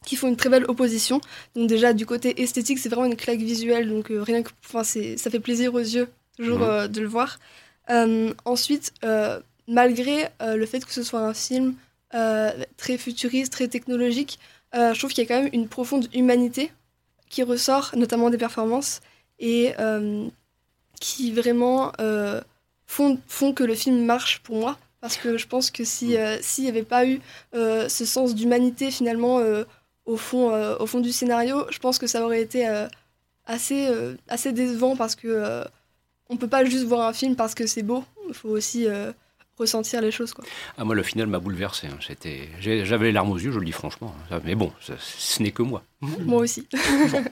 qui 0.04 0.14
font 0.16 0.28
une 0.28 0.36
très 0.36 0.48
belle 0.48 0.64
opposition. 0.68 1.20
Donc 1.54 1.68
déjà 1.68 1.92
du 1.92 2.06
côté 2.06 2.40
esthétique, 2.40 2.78
c'est 2.78 2.88
vraiment 2.88 3.06
une 3.06 3.16
claque 3.16 3.40
visuelle, 3.40 3.88
donc 3.88 4.10
euh, 4.10 4.22
rien 4.22 4.42
que, 4.42 4.50
enfin 4.64 4.84
ça 4.84 5.30
fait 5.30 5.40
plaisir 5.40 5.74
aux 5.74 5.80
yeux 5.80 6.08
toujours 6.36 6.60
mhm. 6.60 6.68
euh, 6.70 6.88
de 6.88 7.00
le 7.00 7.08
voir. 7.08 7.38
ensuite, 8.44 8.92
malgré 9.66 10.28
le 10.40 10.66
fait 10.66 10.84
que 10.84 10.92
ce 10.92 11.02
soit 11.02 11.20
un 11.20 11.34
film 11.34 11.74
très 12.12 12.96
futuriste, 12.96 13.52
très 13.52 13.68
technologique, 13.68 14.38
je 14.72 14.96
trouve 14.96 15.10
qu'il 15.10 15.24
y 15.24 15.26
a 15.26 15.28
quand 15.28 15.42
même 15.42 15.52
une 15.52 15.68
profonde 15.68 16.08
humanité 16.14 16.70
qui 17.28 17.42
ressort, 17.42 17.90
notamment 17.96 18.30
des 18.30 18.38
performances, 18.38 19.00
et 19.40 19.74
qui 21.00 21.32
vraiment 21.32 21.92
font, 22.86 23.18
font 23.26 23.52
que 23.52 23.64
le 23.64 23.74
film 23.74 24.04
marche 24.04 24.38
pour 24.40 24.56
moi. 24.56 24.78
Parce 25.00 25.16
que 25.16 25.38
je 25.38 25.46
pense 25.46 25.70
que 25.70 25.84
si 25.84 26.08
mm. 26.08 26.16
euh, 26.16 26.38
s'il 26.40 26.64
n'y 26.64 26.70
avait 26.70 26.82
pas 26.82 27.06
eu 27.06 27.20
euh, 27.54 27.88
ce 27.88 28.04
sens 28.04 28.34
d'humanité 28.34 28.90
finalement 28.90 29.38
euh, 29.38 29.64
au, 30.06 30.16
fond, 30.16 30.50
au 30.80 30.86
fond 30.86 31.00
du 31.00 31.12
scénario, 31.12 31.66
je 31.70 31.78
pense 31.78 31.98
que 31.98 32.06
ça 32.06 32.24
aurait 32.24 32.40
été 32.40 32.66
assez, 33.44 33.86
assez 34.26 34.52
décevant 34.52 34.96
parce 34.96 35.14
que 35.14 35.62
on 36.30 36.38
peut 36.38 36.48
pas 36.48 36.64
juste 36.64 36.84
voir 36.84 37.06
un 37.06 37.12
film 37.12 37.36
parce 37.36 37.54
que 37.54 37.66
c'est 37.66 37.82
beau, 37.82 38.04
il 38.26 38.32
faut 38.32 38.48
aussi 38.48 38.86
ressentir 39.58 40.00
les 40.00 40.10
choses. 40.10 40.32
Quoi. 40.32 40.46
Ah, 40.78 40.84
moi, 40.84 40.94
le 40.94 41.02
final 41.02 41.26
m'a 41.26 41.40
bouleversé. 41.40 41.88
Hein. 41.88 41.98
J'avais 42.58 43.06
les 43.06 43.12
larmes 43.12 43.32
aux 43.32 43.36
yeux, 43.36 43.52
je 43.52 43.58
le 43.58 43.66
dis 43.66 43.72
franchement. 43.72 44.14
Mais 44.44 44.54
bon, 44.54 44.72
ce 44.80 45.42
n'est 45.42 45.50
que 45.50 45.62
moi. 45.62 45.82
Moi 46.00 46.40
aussi. 46.40 46.66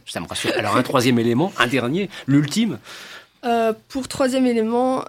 ça 0.04 0.20
me 0.20 0.26
rassure. 0.26 0.52
Alors, 0.58 0.76
un 0.76 0.82
troisième 0.82 1.18
élément, 1.18 1.54
un 1.56 1.68
dernier, 1.68 2.10
l'ultime. 2.26 2.78
pour 3.88 4.06
troisième 4.06 4.44
élément, 4.44 5.02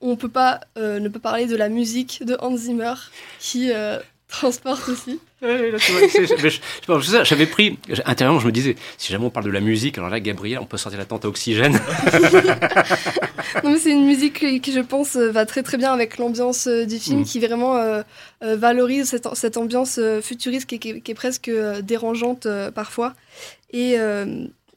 on 0.00 0.16
peut 0.16 0.28
pas 0.28 0.60
euh, 0.76 1.00
ne 1.00 1.08
pas 1.08 1.18
parler 1.18 1.46
de 1.46 1.56
la 1.56 1.68
musique 1.68 2.24
de 2.24 2.36
Hans 2.40 2.56
Zimmer 2.56 2.94
qui 3.38 3.72
euh, 3.72 3.98
transporte 4.28 4.88
aussi. 4.88 5.20
J'avais 7.22 7.46
pris, 7.46 7.78
intérieurement, 8.04 8.40
je 8.40 8.46
me 8.46 8.52
disais, 8.52 8.76
si 8.98 9.12
jamais 9.12 9.24
on 9.24 9.30
parle 9.30 9.46
de 9.46 9.50
la 9.50 9.60
musique, 9.60 9.96
alors 9.96 10.10
là, 10.10 10.20
Gabriel, 10.20 10.58
on 10.58 10.66
peut 10.66 10.76
sortir 10.76 10.98
la 10.98 11.06
tente 11.06 11.24
à 11.24 11.28
oxygène. 11.28 11.80
c'est 13.78 13.90
une 13.90 14.04
musique 14.04 14.60
qui, 14.60 14.72
je 14.72 14.80
pense, 14.80 15.16
va 15.16 15.46
très 15.46 15.62
très 15.62 15.78
bien 15.78 15.92
avec 15.92 16.18
l'ambiance 16.18 16.66
euh, 16.66 16.84
du 16.84 16.98
film, 16.98 17.20
mm. 17.20 17.24
qui 17.24 17.40
vraiment 17.40 18.02
valorise 18.40 19.16
cette, 19.34 19.56
ambiance 19.56 19.98
futuriste 20.22 20.66
qui, 20.66 21.02
est 21.06 21.14
presque 21.14 21.50
dérangeante 21.82 22.46
parfois. 22.74 23.14
Et 23.72 23.96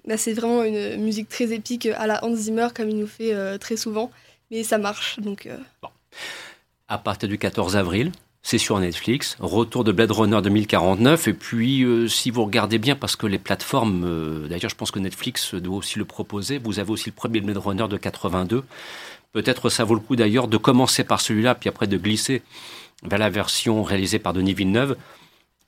bah, 0.08 0.18
c'est 0.18 0.34
vraiment 0.34 0.64
une 0.64 0.98
musique 0.98 1.28
très 1.28 1.52
épique 1.52 1.88
à 1.88 2.08
la 2.08 2.24
Hans 2.24 2.36
Zimmer, 2.36 2.68
comme 2.74 2.90
il 2.90 2.98
nous 2.98 3.08
fait 3.08 3.36
très 3.60 3.76
souvent 3.76 4.12
mais 4.52 4.64
ça 4.64 4.78
marche. 4.78 5.20
Donc, 5.20 5.48
euh. 5.48 5.58
À 6.88 6.98
partir 6.98 7.30
du 7.30 7.38
14 7.38 7.78
avril, 7.78 8.12
c'est 8.44 8.58
sur 8.58 8.78
Netflix, 8.80 9.38
retour 9.40 9.84
de 9.84 9.92
Blade 9.92 10.12
Runner 10.12 10.42
2049, 10.42 11.28
et 11.28 11.34
puis 11.34 11.84
euh, 11.84 12.08
si 12.08 12.32
vous 12.32 12.44
regardez 12.44 12.80
bien, 12.80 12.96
parce 12.96 13.16
que 13.16 13.28
les 13.28 13.38
plateformes, 13.38 14.04
euh, 14.04 14.48
d'ailleurs 14.48 14.70
je 14.70 14.76
pense 14.76 14.92
que 14.92 15.00
Netflix 15.00 15.54
doit 15.56 15.78
aussi 15.78 16.00
le 16.00 16.06
proposer, 16.06 16.58
vous 16.58 16.80
avez 16.80 16.92
aussi 16.92 17.10
le 17.10 17.16
premier 17.16 17.40
Blade 17.40 17.58
Runner 17.58 17.88
de 17.88 17.98
82, 17.98 18.64
peut-être 19.32 19.70
ça 19.70 19.84
vaut 19.84 19.94
le 19.94 20.00
coup 20.00 20.16
d'ailleurs 20.16 20.48
de 20.48 20.58
commencer 20.58 21.04
par 21.04 21.22
celui-là, 21.22 21.54
puis 21.56 21.70
après 21.70 21.88
de 21.88 21.98
glisser 21.98 22.42
vers 23.04 23.20
la 23.20 23.30
version 23.30 23.84
réalisée 23.84 24.20
par 24.20 24.34
Denis 24.34 24.56
Villeneuve, 24.56 24.98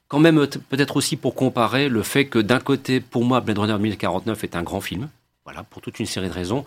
quand 0.07 0.19
même 0.19 0.45
peut-être 0.69 0.97
aussi 0.97 1.15
pour 1.15 1.35
comparer 1.35 1.89
le 1.89 2.01
fait 2.01 2.25
que 2.25 2.39
d'un 2.39 2.59
côté, 2.59 2.99
pour 2.99 3.23
moi, 3.23 3.39
Blade 3.39 3.59
Runner 3.59 3.73
2049 3.73 4.43
est 4.43 4.55
un 4.55 4.63
grand 4.63 4.81
film, 4.81 5.09
voilà, 5.43 5.63
pour 5.63 5.81
toute 5.81 5.99
une 5.99 6.05
série 6.05 6.27
de 6.27 6.33
raisons, 6.33 6.65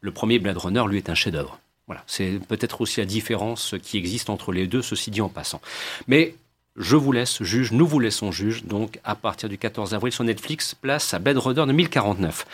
le 0.00 0.10
premier 0.10 0.38
Blade 0.38 0.56
Runner, 0.58 0.84
lui, 0.88 0.98
est 0.98 1.10
un 1.10 1.14
chef-d'œuvre. 1.14 1.58
Voilà, 1.86 2.02
c'est 2.06 2.38
peut-être 2.48 2.80
aussi 2.82 3.00
la 3.00 3.06
différence 3.06 3.74
qui 3.82 3.96
existe 3.96 4.28
entre 4.28 4.52
les 4.52 4.66
deux, 4.66 4.82
ceci 4.82 5.10
dit 5.10 5.22
en 5.22 5.30
passant. 5.30 5.60
Mais 6.06 6.34
je 6.76 6.96
vous 6.96 7.12
laisse 7.12 7.42
juge, 7.42 7.72
nous 7.72 7.86
vous 7.86 7.98
laissons 7.98 8.30
juge, 8.30 8.64
donc 8.64 9.00
à 9.04 9.14
partir 9.14 9.48
du 9.48 9.58
14 9.58 9.94
avril 9.94 10.12
sur 10.12 10.22
Netflix, 10.22 10.74
place 10.74 11.12
à 11.14 11.18
Blade 11.18 11.38
Runner 11.38 11.66
2049. 11.66 12.46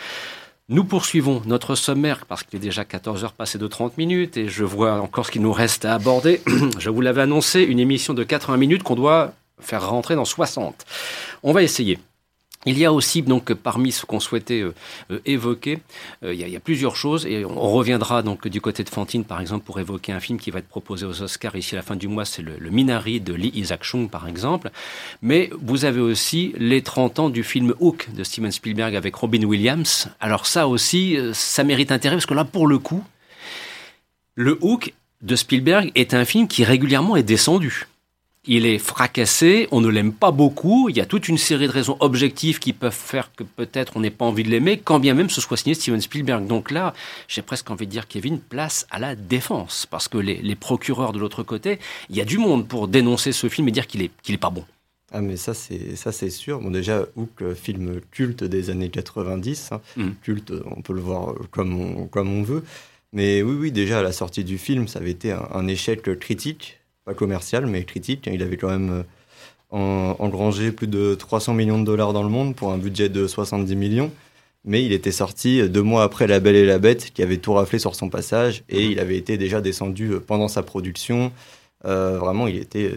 Nous 0.67 0.83
poursuivons 0.83 1.43
notre 1.45 1.75
sommaire 1.75 2.25
parce 2.25 2.41
qu'il 2.41 2.57
est 2.57 2.61
déjà 2.61 2.85
14 2.85 3.23
heures 3.23 3.33
passées 3.33 3.59
de 3.59 3.67
30 3.67 3.99
minutes 3.99 4.35
et 4.37 4.47
je 4.47 4.63
vois 4.63 4.99
encore 4.99 5.27
ce 5.27 5.31
qu'il 5.31 5.43
nous 5.43 5.53
reste 5.53 5.85
à 5.85 5.93
aborder. 5.93 6.41
je 6.79 6.89
vous 6.89 7.01
l'avais 7.01 7.21
annoncé, 7.21 7.61
une 7.61 7.79
émission 7.79 8.15
de 8.15 8.23
80 8.23 8.57
minutes 8.57 8.81
qu'on 8.81 8.95
doit 8.95 9.33
faire 9.59 9.87
rentrer 9.87 10.15
dans 10.15 10.25
60. 10.25 10.85
On 11.43 11.53
va 11.53 11.61
essayer. 11.61 11.99
Il 12.65 12.79
y 12.79 12.85
a 12.85 12.91
aussi, 12.91 13.21
donc, 13.21 13.53
parmi 13.53 13.91
ce 13.91 14.05
qu'on 14.05 14.19
souhaitait 14.19 14.61
euh, 14.61 14.73
euh, 15.11 15.19
évoquer, 15.25 15.79
euh, 16.23 16.33
il, 16.33 16.49
y 16.49 16.55
a, 16.55 16.59
plusieurs 16.59 16.95
choses, 16.95 17.25
et 17.27 17.45
on, 17.45 17.69
reviendra 17.71 18.23
donc 18.23 18.47
du 18.47 18.59
côté 18.59 18.83
de 18.83 18.89
Fantine, 18.89 19.23
par 19.23 19.39
exemple, 19.39 19.65
pour 19.65 19.79
évoquer 19.79 20.13
un 20.13 20.19
film 20.19 20.39
qui 20.39 20.49
va 20.49 20.59
être 20.59 20.67
proposé 20.67 21.05
aux 21.05 21.21
Oscars 21.21 21.55
ici 21.55 21.75
à 21.75 21.77
la 21.77 21.81
fin 21.83 21.95
du 21.95 22.07
mois, 22.07 22.25
c'est 22.25 22.41
le, 22.41 22.57
Minari 22.69 23.21
de 23.21 23.33
Lee 23.33 23.51
Isaac-Chung, 23.53 24.09
par 24.09 24.27
exemple. 24.27 24.71
Mais 25.21 25.49
vous 25.61 25.85
avez 25.85 26.01
aussi 26.01 26.53
les 26.57 26.81
30 26.81 27.19
ans 27.19 27.29
du 27.29 27.43
film 27.43 27.73
Hook 27.79 28.07
de 28.13 28.23
Steven 28.23 28.51
Spielberg 28.51 28.95
avec 28.95 29.15
Robin 29.15 29.43
Williams. 29.43 30.09
Alors 30.19 30.47
ça 30.47 30.67
aussi, 30.67 31.17
ça 31.33 31.63
mérite 31.63 31.91
intérêt, 31.91 32.15
parce 32.15 32.25
que 32.25 32.33
là, 32.33 32.45
pour 32.45 32.67
le 32.67 32.79
coup, 32.79 33.03
le 34.33 34.57
Hook 34.61 34.93
de 35.21 35.35
Spielberg 35.35 35.91
est 35.95 36.13
un 36.13 36.25
film 36.25 36.47
qui 36.47 36.63
régulièrement 36.63 37.15
est 37.15 37.23
descendu 37.23 37.87
il 38.47 38.65
est 38.65 38.77
fracassé, 38.77 39.67
on 39.71 39.81
ne 39.81 39.89
l'aime 39.89 40.13
pas 40.13 40.31
beaucoup, 40.31 40.89
il 40.89 40.97
y 40.97 41.01
a 41.01 41.05
toute 41.05 41.27
une 41.27 41.37
série 41.37 41.67
de 41.67 41.71
raisons 41.71 41.97
objectives 41.99 42.59
qui 42.59 42.73
peuvent 42.73 42.93
faire 42.93 43.31
que 43.35 43.43
peut-être 43.43 43.97
on 43.97 43.99
n'ait 43.99 44.11
pas 44.11 44.25
envie 44.25 44.43
de 44.43 44.49
l'aimer, 44.49 44.77
quand 44.77 44.99
bien 44.99 45.13
même 45.13 45.29
ce 45.29 45.41
soit 45.41 45.57
signé 45.57 45.75
Steven 45.75 46.01
Spielberg. 46.01 46.45
Donc 46.47 46.71
là, 46.71 46.93
j'ai 47.27 47.41
presque 47.41 47.69
envie 47.71 47.85
de 47.85 47.91
dire, 47.91 48.07
Kevin, 48.07 48.39
place 48.39 48.85
à 48.91 48.99
la 48.99 49.15
défense, 49.15 49.85
parce 49.89 50.07
que 50.07 50.17
les, 50.17 50.55
procureurs 50.55 51.11
de 51.11 51.19
l'autre 51.19 51.43
côté, 51.43 51.79
il 52.09 52.15
y 52.15 52.21
a 52.21 52.25
du 52.25 52.37
monde 52.37 52.67
pour 52.67 52.87
dénoncer 52.87 53.31
ce 53.31 53.49
film 53.49 53.67
et 53.67 53.71
dire 53.71 53.87
qu'il 53.87 54.01
est, 54.01 54.11
qu'il 54.23 54.33
est 54.33 54.39
pas 54.39 54.49
bon. 54.49 54.65
Ah 55.11 55.21
mais 55.21 55.37
ça 55.37 55.53
c'est 55.53 55.95
ça 55.95 56.11
c'est 56.11 56.29
sûr. 56.29 56.59
Bon 56.59 56.71
déjà 56.71 57.05
Hook 57.15 57.41
euh, 57.41 57.53
film 57.53 58.01
culte 58.11 58.43
des 58.43 58.69
années 58.69 58.89
90, 58.89 59.71
hein. 59.71 59.81
mm. 59.97 60.09
culte 60.23 60.53
on 60.75 60.81
peut 60.81 60.93
le 60.93 60.99
voir 60.99 61.35
comme 61.51 61.79
on, 61.79 62.07
comme 62.07 62.33
on 62.33 62.41
veut. 62.41 62.63
Mais 63.13 63.43
oui 63.43 63.55
oui 63.55 63.71
déjà 63.71 63.99
à 63.99 64.01
la 64.01 64.11
sortie 64.11 64.43
du 64.43 64.57
film 64.57 64.87
ça 64.87 64.99
avait 64.99 65.11
été 65.11 65.31
un 65.31 65.67
échec 65.67 66.17
critique 66.19 66.79
pas 67.05 67.13
commercial, 67.13 67.65
mais 67.67 67.83
critique. 67.83 68.27
Il 68.31 68.41
avait 68.43 68.57
quand 68.57 68.69
même 68.69 69.05
euh, 69.73 70.13
engrangé 70.19 70.71
plus 70.71 70.87
de 70.87 71.15
300 71.15 71.53
millions 71.53 71.79
de 71.79 71.85
dollars 71.85 72.13
dans 72.13 72.23
le 72.23 72.29
monde 72.29 72.55
pour 72.55 72.71
un 72.71 72.77
budget 72.77 73.09
de 73.09 73.27
70 73.27 73.75
millions. 73.75 74.11
Mais 74.65 74.83
il 74.83 74.91
était 74.91 75.11
sorti 75.11 75.69
deux 75.69 75.83
mois 75.83 76.03
après 76.03 76.25
La 76.25 76.39
Belle 76.39 76.55
et 76.55 76.65
la 76.65 76.79
Bête, 76.79 77.11
qui 77.13 77.21
avait 77.21 77.37
tout 77.37 77.53
raflé 77.53 77.77
sur 77.77 77.93
son 77.93 78.09
passage, 78.09 78.63
et 78.67 78.83
mhm. 78.83 78.91
il 78.91 78.99
avait 78.99 79.17
été 79.17 79.37
déjà 79.37 79.61
descendu 79.61 80.11
euh, 80.11 80.19
pendant 80.19 80.47
sa 80.47 80.63
production. 80.63 81.31
Euh, 81.85 82.17
vraiment, 82.17 82.47
il 82.47 82.57
était, 82.57 82.93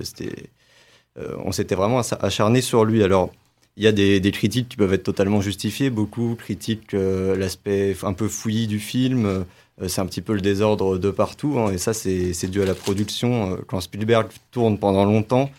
on 1.44 1.52
s'était 1.52 1.74
vraiment 1.74 2.00
acharné 2.20 2.62
sur 2.62 2.86
lui. 2.86 3.02
Alors, 3.02 3.30
il 3.78 3.84
y 3.84 3.86
a 3.86 3.92
des, 3.92 4.32
critiques 4.32 4.68
qui 4.70 4.76
peuvent 4.76 4.92
être 4.92 5.04
totalement 5.04 5.40
justifiées. 5.40 5.88
Beaucoup 5.88 6.34
critiquent 6.34 6.94
l'aspect 6.94 7.94
un 8.02 8.12
peu 8.12 8.26
fouillis 8.26 8.66
du 8.66 8.80
film, 8.80 9.24
euh, 9.24 9.44
c'est 9.86 10.00
un 10.00 10.06
petit 10.06 10.22
peu 10.22 10.34
le 10.34 10.40
désordre 10.40 10.98
de 10.98 11.10
partout. 11.10 11.58
Hein, 11.58 11.72
et 11.72 11.78
ça, 11.78 11.94
c'est 11.94 12.50
dû 12.50 12.62
à 12.62 12.64
la 12.64 12.74
production. 12.74 13.52
Euh, 13.52 13.56
quand 13.66 13.80
Spielberg 13.80 14.28
tourne 14.50 14.78
pendant 14.78 15.04
longtemps, 15.04 15.50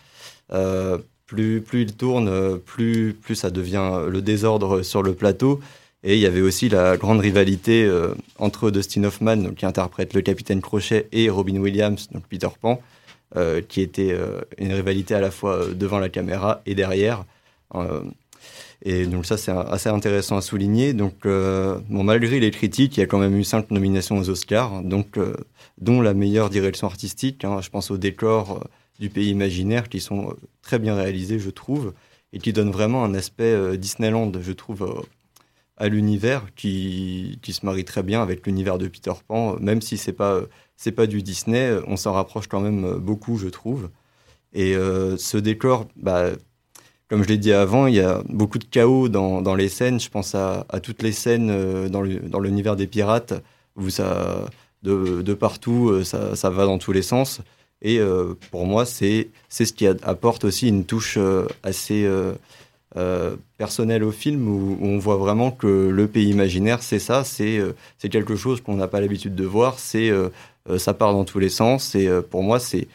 euh, 0.52 0.98
plus, 1.26 1.62
il 1.72 1.94
tourne, 1.94 2.58
plus, 2.58 3.16
ça 3.34 3.50
devient 3.50 4.02
le 4.08 4.20
désordre 4.20 4.82
sur 4.82 5.02
le 5.02 5.14
plateau. 5.14 5.60
Et 6.02 6.14
il 6.14 6.20
y 6.20 6.26
avait 6.26 6.40
aussi 6.40 6.68
la 6.68 6.96
grande 6.96 7.20
rivalité 7.20 7.84
euh, 7.84 8.14
entre 8.38 8.70
Dustin 8.70 9.04
Hoffman, 9.04 9.54
qui 9.54 9.66
interprète 9.66 10.14
le 10.14 10.22
capitaine 10.22 10.62
Crochet, 10.62 11.08
et 11.12 11.28
Robin 11.28 11.58
Williams, 11.58 12.08
donc 12.10 12.26
Peter 12.26 12.48
Pan, 12.60 12.80
euh, 13.36 13.60
qui 13.60 13.82
était 13.82 14.12
euh, 14.12 14.40
une 14.56 14.72
rivalité 14.72 15.14
à 15.14 15.20
la 15.20 15.30
fois 15.30 15.66
devant 15.74 15.98
la 15.98 16.08
caméra 16.08 16.62
et 16.66 16.74
derrière. 16.74 17.24
Et 18.82 19.06
donc 19.06 19.26
ça, 19.26 19.36
c'est 19.36 19.50
assez 19.50 19.88
intéressant 19.88 20.36
à 20.36 20.40
souligner. 20.40 20.94
Donc, 20.94 21.24
bon, 21.24 22.04
malgré 22.04 22.40
les 22.40 22.50
critiques, 22.50 22.96
il 22.96 23.00
y 23.00 23.02
a 23.02 23.06
quand 23.06 23.18
même 23.18 23.36
eu 23.36 23.44
cinq 23.44 23.70
nominations 23.70 24.18
aux 24.18 24.30
Oscars, 24.30 24.82
donc, 24.82 25.18
dont 25.78 26.00
la 26.00 26.14
meilleure 26.14 26.50
direction 26.50 26.86
artistique. 26.86 27.44
Hein. 27.44 27.60
je 27.60 27.70
pense 27.70 27.90
aux 27.90 27.98
décors 27.98 28.66
du 28.98 29.10
pays 29.10 29.30
imaginaire 29.30 29.88
qui 29.88 30.00
sont 30.00 30.34
très 30.62 30.78
bien 30.78 30.94
réalisés, 30.94 31.38
je 31.38 31.50
trouve, 31.50 31.92
et 32.32 32.38
qui 32.38 32.52
donnent 32.52 32.70
vraiment 32.70 33.04
un 33.04 33.14
aspect 33.14 33.76
Disneyland, 33.76 34.32
je 34.40 34.52
trouve 34.52 35.04
à 35.76 35.88
l'univers 35.88 36.46
qui, 36.54 37.38
qui, 37.42 37.52
se 37.52 37.64
marie 37.66 37.84
très 37.84 38.02
bien 38.02 38.22
avec 38.22 38.46
l'univers 38.46 38.78
de 38.78 38.88
Peter 38.88 39.12
Pan, 39.26 39.56
même 39.60 39.80
si 39.80 39.96
c'est 39.98 40.12
pas 40.12 40.42
c'est 40.76 40.92
pas 40.92 41.06
du 41.06 41.22
Disney, 41.22 41.78
on 41.86 41.96
s'en 41.98 42.14
rapproche 42.14 42.46
quand 42.48 42.60
même 42.60 42.94
beaucoup, 42.94 43.36
je 43.36 43.48
trouve. 43.48 43.90
Et 44.52 44.74
euh, 44.74 45.16
ce 45.16 45.36
décor, 45.36 45.86
bah, 45.96 46.30
comme 47.10 47.22
je 47.22 47.28
l'ai 47.28 47.36
dit 47.36 47.52
avant, 47.52 47.86
il 47.86 47.96
y 47.96 48.00
a 48.00 48.22
beaucoup 48.28 48.58
de 48.58 48.64
chaos 48.64 49.08
dans, 49.08 49.42
dans 49.42 49.54
les 49.54 49.68
scènes. 49.68 50.00
Je 50.00 50.08
pense 50.08 50.34
à, 50.34 50.64
toutes 50.82 51.02
les 51.02 51.12
scènes 51.12 51.50
euh, 51.50 51.88
dans 51.88 52.40
l'univers 52.40 52.76
des 52.76 52.86
pirates 52.86 53.34
où 53.76 53.90
ça, 53.90 54.46
de, 54.82 55.20
de 55.20 55.34
partout, 55.34 55.90
euh, 55.90 56.04
ça, 56.04 56.36
ça, 56.36 56.48
va 56.48 56.64
dans 56.64 56.78
tous 56.78 56.92
les 56.92 57.02
sens. 57.02 57.40
Et 57.82 57.98
pour 58.50 58.66
moi, 58.66 58.84
c'est 58.84 59.30
ce 59.48 59.72
qui 59.72 59.86
apporte 59.86 60.44
aussi 60.44 60.68
une 60.68 60.84
touche 60.84 61.18
assez 61.62 62.06
euh, 62.96 63.36
personnel 63.56 64.02
au 64.02 64.10
film 64.10 64.48
où, 64.48 64.76
on 64.82 64.98
voit 64.98 65.16
vraiment 65.16 65.52
que 65.52 65.68
le 65.68 66.08
pays 66.08 66.28
imaginaire, 66.28 66.82
c'est 66.82 66.98
ça, 66.98 67.22
c'est 67.22 67.56
euh, 67.56 67.72
quelque 68.10 68.34
chose 68.34 68.60
qu'on 68.60 68.74
n'a 68.74 68.88
pas 68.88 69.00
l'habitude 69.00 69.36
de 69.36 69.44
voir, 69.44 69.76
euh, 69.94 70.28
ça 70.76 70.92
part 70.92 71.12
dans 71.12 71.24
tous 71.24 71.38
les 71.38 71.50
sens. 71.50 71.94
Et 71.94 72.08
pour 72.30 72.42
moi, 72.42 72.58
c'est 72.58 72.88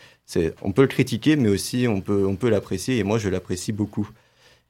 on 0.61 0.71
peut 0.71 0.82
le 0.82 0.88
critiquer, 0.88 1.36
mais 1.36 1.49
aussi 1.49 1.88
on 1.88 2.01
peut 2.01 2.26
on 2.26 2.36
peut 2.36 2.49
l'apprécier. 2.49 2.97
Et 2.97 3.03
moi, 3.03 3.17
je 3.17 3.30
l'apprécie 3.30 3.71
beaucoup. 3.71 4.09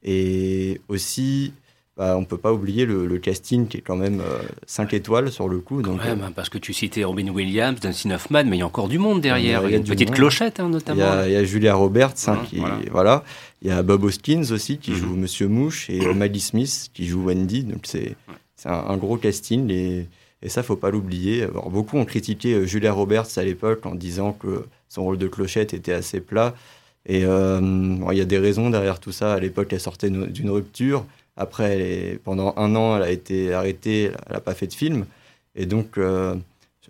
Et 0.02 0.80
aussi, 0.88 1.52
bah, 1.96 2.14
on 2.18 2.24
peut 2.24 2.36
pas 2.36 2.52
oublier 2.52 2.84
le, 2.84 3.18
casting 3.18 3.66
qui 3.66 3.78
est 3.78 3.80
quand 3.80 3.96
même 3.96 4.22
5 4.66 4.92
euh, 4.92 4.96
étoiles 4.96 5.32
sur 5.32 5.48
le 5.48 5.58
coup. 5.58 5.80
Donc, 5.80 6.04
même, 6.04 6.20
euh, 6.20 6.24
hein, 6.26 6.32
parce 6.34 6.50
que 6.50 6.58
tu 6.58 6.74
citais 6.74 7.04
Robin 7.04 7.28
Williams, 7.28 7.80
Dustin 7.80 8.10
Hoffman, 8.10 8.44
mais 8.44 8.56
il 8.56 8.60
y 8.60 8.62
a 8.62 8.66
encore 8.66 8.88
du 8.88 8.98
monde 8.98 9.22
derrière. 9.22 9.62
Il 9.64 9.70
y 9.70 9.74
a, 9.74 9.78
une 9.78 9.84
petite 9.84 10.10
clochette 10.10 10.60
hein, 10.60 10.68
notamment. 10.68 11.24
Il 11.24 11.32
y, 11.32 11.36
a, 11.36 11.44
Julia 11.44 11.74
Roberts, 11.74 12.14
hein, 12.26 12.38
qui, 12.48 12.62
voilà. 12.90 13.24
Il 13.62 13.68
y 13.68 13.70
a 13.70 13.82
Bob 13.82 14.04
Hoskins 14.04 14.52
aussi 14.52 14.76
qui 14.76 14.90
mhm. 14.90 14.96
joue 14.98 15.16
Monsieur 15.16 15.48
Mouche 15.48 15.88
et 15.88 16.00
Maggie 16.14 16.40
Smith 16.40 16.90
qui 16.92 17.06
joue 17.06 17.24
Wendy. 17.24 17.64
Donc 17.64 17.80
c'est 17.84 18.14
c'est 18.56 18.68
un, 18.70 18.96
gros 18.96 19.16
casting 19.16 19.70
et, 19.70 20.08
et 20.42 20.48
ça 20.48 20.62
faut 20.62 20.76
pas 20.76 20.90
l'oublier. 20.90 21.46
beaucoup 21.70 21.98
ont 21.98 22.04
critiqué 22.04 22.54
euh, 22.54 22.66
Julia 22.66 22.92
Roberts 22.92 23.26
à 23.36 23.42
l'époque 23.42 23.84
en 23.84 23.94
disant 23.94 24.32
que 24.32 24.64
son 24.88 25.04
rôle 25.04 25.18
de 25.18 25.28
clochette 25.28 25.74
était 25.74 25.92
assez 25.92 26.20
plat. 26.20 26.54
Et 27.08 27.20
il 27.20 28.16
y 28.16 28.20
a 28.20 28.24
des 28.24 28.38
raisons 28.38 28.70
derrière 28.70 28.98
tout 28.98 29.12
ça. 29.12 29.34
À 29.34 29.40
l'époque, 29.40 29.68
elle 29.72 29.80
sortait 29.80 30.10
d'une 30.10 30.50
rupture. 30.50 31.04
Après, 31.36 32.18
pendant 32.24 32.54
un 32.56 32.74
an, 32.74 32.96
elle 32.96 33.02
a 33.02 33.10
été 33.10 33.52
arrêtée, 33.52 34.04
elle 34.04 34.32
n'a 34.32 34.40
pas 34.40 34.54
fait 34.54 34.66
de 34.66 34.74
film. 34.74 35.06
Et 35.54 35.66
donc, 35.66 35.98
euh, 35.98 36.34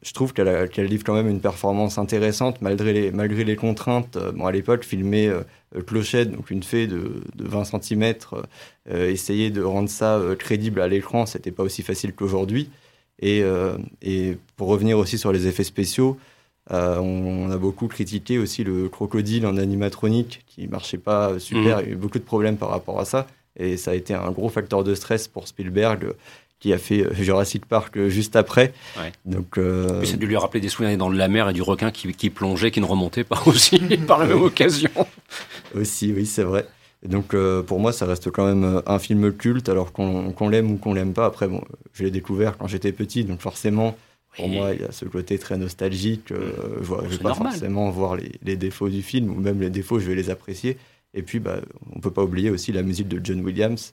je 0.02 0.12
trouve 0.12 0.32
qu'elle 0.32 0.86
livre 0.86 1.04
quand 1.04 1.14
même 1.14 1.28
une 1.28 1.40
performance 1.40 1.98
intéressante 1.98 2.60
malgré 2.60 2.92
les, 3.44 3.56
contraintes. 3.56 4.16
Euh, 4.16 4.32
bon, 4.32 4.46
à 4.46 4.52
l'époque, 4.52 4.84
filmer 4.84 5.28
euh, 5.28 5.42
Clochette, 5.84 6.30
donc 6.30 6.50
une 6.50 6.62
fée 6.62 6.86
de, 6.86 7.22
de 7.34 7.44
20 7.44 7.64
cm, 7.64 8.14
essayer 8.88 9.50
de 9.50 9.62
rendre 9.62 9.88
ça 9.88 10.20
crédible 10.38 10.80
à 10.80 10.88
l'écran, 10.88 11.26
c'était 11.26 11.50
pas 11.50 11.64
aussi 11.64 11.82
facile 11.82 12.12
qu'aujourd'hui. 12.12 12.70
Et, 13.20 13.42
pour 14.56 14.68
revenir 14.68 14.96
aussi 14.98 15.18
sur 15.18 15.32
les 15.32 15.46
effets 15.48 15.64
spéciaux, 15.64 16.16
on, 16.70 17.50
a 17.50 17.56
beaucoup 17.56 17.88
critiqué 17.88 18.38
aussi 18.38 18.64
le 18.64 18.88
crocodile 18.88 19.46
en 19.46 19.56
animatronique 19.56 20.44
qui 20.46 20.66
marchait 20.68 20.98
pas 20.98 21.38
super. 21.38 21.78
Mmh. 21.78 21.80
Il 21.82 21.86
y 21.86 21.90
a 21.90 21.92
eu 21.92 21.96
beaucoup 21.96 22.18
de 22.18 22.24
problèmes 22.24 22.56
par 22.56 22.70
rapport 22.70 22.98
à 22.98 23.04
ça. 23.04 23.26
Et 23.58 23.76
ça 23.76 23.92
a 23.92 23.94
été 23.94 24.14
un 24.14 24.30
gros 24.30 24.48
facteur 24.48 24.84
de 24.84 24.94
stress 24.94 25.28
pour 25.28 25.48
Spielberg 25.48 26.12
qui 26.58 26.72
a 26.72 26.78
fait 26.78 27.02
euh, 27.02 27.14
Jurassic 27.14 27.66
Park 27.66 27.96
euh, 27.96 28.08
juste 28.08 28.36
après. 28.36 28.72
Donc, 29.24 29.58
euh... 29.58 30.04
ça 30.04 30.14
a 30.14 30.16
dû 30.16 30.26
lui 30.26 30.36
rappeler 30.36 30.60
des 30.60 30.68
souvenirs 30.68 30.96
dans 30.96 31.10
la 31.10 31.28
mer 31.28 31.50
et 31.50 31.52
du 31.52 31.62
requin 31.62 31.90
qui, 31.90 32.12
qui 32.14 32.30
plongeait, 32.30 32.70
qui 32.70 32.80
ne 32.80 32.86
remontait 32.86 33.24
pas 33.24 33.42
aussi 33.46 33.78
par 34.06 34.18
la 34.18 34.26
même 34.26 34.42
occasion. 34.42 34.90
Aussi, 35.74 36.12
oui, 36.12 36.26
c'est 36.26 36.44
vrai. 36.44 36.66
donc 37.04 37.34
euh, 37.34 37.62
pour 37.62 37.78
moi, 37.78 37.92
ça 37.92 38.06
reste 38.06 38.30
quand 38.30 38.46
même 38.46 38.82
un 38.86 38.98
film 38.98 39.32
culte, 39.32 39.68
alors 39.68 39.92
qu'on 39.92 40.48
l'aime 40.48 40.70
ou 40.70 40.76
qu'on 40.76 40.94
l'aime 40.94 41.12
pas. 41.12 41.26
Après, 41.26 41.46
bon, 41.46 41.62
je 41.92 42.04
l'ai 42.04 42.10
découvert 42.10 42.56
quand 42.56 42.66
j'étais 42.66 42.92
petit, 42.92 43.24
donc 43.24 43.40
forcément, 43.40 43.96
pour 44.36 44.48
moi, 44.48 44.74
il 44.74 44.80
y 44.82 44.84
a 44.84 44.92
ce 44.92 45.04
côté 45.04 45.38
très 45.38 45.56
nostalgique. 45.58 46.28
je 46.28 46.34
ne 46.34 47.08
vais 47.08 47.18
pas 47.18 47.34
forcément 47.34 47.90
voir 47.90 48.16
les, 48.16 48.32
les, 48.42 48.56
défauts 48.56 48.88
du 48.88 49.02
film, 49.02 49.30
ou 49.30 49.40
même 49.40 49.60
les 49.60 49.70
défauts, 49.70 49.98
je 49.98 50.06
vais 50.06 50.14
les 50.14 50.30
apprécier. 50.30 50.76
Et 51.14 51.22
puis, 51.22 51.40
bah, 51.40 51.60
on 51.94 52.00
peut 52.00 52.10
pas 52.10 52.22
oublier 52.22 52.50
aussi 52.50 52.72
la 52.72 52.82
musique 52.82 53.08
de 53.08 53.20
John 53.24 53.40
Williams, 53.40 53.92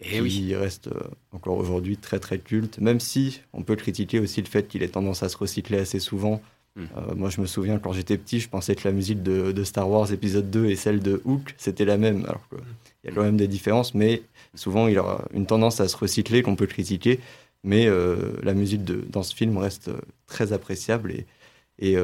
et 0.00 0.18
eh 0.18 0.28
qui 0.28 0.54
reste 0.54 0.88
euh, 0.88 1.00
encore 1.32 1.56
aujourd'hui 1.56 1.96
très 1.96 2.18
très 2.18 2.38
culte, 2.38 2.78
même 2.78 3.00
si 3.00 3.40
on 3.52 3.62
peut 3.62 3.76
critiquer 3.76 4.18
aussi 4.18 4.42
le 4.42 4.48
fait 4.48 4.68
qu'il 4.68 4.82
ait 4.82 4.88
tendance 4.88 5.22
à 5.22 5.28
se 5.28 5.36
recycler 5.36 5.78
assez 5.78 6.00
souvent. 6.00 6.42
Hmm. 6.76 6.84
Euh, 6.96 7.14
moi, 7.14 7.30
je 7.30 7.40
me 7.40 7.46
souviens 7.46 7.78
quand 7.78 7.92
j'étais 7.92 8.18
petit, 8.18 8.40
je 8.40 8.48
pensais 8.48 8.74
que 8.74 8.86
la 8.86 8.92
musique 8.92 9.22
de, 9.22 9.64
Star 9.64 9.88
Wars 9.88 10.12
épisode 10.12 10.50
2 10.50 10.66
et 10.66 10.76
celle 10.76 11.00
de 11.00 11.22
Hook, 11.24 11.54
c'était 11.56 11.84
la 11.84 11.96
même. 11.96 12.24
Alors 12.24 12.46
qu'il 12.48 12.58
y 13.04 13.08
a 13.08 13.14
quand 13.14 13.22
même 13.22 13.36
des 13.36 13.48
différences, 13.48 13.94
mais 13.94 14.22
souvent 14.54 14.88
il 14.88 14.98
a 14.98 15.24
une 15.32 15.46
tendance 15.46 15.80
à 15.80 15.88
se 15.88 15.96
recycler 15.96 16.42
qu'on 16.42 16.56
peut 16.56 16.66
critiquer. 16.66 17.20
Mais 17.64 17.86
euh, 17.86 18.34
la 18.42 18.54
musique 18.54 18.84
de, 18.84 19.04
dans 19.08 19.22
ce 19.22 19.34
film 19.34 19.56
reste 19.58 19.90
très 20.26 20.52
appréciable 20.52 21.12
et, 21.12 21.26
et 21.80 21.96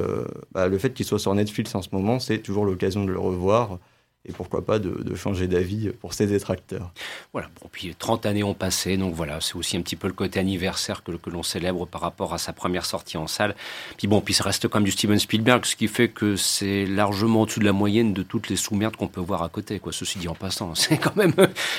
bah, 0.53 0.67
le 0.67 0.79
fait 0.79 0.93
qu'il 0.93 1.07
soit 1.07 1.21
sur 1.21 1.33
Netflix 1.35 1.75
en 1.77 1.83
ce 1.83 1.91
moment, 1.93 2.19
c'est 2.19 2.39
toujours 2.39 2.65
l'occasion 2.65 3.05
de 3.05 3.13
le 3.13 3.19
revoir 3.21 3.79
et 4.27 4.33
pourquoi 4.33 4.66
pas 4.66 4.79
de, 4.79 5.14
changer 5.14 5.47
d'avis 5.47 5.89
pour 5.89 6.12
ses 6.12 6.27
détracteurs. 6.27 6.93
Voilà, 7.33 7.49
bon, 7.61 7.68
puis 7.73 7.95
30 7.99 8.27
années 8.27 8.43
ont 8.43 8.55
passé, 8.55 8.99
donc 8.99 9.14
voilà, 9.14 9.41
c'est 9.41 9.57
aussi 9.57 9.79
un 9.79 9.81
petit 9.81 9.97
peu 9.97 10.09
le 10.09 10.12
côté 10.12 10.39
anniversaire 10.39 11.03
que, 11.03 11.12
l'on 11.31 11.43
célèbre 11.43 11.87
par 11.87 12.03
rapport 12.03 12.35
à 12.35 12.39
sa 12.39 12.53
première 12.53 12.85
sortie 12.85 13.16
en 13.16 13.27
salle. 13.27 13.55
Puis 13.97 14.09
bon, 14.09 14.21
puis 14.21 14.35
ça 14.35 14.45
reste 14.45 14.68
quand 14.68 14.79
même 14.79 14.85
du 14.85 14.91
Steven 14.91 15.18
Spielberg, 15.18 15.64
ce 15.64 15.75
qui 15.75 15.89
fait 15.89 16.09
que 16.09 16.37
c'est 16.37 16.85
largement 16.85 17.43
au-dessus 17.43 17.61
de 17.61 17.64
la 17.64 17.73
moyenne 17.73 18.12
de 18.12 18.23
toutes 18.23 18.51
les 18.51 18.57
sous-merdes 18.57 18.97
qu'on 18.97 19.09
peut 19.09 19.21
voir 19.21 19.43
à 19.43 19.49
côté, 19.49 19.79
quoi. 19.79 19.93
Ceci 19.93 20.18
dit 20.18 20.29
en 20.29 20.35
passant, 20.35 20.75
c'est 20.75 20.99
quand 20.99 21.16
même, 21.16 21.33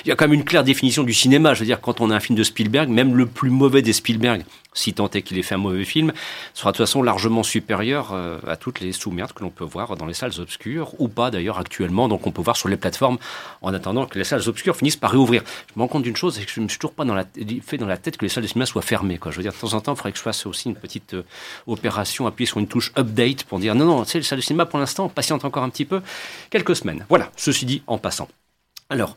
il 0.03 0.09
y 0.09 0.11
a 0.11 0.15
quand 0.15 0.25
même 0.25 0.33
une 0.33 0.45
claire 0.45 0.63
définition 0.63 1.03
du 1.03 1.13
cinéma. 1.13 1.53
Je 1.53 1.59
veux 1.59 1.65
dire, 1.67 1.79
quand 1.79 2.01
on 2.01 2.09
a 2.09 2.15
un 2.15 2.19
film 2.19 2.37
de 2.37 2.43
Spielberg, 2.43 2.89
même 2.89 3.15
le 3.15 3.27
plus 3.27 3.51
mauvais 3.51 3.83
des 3.83 3.93
Spielberg, 3.93 4.43
si 4.73 4.93
tant 4.93 5.09
est 5.09 5.21
qu'il 5.21 5.37
ait 5.37 5.43
fait 5.43 5.55
un 5.55 5.59
mauvais 5.59 5.83
film, 5.83 6.13
sera 6.53 6.71
de 6.71 6.77
toute 6.77 6.85
façon 6.85 7.03
largement 7.03 7.43
supérieur 7.43 8.13
euh, 8.13 8.39
à 8.47 8.55
toutes 8.55 8.79
les 8.79 8.91
sous-merdes 8.93 9.33
que 9.33 9.43
l'on 9.43 9.49
peut 9.49 9.65
voir 9.65 9.97
dans 9.97 10.05
les 10.05 10.13
salles 10.13 10.39
obscures, 10.39 10.93
ou 10.99 11.07
pas 11.07 11.29
d'ailleurs 11.29 11.59
actuellement, 11.59 12.07
donc 12.07 12.25
on 12.25 12.30
peut 12.31 12.41
voir 12.41 12.57
sur 12.57 12.69
les 12.69 12.77
plateformes 12.77 13.17
en 13.61 13.73
attendant 13.73 14.05
que 14.05 14.17
les 14.17 14.23
salles 14.23 14.47
obscures 14.47 14.75
finissent 14.75 14.95
par 14.95 15.11
réouvrir. 15.11 15.43
Je 15.67 15.73
me 15.75 15.81
rends 15.81 15.87
compte 15.87 16.03
d'une 16.03 16.15
chose, 16.15 16.35
c'est 16.35 16.45
que 16.45 16.51
je 16.51 16.59
ne 16.59 16.65
me 16.65 16.69
suis 16.69 16.79
toujours 16.79 16.93
pas 16.93 17.05
dans 17.05 17.15
la, 17.15 17.25
fait 17.65 17.77
dans 17.77 17.87
la 17.87 17.97
tête 17.97 18.17
que 18.17 18.25
les 18.25 18.29
salles 18.29 18.43
de 18.43 18.47
cinéma 18.47 18.65
soient 18.65 18.81
fermées. 18.81 19.19
Je 19.23 19.35
veux 19.35 19.43
dire, 19.43 19.53
de 19.53 19.57
temps 19.57 19.73
en 19.73 19.81
temps, 19.81 19.93
il 19.93 19.97
faudrait 19.97 20.11
que 20.11 20.17
je 20.17 20.23
fasse 20.23 20.45
aussi 20.45 20.69
une 20.69 20.75
petite 20.75 21.13
euh, 21.13 21.23
opération, 21.67 22.27
appuyer 22.27 22.47
sur 22.47 22.59
une 22.59 22.67
touche 22.67 22.91
update 22.97 23.43
pour 23.43 23.59
dire 23.59 23.75
non, 23.75 23.85
non, 23.85 24.03
tu 24.03 24.11
sais, 24.11 24.17
les 24.19 24.23
salles 24.23 24.39
de 24.39 24.43
cinéma 24.43 24.65
pour 24.65 24.79
l'instant, 24.79 25.09
patiente 25.09 25.45
encore 25.45 25.63
un 25.63 25.69
petit 25.69 25.85
peu, 25.85 26.01
quelques 26.49 26.75
semaines. 26.75 27.05
Voilà, 27.09 27.31
ceci 27.35 27.65
dit, 27.65 27.83
en 27.87 27.97
passant. 27.97 28.27
Alors, 28.89 29.15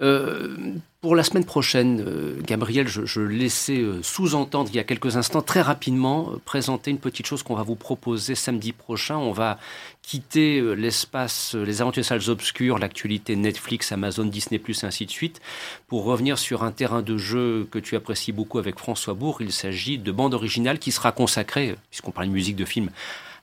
euh, 0.00 0.56
pour 1.00 1.16
la 1.16 1.22
semaine 1.22 1.46
prochaine, 1.46 2.04
euh, 2.06 2.38
Gabriel, 2.42 2.86
je, 2.86 3.20
laissais 3.20 3.78
euh, 3.78 4.02
sous-entendre 4.02 4.68
il 4.70 4.76
y 4.76 4.78
a 4.78 4.84
quelques 4.84 5.16
instants, 5.16 5.40
très 5.40 5.62
rapidement, 5.62 6.32
présenter 6.44 6.90
une 6.90 6.98
petite 6.98 7.26
chose 7.26 7.42
qu'on 7.42 7.54
va 7.54 7.62
vous 7.62 7.74
proposer 7.74 8.34
samedi 8.34 8.72
prochain. 8.72 9.16
On 9.16 9.32
va 9.32 9.58
quitter 10.02 10.60
l'espace, 10.76 11.54
les 11.54 11.80
aventures 11.80 12.04
salles 12.04 12.28
obscures, 12.28 12.78
l'actualité 12.78 13.34
Netflix, 13.34 13.92
Amazon, 13.92 14.26
Disney+, 14.26 14.60
ainsi 14.82 15.06
de 15.06 15.10
suite, 15.10 15.40
pour 15.88 16.04
revenir 16.04 16.38
sur 16.38 16.64
un 16.64 16.72
terrain 16.72 17.00
de 17.00 17.16
jeu 17.16 17.66
que 17.70 17.78
tu 17.78 17.96
apprécies 17.96 18.32
beaucoup 18.32 18.58
avec 18.58 18.78
François 18.78 19.14
Bourg. 19.14 19.40
Il 19.40 19.52
s'agit 19.52 19.96
de 19.96 20.12
bande 20.12 20.34
originale 20.34 20.78
qui 20.78 20.92
sera 20.92 21.12
consacrée, 21.12 21.76
puisqu'on 21.90 22.10
parle 22.10 22.26
de 22.26 22.32
musique 22.32 22.56
de 22.56 22.66
film, 22.66 22.90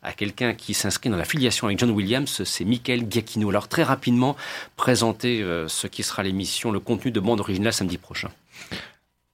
à 0.08 0.14
quelqu'un 0.14 0.54
qui 0.54 0.74
s'inscrit 0.74 1.10
dans 1.10 1.18
la 1.18 1.26
filiation 1.26 1.68
avec 1.68 1.80
John 1.80 1.92
Williams, 1.92 2.44
c'est 2.44 2.64
Michael 2.64 3.08
Giacchino. 3.10 3.50
Alors 3.50 3.68
très 3.68 3.84
rapidement, 3.84 4.38
présenter 4.78 5.42
euh, 5.42 5.68
ce 5.68 5.88
qui 5.88 6.02
sera 6.02 6.24
l'émission, 6.24 6.72
le 6.72 6.80
contenu 6.80 7.12
de 7.12 7.20
bande 7.20 7.42
originale 7.42 7.74
samedi 7.74 7.98
prochain. 7.98 8.30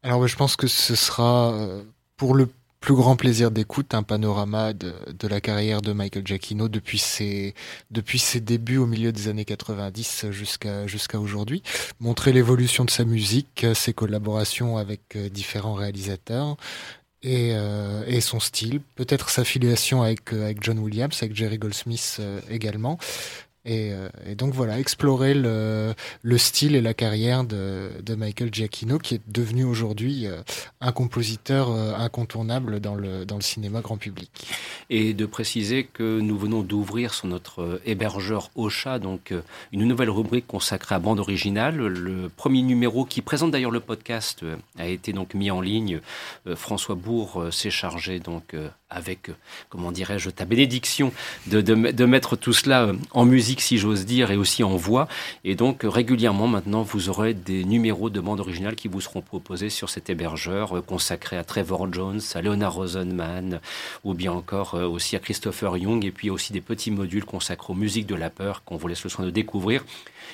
Alors 0.01 0.27
je 0.27 0.35
pense 0.35 0.55
que 0.55 0.67
ce 0.67 0.95
sera 0.95 1.53
euh, 1.53 1.83
pour 2.17 2.33
le 2.33 2.49
plus 2.79 2.95
grand 2.95 3.15
plaisir 3.15 3.51
d'écoute, 3.51 3.93
un 3.93 4.03
panorama 4.03 4.73
de, 4.73 4.93
la 5.21 5.39
carrière 5.39 5.81
de 5.81 5.93
Michael 5.93 6.25
Giacchino 6.25 6.67
depuis 6.67 6.97
ses, 6.97 7.53
depuis 7.91 8.19
ses 8.19 8.41
débuts 8.41 8.77
au 8.77 8.85
milieu 8.87 9.13
des 9.13 9.29
années 9.29 9.45
90 9.45 10.31
jusqu'à 10.31 10.85
jusqu'à 10.85 11.19
aujourd'hui. 11.19 11.63
Montrer 12.01 12.33
l'évolution 12.33 12.83
de 12.83 12.89
sa 12.89 13.05
musique, 13.05 13.65
ses 13.73 13.93
collaborations 13.93 14.77
avec 14.77 15.15
euh, 15.15 15.29
différents 15.29 15.75
réalisateurs, 15.75 16.57
et, 17.23 17.53
euh, 17.53 18.19
son 18.21 18.39
style, 18.39 18.81
peut-être 18.95 19.29
sa 19.29 19.43
filiation 19.43 20.01
avec, 20.01 20.33
euh, 20.33 20.43
avec 20.43 20.63
John 20.63 20.79
Williams, 20.79 21.17
avec 21.21 21.35
Jerry 21.35 21.57
Goldsmith 21.57 22.17
euh, 22.19 22.39
également. 22.49 22.97
Et, 23.65 23.91
et 24.25 24.35
donc 24.35 24.53
voilà, 24.53 24.79
explorer 24.79 25.33
le, 25.33 25.93
le, 26.21 26.37
style 26.37 26.75
et 26.75 26.81
la 26.81 26.93
carrière 26.93 27.43
de, 27.43 27.89
Michael 28.15 28.53
Giacchino, 28.53 28.97
qui 28.97 29.15
est 29.15 29.21
devenu 29.27 29.63
aujourd'hui 29.63 30.27
un 30.81 30.91
compositeur 30.91 31.69
incontournable 31.71 32.79
dans 32.79 32.95
le, 32.95 33.25
dans 33.25 33.35
le 33.35 33.41
cinéma 33.41 33.81
grand 33.81 33.97
public. 33.97 34.29
Et 34.89 35.13
de 35.13 35.25
préciser 35.25 35.85
que 35.85 36.19
nous 36.19 36.37
venons 36.37 36.61
d'ouvrir 36.61 37.13
sur 37.13 37.27
notre 37.27 37.81
hébergeur 37.85 38.51
Ocha, 38.55 38.99
donc 38.99 39.33
une 39.71 39.85
nouvelle 39.85 40.09
rubrique 40.09 40.47
consacrée 40.47 40.95
à 40.95 40.99
bande 40.99 41.19
originale. 41.19 41.77
Le 41.77 42.29
premier 42.29 42.61
numéro 42.61 43.05
qui 43.05 43.21
présente 43.21 43.51
d'ailleurs 43.51 43.71
le 43.71 43.79
podcast 43.79 44.43
a 44.77 44.87
été 44.87 45.13
donc 45.13 45.33
mis 45.33 45.51
en 45.51 45.61
ligne. 45.61 46.01
François 46.55 46.95
Bourg 46.95 47.45
s'est 47.51 47.71
chargé 47.71 48.19
donc 48.19 48.55
avec, 48.93 49.31
comment 49.69 49.91
dirais-je, 49.91 50.29
ta 50.29 50.45
bénédiction 50.45 51.11
de, 51.47 51.61
de, 51.61 52.05
mettre 52.05 52.35
tout 52.35 52.53
cela 52.53 52.83
euh, 52.83 52.93
en 53.11 53.25
musique, 53.25 53.61
si 53.61 53.77
j'ose 53.77 54.05
dire, 54.05 54.31
et 54.31 54.37
aussi 54.37 54.63
en 54.63 54.75
voix. 54.75 55.07
Et 55.43 55.55
donc, 55.55 55.81
régulièrement, 55.83 56.47
maintenant, 56.47 56.83
vous 56.83 57.09
aurez 57.09 57.33
des 57.33 57.63
numéros 57.63 58.09
de 58.09 58.19
bande 58.19 58.39
originale 58.39 58.75
qui 58.75 58.87
vous 58.87 59.01
seront 59.01 59.21
proposés 59.21 59.69
sur 59.69 59.89
cet 59.89 60.09
hébergeur, 60.09 60.77
euh, 60.77 60.81
consacré 60.81 61.37
à 61.37 61.43
Trevor 61.43 61.91
Jones, 61.91 62.21
à 62.33 62.41
Leonard 62.41 62.73
Rosenman, 62.73 63.59
ou 64.03 64.13
bien 64.13 64.31
encore 64.31 64.75
euh, 64.75 64.85
aussi 64.85 65.15
à 65.15 65.19
Christopher 65.19 65.77
Young, 65.77 66.05
et 66.05 66.11
puis 66.11 66.29
aussi 66.29 66.53
des 66.53 66.61
petits 66.61 66.91
modules 66.91 67.25
consacrés 67.25 67.73
aux 67.73 67.75
musiques 67.75 68.07
de 68.07 68.15
la 68.15 68.29
peur 68.29 68.63
qu'on 68.63 68.77
vous 68.77 68.87
laisse 68.87 69.03
le 69.03 69.09
soin 69.09 69.25
de 69.25 69.31
découvrir. 69.31 69.83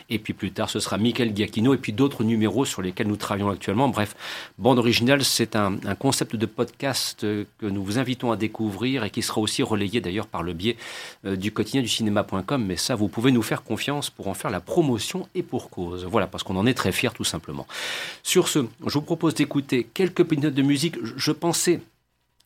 Et 0.10 0.20
puis 0.20 0.34
plus 0.34 0.52
tard, 0.52 0.70
ce 0.70 0.80
sera 0.80 0.98
Michael 0.98 1.36
Giacchino 1.36 1.74
et 1.74 1.78
puis 1.78 1.94
d'autres 1.94 2.24
numéros 2.24 2.66
sur 2.66 2.82
lesquels 2.82 3.08
nous 3.08 3.16
travaillons 3.16 3.50
actuellement. 3.50 3.90
Bref, 3.90 4.16
Bande 4.58 4.80
Originale, 4.80 5.24
c'est 5.24 5.56
un, 5.56 5.78
concept 6.00 6.36
de 6.36 6.46
podcast 6.46 7.22
que 7.22 7.66
nous 7.66 7.84
vous 7.84 7.98
invitons 7.98 8.32
à 8.32 8.36
découvrir 8.36 9.04
et 9.04 9.10
qui 9.10 9.22
sera 9.22 9.42
aussi 9.42 9.64
relayé 9.64 10.02
d'ailleurs 10.02 10.28
par 10.28 10.44
le 10.44 10.54
biais 10.54 10.78
euh, 11.26 11.36
du 11.36 11.52
quotidien 11.52 11.82
du 11.82 11.88
cinéma.com. 11.88 12.66
Mais 12.66 12.78
ça, 12.78 12.96
vous 12.96 13.08
pouvez 13.08 13.32
nous 13.32 13.42
faire 13.42 13.64
confiance 13.64 14.10
pour 14.10 14.28
en 14.28 14.34
faire 14.34 14.52
la 14.52 14.60
promotion 14.60 15.28
et 15.36 15.44
pour 15.44 15.70
cause. 15.70 16.06
Voilà, 16.06 16.28
parce 16.28 16.44
qu'on 16.44 16.56
en 16.56 16.66
est 16.66 16.74
très 16.74 16.92
fiers 16.92 17.12
tout 17.14 17.24
simplement. 17.24 17.68
Sur 18.24 18.48
ce, 18.48 18.66
je 18.86 18.94
vous 18.94 19.02
propose 19.02 19.34
d'écouter 19.34 19.88
quelques 19.94 20.24
petites 20.24 20.44
notes 20.44 20.54
de 20.54 20.62
musique. 20.62 20.96
Je 21.04 21.32
pensais 21.32 21.82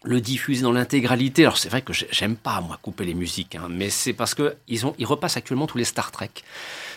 le 0.03 0.21
diffuser 0.21 0.61
dans 0.61 0.71
l'intégralité. 0.71 1.43
Alors 1.43 1.57
c'est 1.57 1.69
vrai 1.69 1.81
que 1.81 1.93
j'aime 1.93 2.35
pas 2.35 2.61
moi 2.61 2.77
couper 2.81 3.05
les 3.05 3.13
musiques, 3.13 3.55
hein, 3.55 3.67
mais 3.69 3.89
c'est 3.89 4.13
parce 4.13 4.35
que 4.35 4.55
ils 4.67 4.85
ont 4.85 4.93
ils 4.97 5.05
repassent 5.05 5.37
actuellement 5.37 5.67
tous 5.67 5.77
les 5.77 5.85
Star 5.85 6.11
Trek 6.11 6.31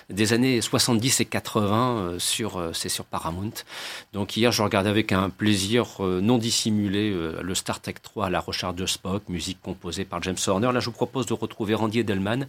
des 0.08 0.32
années 0.32 0.60
70 0.60 1.20
et 1.20 1.24
80 1.24 1.96
euh, 1.96 2.18
sur, 2.18 2.58
euh, 2.58 2.72
c'est 2.72 2.88
sur 2.88 3.04
Paramount. 3.04 3.52
Donc 4.12 4.36
hier, 4.36 4.52
je 4.52 4.62
regardais 4.62 4.88
avec 4.90 5.10
un 5.10 5.30
plaisir 5.30 5.86
euh, 6.00 6.20
non 6.20 6.38
dissimulé 6.38 7.12
le 7.40 7.54
Star 7.54 7.80
Trek 7.80 7.94
3 8.02 8.26
à 8.26 8.30
la 8.30 8.40
recherche 8.40 8.76
de 8.76 8.86
Spock, 8.86 9.28
musique 9.28 9.58
composée 9.62 10.04
par 10.04 10.22
James 10.22 10.36
Horner. 10.46 10.70
Là, 10.72 10.80
je 10.80 10.86
vous 10.86 10.92
propose 10.92 11.26
de 11.26 11.34
retrouver 11.34 11.74
Randy 11.74 12.00
Edelman 12.00 12.46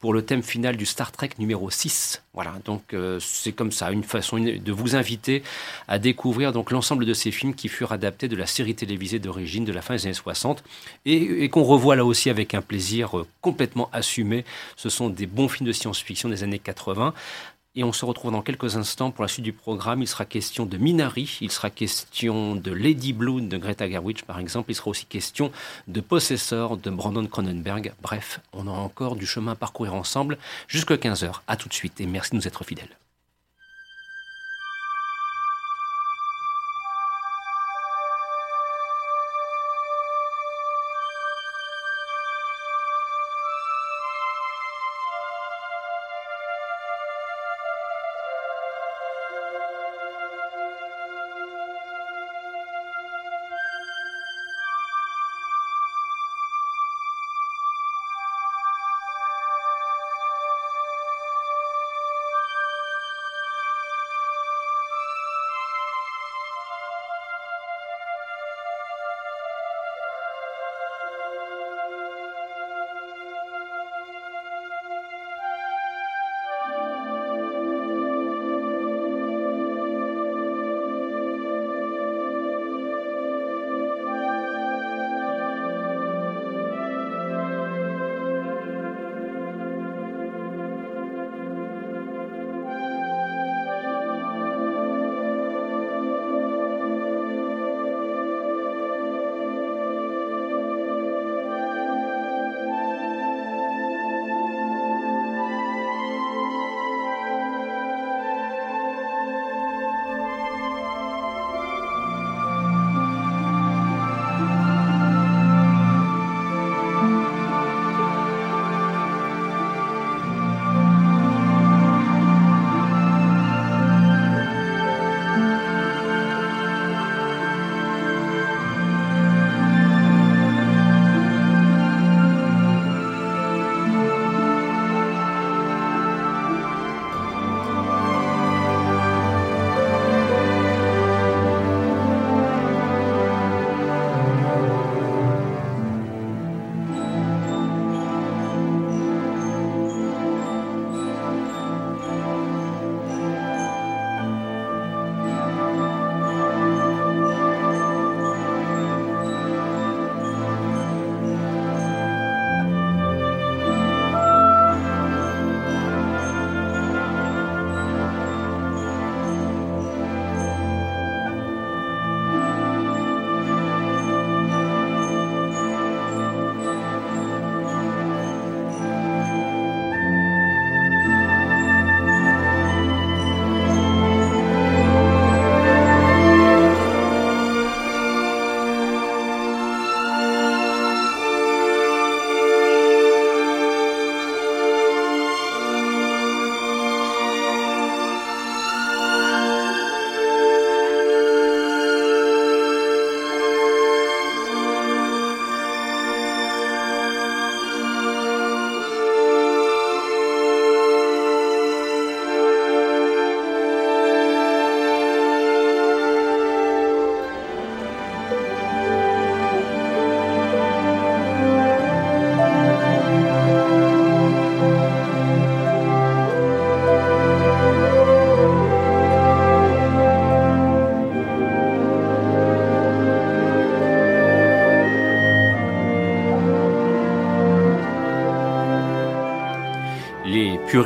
pour 0.00 0.12
le 0.12 0.22
thème 0.22 0.42
final 0.42 0.76
du 0.76 0.86
Star 0.86 1.12
Trek 1.12 1.30
numéro 1.38 1.70
6. 1.70 2.22
Voilà, 2.34 2.54
donc 2.64 2.94
c'est 3.20 3.52
comme 3.52 3.72
ça, 3.72 3.90
une 3.90 4.04
façon 4.04 4.38
de 4.38 4.72
vous 4.72 4.94
inviter 4.94 5.42
à 5.88 5.98
découvrir 5.98 6.52
donc 6.52 6.70
l'ensemble 6.70 7.04
de 7.04 7.12
ces 7.12 7.32
films 7.32 7.52
qui 7.54 7.68
furent 7.68 7.90
adaptés 7.90 8.28
de 8.28 8.36
la 8.36 8.46
série 8.46 8.76
télévisée 8.76 9.18
d'origine 9.18 9.64
de 9.64 9.72
la 9.72 9.82
fin 9.82 9.96
des 9.96 10.06
années 10.06 10.14
60 10.14 10.62
et, 11.04 11.44
et 11.44 11.48
qu'on 11.48 11.64
revoit 11.64 11.96
là 11.96 12.04
aussi 12.04 12.30
avec 12.30 12.54
un 12.54 12.62
plaisir 12.62 13.24
complètement 13.40 13.88
assumé. 13.92 14.44
Ce 14.76 14.88
sont 14.88 15.08
des 15.08 15.26
bons 15.26 15.48
films 15.48 15.66
de 15.66 15.72
science-fiction 15.72 16.28
des 16.28 16.44
années 16.44 16.60
80 16.60 16.97
et 17.78 17.84
on 17.84 17.92
se 17.92 18.04
retrouve 18.04 18.32
dans 18.32 18.42
quelques 18.42 18.76
instants 18.76 19.10
pour 19.10 19.22
la 19.22 19.28
suite 19.28 19.44
du 19.44 19.52
programme. 19.52 20.02
Il 20.02 20.08
sera 20.08 20.24
question 20.24 20.66
de 20.66 20.76
Minari, 20.76 21.38
il 21.40 21.52
sera 21.52 21.70
question 21.70 22.56
de 22.56 22.72
Lady 22.72 23.12
Blue 23.12 23.40
de 23.40 23.56
Greta 23.56 23.88
Gerwig 23.88 24.22
par 24.22 24.38
exemple, 24.38 24.72
il 24.72 24.74
sera 24.74 24.90
aussi 24.90 25.06
question 25.06 25.52
de 25.86 26.00
Possessor 26.00 26.76
de 26.76 26.90
Brandon 26.90 27.26
Cronenberg. 27.26 27.92
Bref, 28.02 28.40
on 28.52 28.66
aura 28.66 28.80
encore 28.80 29.16
du 29.16 29.26
chemin 29.26 29.52
à 29.52 29.56
parcourir 29.56 29.94
ensemble 29.94 30.38
jusqu'à 30.66 30.96
15h. 30.96 31.32
A 31.46 31.56
tout 31.56 31.68
de 31.68 31.74
suite 31.74 32.00
et 32.00 32.06
merci 32.06 32.32
de 32.32 32.36
nous 32.36 32.48
être 32.48 32.64
fidèles. 32.64 32.98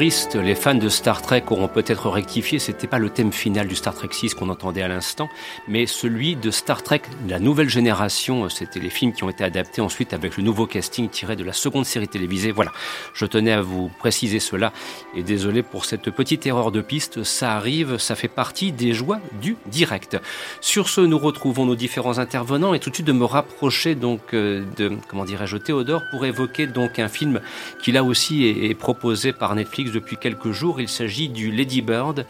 Les 0.00 0.54
fans 0.54 0.74
de 0.74 0.88
Star 0.88 1.20
Trek 1.20 1.44
auront 1.50 1.68
peut-être 1.68 2.08
rectifié, 2.08 2.58
c'était 2.58 2.86
pas 2.86 2.98
le 2.98 3.10
thème 3.10 3.30
final 3.30 3.68
du 3.68 3.74
Star 3.74 3.94
Trek 3.94 4.08
6 4.10 4.32
qu'on 4.34 4.48
entendait 4.48 4.80
à 4.80 4.88
l'instant, 4.88 5.28
mais 5.68 5.84
celui 5.86 6.34
de 6.34 6.50
Star 6.50 6.82
Trek, 6.82 7.02
la 7.28 7.38
nouvelle 7.38 7.68
génération, 7.68 8.48
c'était 8.48 8.80
les 8.80 8.88
films 8.88 9.12
qui 9.12 9.22
ont 9.22 9.28
été 9.28 9.44
adaptés 9.44 9.82
ensuite 9.82 10.14
avec 10.14 10.38
le 10.38 10.44
nouveau 10.44 10.66
casting 10.66 11.10
tiré 11.10 11.36
de 11.36 11.44
la 11.44 11.52
seconde 11.52 11.84
série 11.84 12.08
télévisée. 12.08 12.52
Voilà, 12.52 12.72
je 13.12 13.26
tenais 13.26 13.52
à 13.52 13.60
vous 13.60 13.90
préciser 13.98 14.40
cela 14.40 14.72
et 15.14 15.22
désolé 15.22 15.62
pour 15.62 15.84
cette 15.84 16.10
petite 16.10 16.46
erreur 16.46 16.72
de 16.72 16.80
piste, 16.80 17.22
ça 17.22 17.54
arrive, 17.54 17.98
ça 17.98 18.14
fait 18.14 18.28
partie 18.28 18.72
des 18.72 18.94
joies 18.94 19.20
du 19.42 19.56
direct. 19.66 20.16
Sur 20.62 20.88
ce, 20.88 21.02
nous 21.02 21.18
retrouvons 21.18 21.66
nos 21.66 21.76
différents 21.76 22.18
intervenants 22.18 22.72
et 22.72 22.80
tout 22.80 22.88
de 22.88 22.94
suite 22.94 23.06
de 23.06 23.12
me 23.12 23.26
rapprocher 23.26 23.94
donc 23.94 24.32
euh, 24.32 24.64
de, 24.78 24.92
comment 25.08 25.26
dirais-je, 25.26 25.58
Théodore 25.58 26.02
pour 26.10 26.24
évoquer 26.24 26.66
donc 26.66 26.98
un 26.98 27.08
film 27.08 27.40
qui 27.82 27.92
là 27.92 28.02
aussi 28.02 28.44
est 28.46 28.74
proposé 28.74 29.32
par 29.32 29.54
Netflix 29.54 29.81
depuis 29.90 30.16
quelques 30.16 30.52
jours. 30.52 30.80
Il 30.80 30.88
s'agit 30.88 31.28
du 31.28 31.50
Lady 31.50 31.82
Bird, 31.82 32.26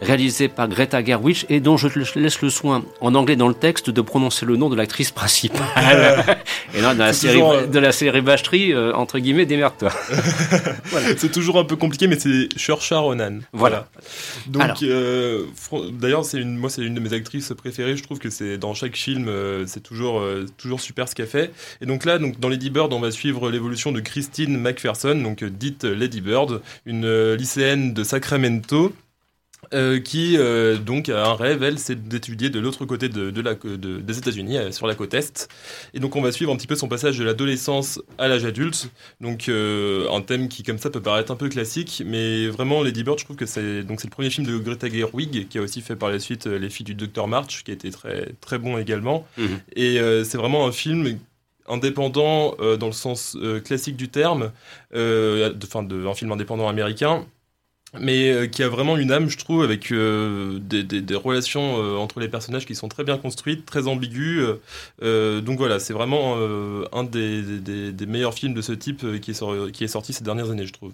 réalisé 0.00 0.48
par 0.48 0.68
Greta 0.68 1.04
Gerwig 1.04 1.44
et 1.48 1.60
dont 1.60 1.76
je 1.76 1.88
laisse 2.18 2.40
le 2.40 2.50
soin, 2.50 2.84
en 3.00 3.14
anglais 3.14 3.36
dans 3.36 3.48
le 3.48 3.54
texte, 3.54 3.90
de 3.90 4.00
prononcer 4.00 4.46
le 4.46 4.56
nom 4.56 4.70
de 4.70 4.76
l'actrice 4.76 5.10
principale. 5.10 6.24
et 6.74 6.80
non, 6.80 6.94
dans 6.94 7.04
la 7.04 7.12
série, 7.12 7.42
euh, 7.42 7.66
de 7.66 7.78
la 7.78 7.92
série 7.92 8.22
euh, 8.72 8.92
entre 8.94 9.18
guillemets, 9.18 9.46
démerde-toi. 9.46 9.90
C'est 11.16 11.32
toujours 11.32 11.58
un 11.58 11.64
peu 11.64 11.76
compliqué, 11.76 12.06
mais 12.06 12.18
c'est 12.18 12.48
Saoirse 12.56 12.92
Ronan. 12.92 13.40
Voilà. 13.52 13.88
Donc, 14.46 14.82
euh, 14.82 15.44
d'ailleurs, 15.92 16.24
c'est 16.24 16.38
une, 16.38 16.56
moi, 16.56 16.70
c'est 16.70 16.82
une 16.82 16.94
de 16.94 17.00
mes 17.00 17.12
actrices 17.12 17.52
préférées. 17.56 17.96
Je 17.96 18.02
trouve 18.02 18.18
que 18.18 18.30
c'est 18.30 18.58
dans 18.58 18.74
chaque 18.74 18.96
film, 18.96 19.30
c'est 19.66 19.82
toujours, 19.82 20.22
toujours 20.56 20.80
super 20.80 21.08
ce 21.08 21.14
qu'elle 21.14 21.26
fait. 21.26 21.52
Et 21.80 21.86
donc 21.86 22.04
là, 22.04 22.18
donc 22.18 22.38
dans 22.40 22.48
Lady 22.48 22.70
Bird, 22.70 22.92
on 22.92 23.00
va 23.00 23.10
suivre 23.10 23.50
l'évolution 23.50 23.92
de 23.92 24.00
Christine 24.00 24.56
McPherson, 24.56 25.14
donc 25.16 25.44
dite 25.44 25.84
Lady 25.84 26.20
Bird, 26.20 26.60
une 26.86 26.93
euh, 27.02 27.36
lycéenne 27.36 27.94
de 27.94 28.04
Sacramento. 28.04 28.92
Euh, 29.72 29.98
qui 29.98 30.36
euh, 30.36 30.76
donc 30.76 31.08
a 31.08 31.24
un 31.24 31.34
rêve, 31.34 31.62
elle, 31.62 31.78
c'est 31.78 32.06
d'étudier 32.06 32.50
de 32.50 32.60
l'autre 32.60 32.84
côté 32.84 33.08
de, 33.08 33.40
la, 33.40 33.54
des 33.54 34.18
États-Unis, 34.18 34.58
sur 34.72 34.86
la 34.86 34.94
côte 34.94 35.14
est. 35.14 35.48
Et 35.94 36.00
donc 36.00 36.16
on 36.16 36.22
va 36.22 36.32
suivre 36.32 36.52
un 36.52 36.56
petit 36.56 36.66
peu 36.66 36.76
son 36.76 36.86
passage 36.86 37.18
de 37.18 37.24
l'adolescence 37.24 38.00
à 38.18 38.28
l'âge 38.28 38.44
adulte. 38.44 38.90
Donc 39.22 39.48
un 39.48 40.20
thème 40.20 40.48
qui 40.48 40.64
comme 40.64 40.76
ça 40.76 40.90
peut 40.90 41.00
paraître 41.00 41.32
un 41.32 41.36
peu 41.36 41.48
classique, 41.48 42.02
mais 42.04 42.46
vraiment 42.48 42.82
Lady 42.82 43.04
Bird, 43.04 43.18
je 43.18 43.24
trouve 43.24 43.36
que 43.36 43.46
c'est 43.46 43.82
donc 43.84 44.02
c'est 44.02 44.06
le 44.06 44.12
premier 44.12 44.28
film 44.28 44.46
de 44.46 44.58
Greta 44.58 44.86
Gerwig 44.86 45.48
qui 45.48 45.56
a 45.56 45.62
aussi 45.62 45.80
fait 45.80 45.96
par 45.96 46.10
la 46.10 46.18
suite 46.18 46.44
Les 46.44 46.68
filles 46.68 46.84
du 46.84 46.94
Docteur 46.94 47.26
March, 47.26 47.64
qui 47.64 47.70
été 47.72 47.90
très 47.90 48.34
très 48.42 48.58
bon 48.58 48.76
également. 48.76 49.26
Mhm. 49.38 49.60
Et 49.76 49.98
c'est 50.24 50.36
vraiment 50.36 50.66
un 50.66 50.72
film 50.72 51.18
indépendant 51.68 52.54
euh, 52.60 52.76
dans 52.76 52.86
le 52.86 52.92
sens 52.92 53.36
euh, 53.36 53.60
classique 53.60 53.96
du 53.96 54.08
terme, 54.08 54.52
euh, 54.94 55.52
de, 55.52 56.14
film 56.14 56.32
indépendant 56.32 56.68
américain, 56.68 57.24
mais 58.00 58.50
qui 58.50 58.64
a 58.64 58.68
vraiment 58.68 58.96
une 58.96 59.12
âme, 59.12 59.28
je 59.28 59.38
trouve, 59.38 59.62
avec 59.62 59.92
des, 59.92 61.14
relations 61.14 61.76
entre 62.00 62.18
les 62.18 62.28
personnages 62.28 62.66
qui 62.66 62.74
sont 62.74 62.88
très 62.88 63.04
bien 63.04 63.18
construites, 63.18 63.64
très 63.64 63.86
ambiguës. 63.86 64.56
donc 65.00 65.58
voilà, 65.58 65.78
c'est 65.78 65.92
vraiment 65.92 66.36
un 66.92 67.04
des, 67.04 67.94
meilleurs 68.08 68.34
films 68.34 68.52
de 68.52 68.62
ce 68.62 68.72
type 68.72 69.20
qui 69.20 69.30
est 69.30 69.86
sorti 69.86 70.12
ces 70.12 70.24
dernières 70.24 70.50
années, 70.50 70.66
je 70.66 70.72
trouve 70.72 70.92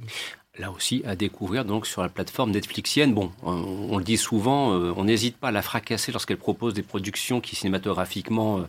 là 0.60 0.70
aussi 0.70 1.02
à 1.06 1.16
découvrir 1.16 1.64
donc 1.64 1.86
sur 1.86 2.02
la 2.02 2.08
plateforme 2.08 2.50
Netflixienne. 2.52 3.14
Bon, 3.14 3.32
on, 3.42 3.98
le 3.98 4.04
dit 4.04 4.16
souvent, 4.16 4.74
euh, 4.74 4.92
on 4.96 5.04
n'hésite 5.04 5.36
pas 5.36 5.48
à 5.48 5.50
la 5.50 5.62
fracasser 5.62 6.12
lorsqu'elle 6.12 6.36
propose 6.36 6.74
des 6.74 6.82
productions 6.82 7.40
qui 7.40 7.56
cinématographiquement, 7.56 8.58
euh, 8.58 8.62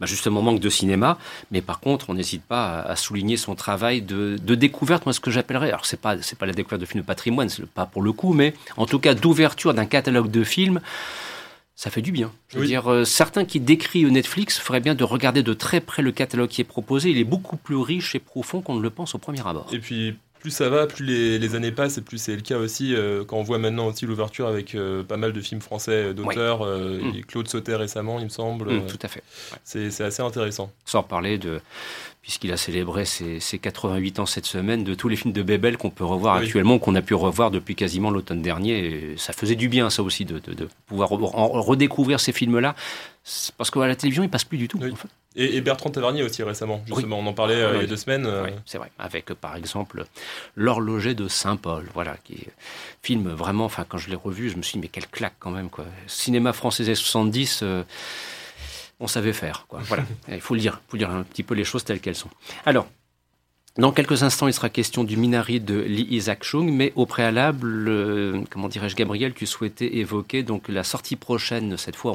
bah, 0.00 0.06
justement, 0.06 0.40
manquent 0.40 0.60
de 0.60 0.70
cinéma. 0.70 1.18
Mais 1.50 1.60
par 1.60 1.80
contre, 1.80 2.08
on 2.10 2.14
n'hésite 2.14 2.42
pas 2.42 2.80
à, 2.80 2.96
souligner 2.96 3.36
son 3.36 3.54
travail 3.54 4.00
de, 4.00 4.36
découverte, 4.54 5.06
moi 5.06 5.12
ce 5.12 5.20
que 5.20 5.30
j'appellerais, 5.30 5.68
alors 5.68 5.86
c'est 5.86 6.00
pas 6.00 6.20
c'est 6.22 6.38
pas 6.38 6.46
la 6.46 6.52
découverte 6.52 6.80
de 6.80 6.86
films 6.86 7.02
de 7.02 7.06
patrimoine, 7.06 7.48
c'est 7.48 7.66
pas 7.66 7.86
pour 7.86 8.02
le 8.02 8.12
coup, 8.12 8.32
mais 8.32 8.54
en 8.76 8.86
tout 8.86 8.98
cas 8.98 9.14
d'ouverture 9.14 9.74
d'un 9.74 9.86
catalogue 9.86 10.30
de 10.30 10.44
films 10.44 10.80
ça 11.74 11.90
fait 11.90 12.02
du 12.02 12.12
bien. 12.12 12.30
Je 12.48 12.58
veux 12.58 12.66
dire, 12.66 12.92
euh, 12.92 13.04
certains 13.04 13.44
qui 13.44 13.58
décrivent 13.58 14.10
Netflix 14.10 14.58
feraient 14.58 14.80
bien 14.80 14.94
de 14.94 15.02
regarder 15.02 15.42
de 15.42 15.52
très 15.52 15.80
près 15.80 16.02
le 16.02 16.12
catalogue 16.12 16.48
qui 16.48 16.60
est 16.60 16.64
proposé. 16.64 17.10
Il 17.10 17.18
est 17.18 17.24
beaucoup 17.24 17.56
plus 17.56 17.76
riche 17.76 18.14
et 18.14 18.20
profond 18.20 18.60
qu'on 18.60 18.76
ne 18.76 18.82
le 18.82 18.90
pense 18.90 19.16
au 19.16 19.18
premier 19.18 19.44
abord. 19.44 19.66
Et 19.72 19.78
puis, 19.78 20.14
plus 20.42 20.50
ça 20.50 20.68
va, 20.68 20.88
plus 20.88 21.04
les, 21.04 21.54
années 21.54 21.70
passent, 21.70 21.98
et 21.98 22.02
plus 22.02 22.18
c'est 22.18 22.34
le 22.34 22.42
cas 22.42 22.58
aussi 22.58 22.96
euh, 22.96 23.24
quand 23.24 23.36
on 23.36 23.44
voit 23.44 23.58
maintenant 23.58 23.86
aussi 23.86 24.06
l'ouverture 24.06 24.48
avec 24.48 24.74
euh, 24.74 25.04
pas 25.04 25.16
mal 25.16 25.32
de 25.32 25.40
films 25.40 25.60
français 25.60 26.06
euh, 26.06 26.12
d'auteurs. 26.12 26.66
Mm. 26.66 27.22
Claude 27.28 27.46
Sauter 27.46 27.76
récemment, 27.76 28.18
il 28.18 28.24
me 28.24 28.28
semble. 28.28 28.72
Mm, 28.72 28.86
tout 28.88 28.98
à 29.02 29.08
fait. 29.08 29.22
C'est 29.62 30.00
assez 30.00 30.20
intéressant. 30.20 30.72
Sans 30.84 31.04
parler 31.04 31.38
de, 31.38 31.60
puisqu'il 32.22 32.52
a 32.52 32.56
célébré 32.56 33.04
ses, 33.04 33.40
88 33.58 34.20
ans 34.20 34.26
cette 34.26 34.46
semaine, 34.46 34.84
de 34.84 34.94
tous 34.94 35.08
les 35.08 35.16
films 35.16 35.32
de 35.32 35.42
Bebel 35.42 35.76
qu'on 35.76 35.90
peut 35.90 36.04
revoir 36.04 36.36
actuellement, 36.36 36.78
qu'on 36.78 36.94
a 36.94 37.02
pu 37.02 37.14
revoir 37.14 37.50
depuis 37.50 37.74
quasiment 37.74 38.10
l'automne 38.10 38.42
dernier. 38.42 39.14
ça 39.16 39.32
faisait 39.32 39.56
du 39.56 39.68
bien, 39.68 39.90
ça 39.90 40.02
aussi, 40.02 40.24
de, 40.24 40.40
pouvoir 40.86 41.10
redécouvrir 41.10 42.20
ces 42.20 42.32
films-là. 42.32 42.74
Parce 43.58 43.70
qu'à 43.70 43.86
la 43.86 43.96
télévision, 43.96 44.22
ils 44.22 44.30
passent 44.30 44.44
plus 44.44 44.58
du 44.58 44.68
tout. 44.68 44.78
En 44.78 44.96
fait. 44.96 45.08
Et, 45.34 45.60
Bertrand 45.60 45.90
Tavernier 45.90 46.22
aussi 46.22 46.42
récemment, 46.42 46.82
justement, 46.86 47.18
on 47.18 47.26
en 47.26 47.32
parlait 47.32 47.54
euh, 47.54 47.76
il 47.76 47.80
y 47.82 47.84
a 47.84 47.86
deux 47.86 47.96
semaines. 47.96 48.26
Euh. 48.26 48.48
C'est 48.66 48.78
vrai, 48.78 48.90
avec 48.98 49.32
par 49.34 49.56
exemple 49.56 50.04
L'horloger 50.56 51.14
de 51.14 51.26
Saint-Paul, 51.26 51.86
voilà, 51.94 52.16
qui 52.22 52.34
est 52.34 52.52
film 53.02 53.30
vraiment, 53.30 53.64
enfin 53.64 53.86
quand 53.88 53.98
je 53.98 54.10
l'ai 54.10 54.16
revu, 54.16 54.50
je 54.50 54.56
me 54.56 54.62
suis 54.62 54.74
dit 54.74 54.80
mais 54.80 54.88
quelle 54.88 55.06
claque 55.06 55.34
quand 55.38 55.50
même 55.50 55.70
quoi. 55.70 55.86
Cinéma 56.06 56.52
français 56.52 56.84
des 56.84 56.94
70, 56.94 57.60
euh, 57.62 57.82
on 59.02 59.08
savait 59.08 59.32
faire 59.32 59.66
quoi. 59.68 59.80
Voilà, 59.82 60.04
il 60.28 60.40
faut 60.40 60.54
le 60.54 60.60
dire, 60.60 60.80
il 60.88 60.90
faut 60.92 60.96
dire 60.96 61.10
un 61.10 61.24
petit 61.24 61.42
peu 61.42 61.54
les 61.54 61.64
choses 61.64 61.84
telles 61.84 62.00
qu'elles 62.00 62.16
sont. 62.16 62.30
Alors, 62.64 62.86
dans 63.78 63.90
quelques 63.90 64.22
instants, 64.22 64.48
il 64.48 64.52
sera 64.52 64.68
question 64.68 65.02
du 65.02 65.16
Minari 65.16 65.58
de 65.58 65.80
Lee 65.80 66.06
Isaac 66.10 66.44
Chung, 66.44 66.70
mais 66.70 66.92
au 66.94 67.06
préalable, 67.06 68.44
comment 68.50 68.68
dirais-je, 68.68 68.94
Gabriel, 68.94 69.32
tu 69.32 69.46
souhaitais 69.46 69.96
évoquer 69.96 70.42
donc 70.42 70.68
la 70.68 70.84
sortie 70.84 71.16
prochaine. 71.16 71.78
Cette 71.78 71.96
fois, 71.96 72.12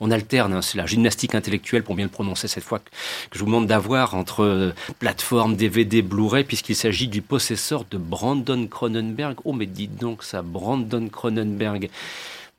on, 0.00 0.10
alterne, 0.10 0.54
hein, 0.54 0.62
c'est 0.62 0.78
la 0.78 0.86
gymnastique 0.86 1.34
intellectuelle 1.34 1.82
pour 1.82 1.94
bien 1.94 2.06
le 2.06 2.10
prononcer 2.10 2.48
cette 2.48 2.64
fois 2.64 2.78
que, 2.78 2.88
je 3.32 3.38
vous 3.38 3.44
demande 3.44 3.66
d'avoir 3.66 4.14
entre 4.14 4.44
euh, 4.44 4.72
plateforme, 4.98 5.56
DVD, 5.56 6.00
Blu-ray, 6.00 6.44
puisqu'il 6.44 6.74
s'agit 6.74 7.06
du 7.06 7.20
possesseur 7.20 7.84
de 7.90 7.98
Brandon 7.98 8.66
Cronenberg. 8.66 9.36
Oh, 9.44 9.52
mais 9.52 9.66
dites 9.66 9.96
donc 9.96 10.22
ça, 10.22 10.40
Brandon 10.40 11.06
Cronenberg. 11.10 11.90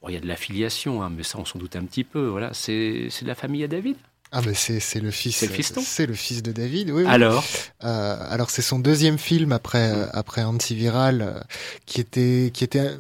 Il 0.08 0.14
y 0.14 0.18
a 0.18 0.22
de 0.22 0.28
l'affiliation, 0.28 1.01
hein, 1.01 1.12
mais 1.16 1.24
ça, 1.24 1.39
on 1.39 1.45
s'en 1.45 1.60
doute 1.60 1.76
un 1.76 1.84
petit 1.86 2.03
peu. 2.03 2.28
Voilà, 2.28 2.53
c'est 2.53 2.74
de 3.10 3.28
la 3.28 3.36
famille 3.36 3.64
à 3.64 3.68
David? 3.68 3.97
Ah 4.32 4.41
ben 4.41 4.53
c'est 4.53 4.99
le 4.99 5.12
fils 5.12 5.38
c'est 5.38 5.47
le 5.47 5.53
fiston? 5.53 5.82
c'est 5.86 6.08
le 6.08 6.14
fils 6.16 6.41
de 6.43 6.51
David 6.51 6.89
oui, 6.89 7.06
alors? 7.06 7.45
Euh, 7.84 8.18
alors 8.30 8.49
c'est 8.49 8.64
son 8.64 8.80
deuxième 8.80 9.18
film 9.18 9.51
après 9.53 9.91
euh, 9.91 10.08
après 10.12 10.43
Antiviral 10.43 11.22
euh, 11.22 11.39
qui 11.86 12.01
était 12.01 12.49
qui 12.53 12.64
était 12.64 12.97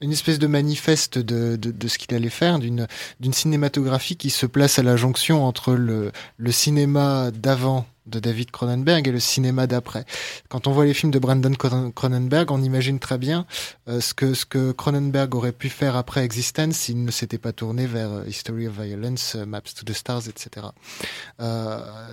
une 0.00 0.12
espèce 0.12 0.38
de 0.38 0.46
manifeste 0.46 1.18
de, 1.18 1.56
de, 1.56 1.70
de 1.70 1.88
ce 1.88 1.98
qu'il 1.98 2.14
allait 2.16 2.30
faire, 2.30 2.58
d'une 2.58 2.88
d'une 3.20 3.32
cinématographie 3.32 4.16
qui 4.16 4.30
se 4.30 4.46
place 4.46 4.78
à 4.78 4.82
la 4.82 4.96
jonction 4.96 5.44
entre 5.44 5.74
le, 5.74 6.10
le 6.36 6.52
cinéma 6.52 7.30
d'avant 7.32 7.86
de 8.06 8.20
David 8.20 8.50
Cronenberg 8.50 9.06
et 9.08 9.12
le 9.12 9.20
cinéma 9.20 9.66
d'après. 9.66 10.04
Quand 10.48 10.66
on 10.66 10.72
voit 10.72 10.84
les 10.84 10.94
films 10.94 11.10
de 11.12 11.18
Brandon 11.18 11.52
Cronenberg, 11.94 12.50
on 12.50 12.62
imagine 12.62 12.98
très 12.98 13.18
bien 13.18 13.46
euh, 13.88 14.00
ce 14.00 14.14
que 14.14 14.34
ce 14.34 14.46
que 14.46 14.72
Cronenberg 14.72 15.34
aurait 15.34 15.52
pu 15.52 15.68
faire 15.68 15.96
après 15.96 16.24
Existence 16.24 16.76
s'il 16.76 17.04
ne 17.04 17.10
s'était 17.10 17.38
pas 17.38 17.52
tourné 17.52 17.86
vers 17.86 18.10
euh, 18.10 18.24
History 18.26 18.68
of 18.68 18.80
Violence, 18.80 19.34
euh, 19.36 19.46
Maps 19.46 19.62
to 19.62 19.84
the 19.84 19.92
Stars, 19.92 20.28
etc. 20.28 20.66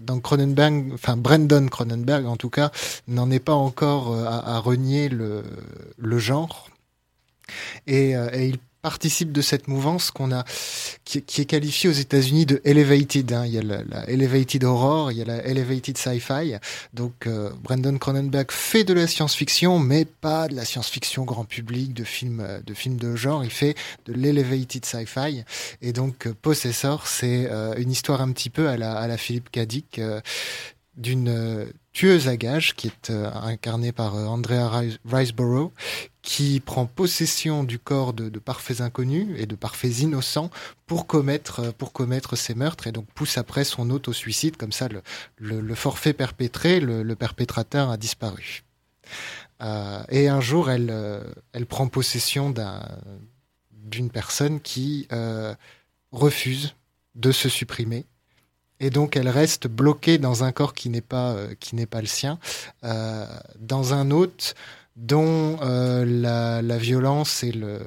donc 0.02 0.24
Cronenberg, 0.24 0.91
enfin 0.94 1.18
Brandon 1.18 1.68
Cronenberg 1.68 2.26
en 2.26 2.38
tout 2.38 2.50
cas, 2.50 2.72
n'en 3.08 3.30
est 3.32 3.39
pas 3.39 3.54
encore 3.54 4.16
à, 4.16 4.60
renier 4.60 5.10
le, 5.10 5.44
le 5.98 6.20
genre. 6.20 6.70
Et, 7.88 8.12
et 8.12 8.48
il 8.48 8.58
participe 8.84 9.32
de 9.32 9.42
cette 9.42 9.70
mouvance 9.70 10.12
qu'on 10.12 10.34
a, 10.34 10.44
qui, 11.06 11.20
est 11.20 11.46
qualifiée 11.46 11.90
aux 11.90 11.94
États-Unis 11.94 12.46
de 12.46 12.62
elevated. 12.66 13.32
Hein. 13.32 13.46
Il 13.46 13.54
y 13.54 13.58
a 13.58 13.64
la, 13.64 14.10
elevated 14.10 14.66
horror, 14.66 15.12
il 15.12 15.18
y 15.18 15.22
a 15.22 15.26
la 15.26 15.38
elevated 15.48 15.98
sci-fi. 15.98 16.58
Donc 16.94 17.26
euh, 17.26 17.50
Brandon 17.64 17.98
Cronenberg 17.98 18.52
fait 18.52 18.84
de 18.84 18.94
la 18.94 19.08
science-fiction, 19.08 19.80
mais 19.80 20.04
pas 20.04 20.50
de 20.50 20.56
la 20.56 20.66
science-fiction 20.66 21.24
grand 21.24 21.46
public, 21.46 21.94
de 21.94 22.04
films, 22.04 22.42
euh, 22.42 22.60
de 22.60 22.74
films 22.74 22.98
de 22.98 23.16
genre. 23.16 23.46
Il 23.46 23.52
fait 23.52 23.76
de 24.06 24.12
l'elevated 24.12 24.86
sci-fi. 24.86 25.46
Et 25.82 25.94
donc 25.94 26.28
euh, 26.28 26.34
Possessor, 26.42 27.08
c'est 27.08 27.50
une 27.78 27.90
histoire 27.90 28.22
un 28.22 28.34
petit 28.34 28.50
peu 28.50 28.68
à 28.68 28.76
la, 28.76 28.98
à 28.98 29.08
la 29.08 29.18
Philippe 29.18 29.50
Dick 29.58 30.02
d'une 30.98 31.72
tueuse 31.94 32.28
à 32.28 32.36
gages 32.36 32.76
qui 32.76 32.88
est 32.88 33.12
incarnée 33.12 33.92
par 33.94 34.16
Andrea 34.16 34.70
Riceborough 35.06 35.72
qui 36.24 36.62
prend 36.62 36.86
possession 36.86 37.66
du 37.66 37.78
corps 37.78 38.14
de, 38.14 38.40
parfaits 38.40 38.80
inconnus 38.80 39.28
et 39.38 39.46
de 39.46 39.56
parfaits 39.56 40.00
innocents 40.00 40.50
pour 40.88 41.06
commettre, 41.06 41.74
pour 41.74 41.92
commettre 41.92 42.38
ces 42.38 42.56
meurtres 42.56 42.88
et 42.88 42.94
donc 42.94 43.06
pousse 43.14 43.38
après 43.38 43.66
son 43.66 43.90
auto-suicide. 43.90 44.56
Comme 44.56 44.72
ça, 44.72 44.88
le, 45.38 45.76
forfait 45.76 46.14
perpétré, 46.14 46.80
le, 46.80 47.16
perpétrateur 47.16 47.90
a 47.90 47.98
disparu. 47.98 48.64
Euh, 49.62 50.02
et 50.10 50.30
un 50.30 50.40
jour, 50.40 50.72
elle, 50.72 50.90
euh, 50.92 51.22
elle 51.52 51.66
prend 51.66 51.88
possession 51.90 52.54
d'une 53.72 54.10
personne 54.10 54.62
qui 54.62 55.08
euh, 55.12 55.54
refuse 56.14 56.74
de 57.16 57.34
se 57.34 57.50
supprimer. 57.50 58.06
Et 58.80 58.90
donc 58.90 59.18
elle 59.18 59.30
reste 59.30 59.68
bloquée 59.68 60.18
dans 60.18 60.46
un 60.46 60.54
corps 60.54 60.74
qui 60.74 60.90
n'est 60.90 61.02
pas, 61.02 61.38
qui 61.60 61.76
n'est 61.76 61.86
pas 61.86 62.02
le 62.02 62.08
sien, 62.08 62.40
dans 62.82 63.94
un 63.94 64.12
autre 64.12 64.56
dont 64.96 65.58
la, 65.62 66.62
la, 66.62 66.78
violence 66.78 67.44
et, 67.44 67.52
le, 67.52 67.80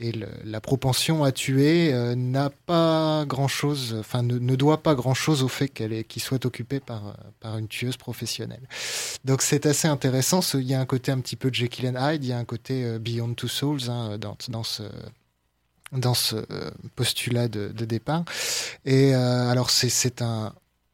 et 0.00 0.12
la 0.44 0.60
propension 0.60 1.22
à 1.22 1.32
tuer 1.32 1.92
n'a 2.16 2.50
pas 2.50 3.24
grand-chose, 3.26 3.96
enfin 3.98 4.22
ne, 4.22 4.38
ne, 4.38 4.56
doit 4.56 4.82
pas 4.82 4.94
grand-chose 4.94 5.42
au 5.42 5.48
fait 5.48 5.68
qu'elle 5.68 6.04
qu'il 6.04 6.22
soit 6.22 6.44
occupé 6.44 6.80
par, 6.80 7.16
par 7.40 7.58
une 7.58 7.68
tueuse 7.68 7.96
professionnelle. 7.96 8.68
Donc 9.24 9.42
c'est 9.42 9.66
assez 9.66 9.86
intéressant. 9.86 10.40
Il 10.54 10.62
y 10.62 10.74
a 10.74 10.80
un 10.80 10.86
côté 10.86 11.12
un 11.12 11.20
petit 11.20 11.36
peu 11.36 11.50
Jekyll 11.52 11.88
and 11.88 12.12
Hyde, 12.12 12.24
il 12.24 12.28
y 12.28 12.32
a 12.32 12.38
un 12.38 12.44
côté 12.44 12.98
Beyond 12.98 13.34
Two 13.34 13.48
Souls 13.48 13.88
hein, 13.88 14.18
dans, 14.18 14.64
ce 14.64 14.82
dans 15.92 16.14
ce 16.14 16.36
postulat 16.96 17.48
de, 17.48 17.68
de 17.68 17.84
départ. 17.84 18.24
Et 18.84 19.14
euh, 19.14 19.48
alors 19.48 19.70
c'est 19.70 20.22
un 20.22 20.52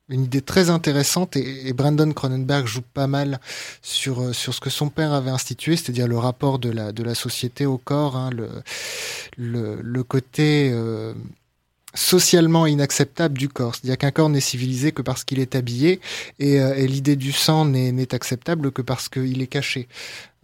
une 0.08 0.24
idée 0.24 0.42
très 0.42 0.70
intéressante 0.70 1.36
et, 1.36 1.72
Brandon 1.72 2.12
Cronenberg 2.12 2.66
joue 2.66 2.82
pas 2.82 3.06
mal 3.06 3.40
sur 3.82 4.20
euh, 4.20 4.32
sur 4.32 4.54
ce 4.54 4.60
que 4.60 4.70
son 4.70 4.88
père 4.88 5.12
avait 5.12 5.30
institué, 5.30 5.76
c'est-à-dire 5.76 6.08
le 6.08 6.18
rapport 6.18 6.58
de 6.58 6.70
la 6.70 6.92
de 6.92 7.02
la 7.02 7.14
société 7.14 7.66
au 7.66 7.78
corps, 7.78 8.16
hein, 8.16 8.30
le, 8.30 9.80
le, 9.82 10.02
côté 10.02 10.70
euh, 10.72 11.14
socialement 11.94 12.66
inacceptable 12.66 13.36
du 13.38 13.48
corps. 13.48 13.74
C'est-à-dire 13.74 13.98
qu'un 13.98 14.10
corps 14.10 14.28
n'est 14.28 14.40
civilisé 14.40 14.92
que 14.92 15.02
parce 15.02 15.24
qu'il 15.24 15.40
est 15.40 15.54
habillé 15.54 16.00
et, 16.38 16.54
et 16.54 16.86
l'idée 16.86 17.16
du 17.16 17.32
sang 17.32 17.64
n'est 17.66 18.14
acceptable 18.14 18.72
que 18.72 18.82
parce 18.82 19.08
qu'il 19.08 19.42
est 19.42 19.46
caché. 19.46 19.88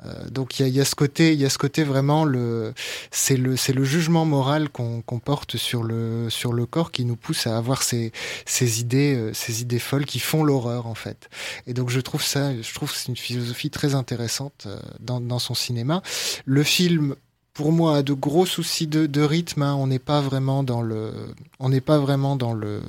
Euh, 0.04 0.28
donc 0.30 0.58
il 0.58 0.62
y 0.62 0.64
a, 0.64 0.68
y 0.68 0.80
a, 0.80 0.84
ce 0.84 0.94
côté, 0.94 1.32
il 1.32 1.40
y 1.40 1.44
a 1.44 1.50
ce 1.50 1.58
côté 1.58 1.82
vraiment 1.82 2.24
le, 2.24 2.72
c'est 3.10 3.36
le, 3.36 3.56
c'est 3.56 3.72
le 3.72 3.84
jugement 3.84 4.24
moral 4.24 4.68
qu'on 4.68 5.02
porte 5.18 5.56
sur 5.56 5.82
le 5.82 6.30
sur 6.30 6.52
le 6.52 6.66
corps 6.66 6.92
qui 6.92 7.04
nous 7.04 7.16
pousse 7.16 7.46
à 7.46 7.56
avoir 7.56 7.82
ces 7.82 8.12
ces 8.46 8.80
idées, 8.80 9.16
euh, 9.16 9.32
ces 9.34 9.62
idées 9.62 9.80
folles 9.80 10.06
qui 10.06 10.20
font 10.20 10.44
l'horreur 10.44 10.86
en 10.86 10.94
fait. 10.94 11.28
Et 11.66 11.74
donc 11.74 11.90
je 11.90 12.00
trouve 12.00 12.22
ça, 12.22 12.52
je 12.60 12.74
trouve 12.74 12.92
c'est 12.94 13.08
une 13.08 13.16
philosophie 13.16 13.70
très 13.70 13.94
intéressante 13.94 14.64
euh, 14.66 14.78
dans, 15.00 15.20
dans 15.20 15.40
son 15.40 15.54
cinéma. 15.54 16.02
Le 16.44 16.62
film 16.62 17.16
pour 17.58 17.72
moi 17.72 18.04
de 18.04 18.12
gros 18.12 18.46
soucis 18.46 18.86
de, 18.86 19.20
rythme. 19.20 19.62
Hein. 19.62 19.74
On 19.74 19.88
n'est 19.88 19.98
pas 19.98 20.20
vraiment 20.20 20.62
dans 20.62 20.80
le, 20.80 21.12
on 21.58 21.70
n'est 21.70 21.80
pas 21.80 21.98
vraiment 21.98 22.36
dans 22.36 22.54
le, 22.54 22.80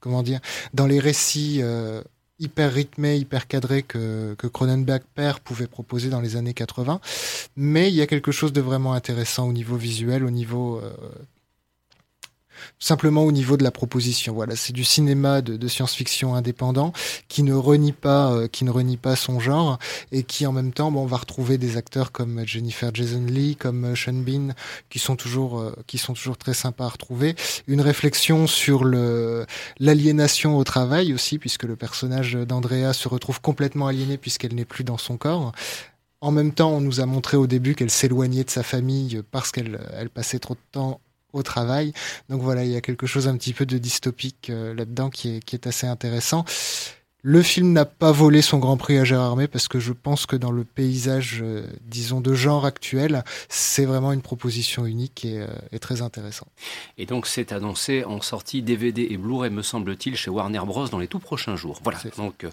comment 0.00 0.22
dire, 0.22 0.40
dans 0.74 0.84
les 0.86 0.98
récits 0.98 1.60
euh, 1.62 2.02
hyper 2.38 2.70
rythmé, 2.74 3.16
hyper 3.16 3.46
cadré 3.46 3.82
que, 3.82 4.34
que 4.36 4.46
Cronenberg 4.46 5.00
père 5.14 5.40
pouvait 5.40 5.66
proposer 5.66 6.10
dans 6.10 6.20
les 6.20 6.36
années 6.36 6.52
80. 6.52 7.00
Mais 7.56 7.88
il 7.88 7.94
y 7.94 8.02
a 8.02 8.06
quelque 8.06 8.32
chose 8.32 8.52
de 8.52 8.60
vraiment 8.60 8.92
intéressant 8.92 9.48
au 9.48 9.52
niveau 9.54 9.76
visuel, 9.76 10.26
au 10.26 10.30
niveau 10.30 10.76
euh, 10.76 10.92
simplement 12.78 13.24
au 13.24 13.32
niveau 13.32 13.56
de 13.56 13.64
la 13.64 13.70
proposition. 13.70 14.34
Voilà, 14.34 14.56
c'est 14.56 14.72
du 14.72 14.84
cinéma 14.84 15.42
de, 15.42 15.68
science-fiction 15.68 16.34
indépendant 16.34 16.92
qui 17.28 17.42
ne 17.42 17.54
renie 17.54 17.92
pas, 17.92 18.32
euh, 18.32 18.48
qui 18.48 18.64
ne 18.64 18.70
renie 18.70 18.96
pas 18.96 19.16
son 19.16 19.40
genre 19.40 19.78
et 20.10 20.22
qui 20.22 20.46
en 20.46 20.52
même 20.52 20.72
temps, 20.72 20.90
bon, 20.90 21.02
on 21.02 21.06
va 21.06 21.16
retrouver 21.16 21.56
des 21.56 21.76
acteurs 21.76 22.12
comme 22.12 22.46
Jennifer 22.46 22.90
Jason 22.92 23.24
Lee, 23.26 23.56
comme 23.56 23.84
euh, 23.84 23.94
Sean 23.94 24.12
Bean, 24.12 24.54
qui 24.90 24.98
sont 24.98 25.16
toujours, 25.16 25.60
euh, 25.60 25.74
qui 25.86 25.98
sont 25.98 26.12
toujours 26.12 26.36
très 26.36 26.54
sympas 26.54 26.84
à 26.84 26.88
retrouver. 26.88 27.34
Une 27.66 27.80
réflexion 27.80 28.46
sur 28.46 28.84
l'aliénation 28.84 30.56
au 30.56 30.64
travail 30.64 31.14
aussi, 31.14 31.38
puisque 31.38 31.64
le 31.64 31.76
personnage 31.76 32.34
d'Andrea 32.34 32.92
se 32.92 33.08
retrouve 33.08 33.40
complètement 33.40 33.86
aliéné 33.86 34.18
puisqu'elle 34.18 34.54
n'est 34.54 34.64
plus 34.64 34.84
dans 34.84 34.98
son 34.98 35.16
corps. 35.16 35.52
En 36.20 36.30
même 36.30 36.52
temps, 36.52 36.70
on 36.70 36.80
nous 36.80 37.00
a 37.00 37.06
montré 37.06 37.36
au 37.36 37.48
début 37.48 37.74
qu'elle 37.74 37.90
s'éloignait 37.90 38.44
de 38.44 38.50
sa 38.50 38.62
famille 38.62 39.22
parce 39.32 39.50
qu'elle 39.50 39.80
elle 39.92 40.08
passait 40.08 40.38
trop 40.38 40.54
de 40.54 40.60
temps 40.70 41.00
au 41.32 41.42
travail. 41.42 41.92
Donc 42.28 42.42
voilà, 42.42 42.64
il 42.64 42.70
y 42.70 42.76
a 42.76 42.80
quelque 42.80 43.06
chose 43.06 43.28
un 43.28 43.36
petit 43.36 43.52
peu 43.52 43.66
de 43.66 43.78
dystopique 43.78 44.50
euh, 44.50 44.74
là-dedans 44.74 45.10
qui 45.10 45.36
est, 45.36 45.40
qui 45.40 45.56
est 45.56 45.66
assez 45.66 45.86
intéressant. 45.86 46.44
Le 47.24 47.40
film 47.40 47.72
n'a 47.72 47.84
pas 47.84 48.10
volé 48.10 48.42
son 48.42 48.58
Grand 48.58 48.76
Prix 48.76 48.98
à 48.98 49.04
Gérard 49.04 49.36
May 49.36 49.46
parce 49.46 49.68
que 49.68 49.78
je 49.78 49.92
pense 49.92 50.26
que 50.26 50.34
dans 50.34 50.50
le 50.50 50.64
paysage, 50.64 51.38
euh, 51.40 51.64
disons, 51.82 52.20
de 52.20 52.34
genre 52.34 52.66
actuel, 52.66 53.22
c'est 53.48 53.84
vraiment 53.84 54.12
une 54.12 54.22
proposition 54.22 54.86
unique 54.86 55.24
et, 55.24 55.40
euh, 55.40 55.46
et 55.70 55.78
très 55.78 56.02
intéressante. 56.02 56.48
Et 56.98 57.06
donc 57.06 57.28
c'est 57.28 57.52
annoncé 57.52 58.04
en 58.04 58.20
sortie 58.20 58.60
DVD 58.60 59.06
et 59.08 59.16
Blu-ray, 59.16 59.50
me 59.50 59.62
semble-t-il, 59.62 60.16
chez 60.16 60.30
Warner 60.30 60.62
Bros. 60.66 60.88
dans 60.88 60.98
les 60.98 61.06
tout 61.06 61.20
prochains 61.20 61.54
jours. 61.54 61.78
Voilà, 61.84 62.00
donc 62.16 62.44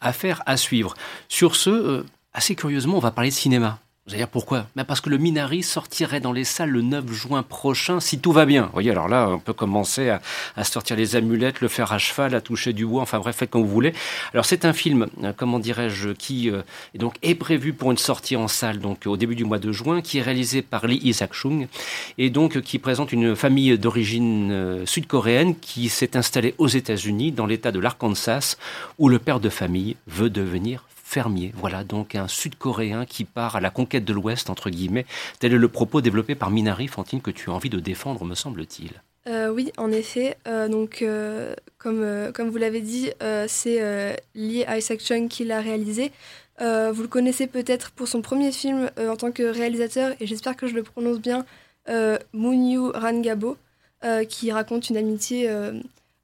affaire 0.00 0.42
à 0.46 0.56
suivre. 0.56 0.94
Sur 1.28 1.54
ce, 1.54 2.06
assez 2.32 2.54
curieusement, 2.54 2.96
on 2.96 3.00
va 3.00 3.10
parler 3.10 3.28
de 3.28 3.34
cinéma. 3.34 3.78
Vous 4.06 4.12
allez 4.12 4.20
dire 4.20 4.28
pourquoi? 4.28 4.66
Ben 4.76 4.84
Parce 4.84 5.00
que 5.00 5.08
le 5.08 5.16
Minari 5.16 5.62
sortirait 5.62 6.20
dans 6.20 6.32
les 6.32 6.44
salles 6.44 6.68
le 6.68 6.82
9 6.82 7.10
juin 7.10 7.42
prochain, 7.42 8.00
si 8.00 8.18
tout 8.18 8.32
va 8.32 8.44
bien. 8.44 8.64
Vous 8.64 8.72
voyez, 8.74 8.90
alors 8.90 9.08
là, 9.08 9.30
on 9.30 9.38
peut 9.38 9.54
commencer 9.54 10.10
à, 10.10 10.20
à, 10.56 10.64
sortir 10.64 10.94
les 10.94 11.16
amulettes, 11.16 11.62
le 11.62 11.68
faire 11.68 11.90
à 11.90 11.96
cheval, 11.96 12.34
à 12.34 12.42
toucher 12.42 12.74
du 12.74 12.84
bois, 12.84 13.00
enfin 13.00 13.18
bref, 13.18 13.36
faites 13.36 13.48
comme 13.48 13.62
vous 13.62 13.68
voulez. 13.68 13.94
Alors 14.34 14.44
c'est 14.44 14.66
un 14.66 14.74
film, 14.74 15.06
euh, 15.22 15.32
comment 15.34 15.58
dirais-je, 15.58 16.10
qui 16.10 16.50
euh, 16.50 16.60
est 16.94 16.98
donc 16.98 17.14
est 17.22 17.34
prévu 17.34 17.72
pour 17.72 17.92
une 17.92 17.96
sortie 17.96 18.36
en 18.36 18.46
salle 18.46 18.78
donc 18.78 19.06
au 19.06 19.16
début 19.16 19.36
du 19.36 19.46
mois 19.46 19.58
de 19.58 19.72
juin, 19.72 20.02
qui 20.02 20.18
est 20.18 20.22
réalisé 20.22 20.60
par 20.60 20.86
Lee 20.86 21.00
Isaac-chung, 21.02 21.66
et 22.18 22.28
donc 22.28 22.60
qui 22.60 22.78
présente 22.78 23.10
une 23.10 23.34
famille 23.34 23.78
d'origine 23.78 24.52
euh, 24.52 24.84
sud-coréenne 24.84 25.56
qui 25.56 25.88
s'est 25.88 26.14
installée 26.14 26.54
aux 26.58 26.68
États-Unis, 26.68 27.32
dans 27.32 27.46
l'État 27.46 27.72
de 27.72 27.80
l'Arkansas, 27.80 28.58
où 28.98 29.08
le 29.08 29.18
père 29.18 29.40
de 29.40 29.48
famille 29.48 29.96
veut 30.06 30.28
devenir 30.28 30.84
Voilà 31.54 31.84
donc 31.84 32.14
un 32.14 32.28
Sud-Coréen 32.28 33.04
qui 33.04 33.24
part 33.24 33.56
à 33.56 33.60
la 33.60 33.70
conquête 33.70 34.04
de 34.04 34.12
l'Ouest, 34.12 34.50
entre 34.50 34.70
guillemets. 34.70 35.06
Tel 35.38 35.52
est 35.52 35.58
le 35.58 35.68
propos 35.68 36.00
développé 36.00 36.34
par 36.34 36.50
Minari, 36.50 36.88
Fantine, 36.88 37.20
que 37.20 37.30
tu 37.30 37.50
as 37.50 37.52
envie 37.52 37.70
de 37.70 37.78
défendre, 37.78 38.24
me 38.24 38.34
semble-t-il. 38.34 39.00
Euh, 39.26 39.48
oui, 39.48 39.72
en 39.76 39.90
effet. 39.90 40.36
Euh, 40.46 40.68
donc, 40.68 41.02
euh, 41.02 41.54
comme, 41.78 42.32
comme 42.34 42.50
vous 42.50 42.58
l'avez 42.58 42.80
dit, 42.80 43.10
c'est 43.46 44.16
Lee 44.34 44.64
Isaac 44.68 45.00
Chung 45.00 45.28
qui 45.28 45.44
l'a 45.44 45.60
réalisé. 45.60 46.10
vous 46.58 47.02
le 47.02 47.08
connaissez 47.08 47.46
peut-être 47.46 47.92
pour 47.92 48.08
son 48.08 48.20
premier 48.20 48.52
film 48.52 48.90
en 48.98 49.16
tant 49.16 49.30
que 49.30 49.42
réalisateur, 49.44 50.14
et 50.20 50.26
j'espère 50.26 50.56
que 50.56 50.66
je 50.66 50.74
le 50.74 50.82
prononce 50.82 51.20
bien, 51.20 51.44
Munyu 52.32 52.90
Rangabo, 52.90 53.56
qui 54.28 54.50
raconte 54.50 54.90
une 54.90 54.96
amitié 54.96 55.48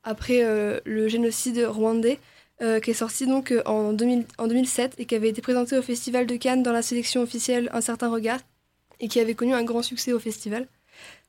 après 0.03 0.43
le 0.84 1.09
génocide 1.09 1.64
rwandais. 1.64 2.18
Euh, 2.63 2.79
qui 2.79 2.91
est 2.91 2.95
sorti 2.95 3.27
donc 3.27 3.53
euh, 3.53 3.63
en, 3.65 3.95
2007 3.95 4.97
et 4.99 5.07
qui 5.07 5.15
avait 5.15 5.31
été 5.31 5.41
présenté 5.41 5.79
au 5.79 5.83
Festival 5.83 6.27
de 6.27 6.37
Cannes 6.37 6.63
dans 6.63 6.73
la 6.73 6.83
sélection 6.83 7.23
officielle 7.23 7.71
Un 7.73 7.81
certain 7.81 8.11
regard 8.11 8.39
et 9.01 9.09
qui 9.09 9.19
avait 9.19 9.33
connu 9.33 9.55
un 9.55 9.63
grand 9.63 9.81
succès 9.81 10.13
au 10.13 10.19
festival. 10.19 10.67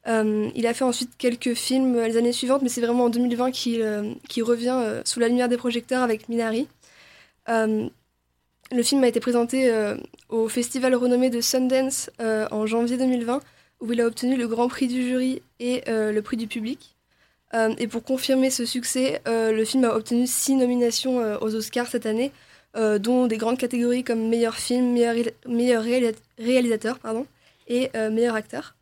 Euh, 0.08 0.50
il 0.56 0.68
a 0.68 0.74
fait 0.74 0.84
ensuite 0.84 1.12
quelques 1.18 1.54
films 1.54 1.98
les 2.02 2.18
années 2.18 2.34
suivantes, 2.34 2.64
mais 2.64 2.68
c'est 2.68 2.82
vraiment 2.82 3.06
en 3.06 3.10
2020 3.10 3.52
qu'il 3.52 4.44
revient 4.44 5.02
sous 5.06 5.22
la 5.22 5.30
lumière 5.30 5.48
des 5.48 5.56
projecteurs 5.56 6.04
avec 6.04 6.28
Minari. 6.28 6.68
le 7.48 8.84
film 8.84 9.02
a 9.06 9.08
été 9.08 9.22
présenté 9.22 9.74
au 10.28 10.50
festival 10.50 10.96
renommé 10.96 11.30
de 11.30 11.40
Sundance 11.40 12.10
en 12.20 12.66
janvier 12.66 12.98
2020, 12.98 13.40
où 13.80 13.94
il 13.94 14.02
a 14.02 14.06
obtenu 14.06 14.36
le 14.36 14.50
grand 14.50 14.68
prix 14.68 14.88
du 14.88 15.02
jury 15.02 15.42
et 15.62 15.82
le 15.88 16.20
prix 16.20 16.36
du 16.36 16.48
public. 16.48 16.98
Euh, 17.54 17.74
et 17.78 17.88
pour 17.88 18.04
confirmer 18.04 18.50
ce 18.50 18.66
succès, 18.66 19.22
euh, 19.28 19.52
le 19.52 19.66
film 19.66 19.84
a 19.84 19.94
obtenu 19.96 20.26
six 20.26 20.56
nominations 20.56 21.20
euh, 21.20 21.38
aux 21.42 21.54
Oscars 21.56 21.88
cette 21.88 22.06
année, 22.06 22.32
dont 23.00 23.28
des 23.28 23.36
grandes 23.36 23.58
catégories 23.58 24.06
comme 24.06 24.30
meilleur 24.30 24.56
film, 24.56 24.94
meilleur, 24.94 25.14
meilleur 25.46 25.84
réalisateur 26.40 27.00
pardon, 27.00 27.28
et 27.68 27.90
meilleur 27.94 28.36
acteur. 28.36 28.76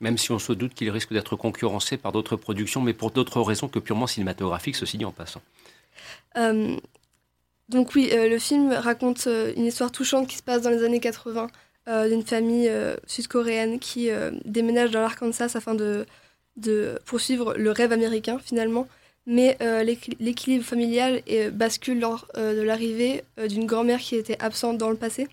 Même 0.00 0.18
si 0.18 0.30
on 0.30 0.38
se 0.38 0.52
doute 0.52 0.74
qu'il 0.74 0.90
risque 0.90 1.14
d'être 1.14 1.34
concurrencé 1.34 1.96
par 1.96 2.12
d'autres 2.12 2.36
productions, 2.36 2.82
mais 2.82 2.92
pour 2.92 3.12
d'autres 3.12 3.40
raisons 3.40 3.68
que 3.68 3.78
purement 3.78 4.06
cinématographiques, 4.06 4.76
ceci 4.76 4.98
dit 4.98 5.06
en 5.06 5.10
passant. 5.10 5.40
donc 7.70 7.94
oui, 7.94 8.10
le 8.12 8.38
film 8.38 8.74
raconte 8.74 9.26
une 9.56 9.64
histoire 9.64 9.90
touchante 9.90 10.28
qui 10.28 10.36
se 10.36 10.42
passe 10.42 10.60
dans 10.60 10.68
les 10.68 10.84
années 10.84 11.00
80 11.00 11.46
d'une 11.86 12.26
famille 12.26 12.70
sud-coréenne 13.06 13.78
qui 13.78 14.10
déménage 14.44 14.90
dans 14.90 15.00
l'Arkansas 15.00 15.52
afin 15.54 15.74
de 15.74 16.04
de 16.56 16.98
poursuivre 17.04 17.54
le 17.54 17.70
rêve 17.70 17.92
américain 17.92 18.38
finalement, 18.38 18.86
mais 19.26 19.56
euh, 19.62 19.82
l'équilibre 20.20 20.64
familial 20.64 21.22
bascule 21.52 22.00
lors 22.00 22.26
euh, 22.36 22.54
de 22.54 22.60
l'arrivée 22.60 23.24
euh, 23.38 23.48
d'une 23.48 23.66
grand-mère 23.66 24.00
qui 24.00 24.16
était 24.16 24.40
absente 24.42 24.78
dans 24.78 24.90
le 24.90 24.96
passé. 24.96 25.28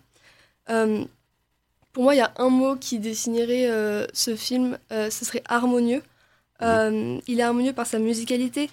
pour 1.93 2.03
moi, 2.03 2.15
il 2.15 2.19
y 2.19 2.21
a 2.21 2.33
un 2.37 2.49
mot 2.49 2.75
qui 2.77 2.99
désignerait 2.99 3.67
ce 4.13 4.35
film, 4.35 4.77
ce 4.89 5.25
serait 5.25 5.43
harmonieux. 5.45 6.01
il 6.61 7.39
est 7.39 7.41
harmonieux 7.41 7.73
par 7.73 7.85
sa 7.85 7.99
musicalité. 7.99 8.69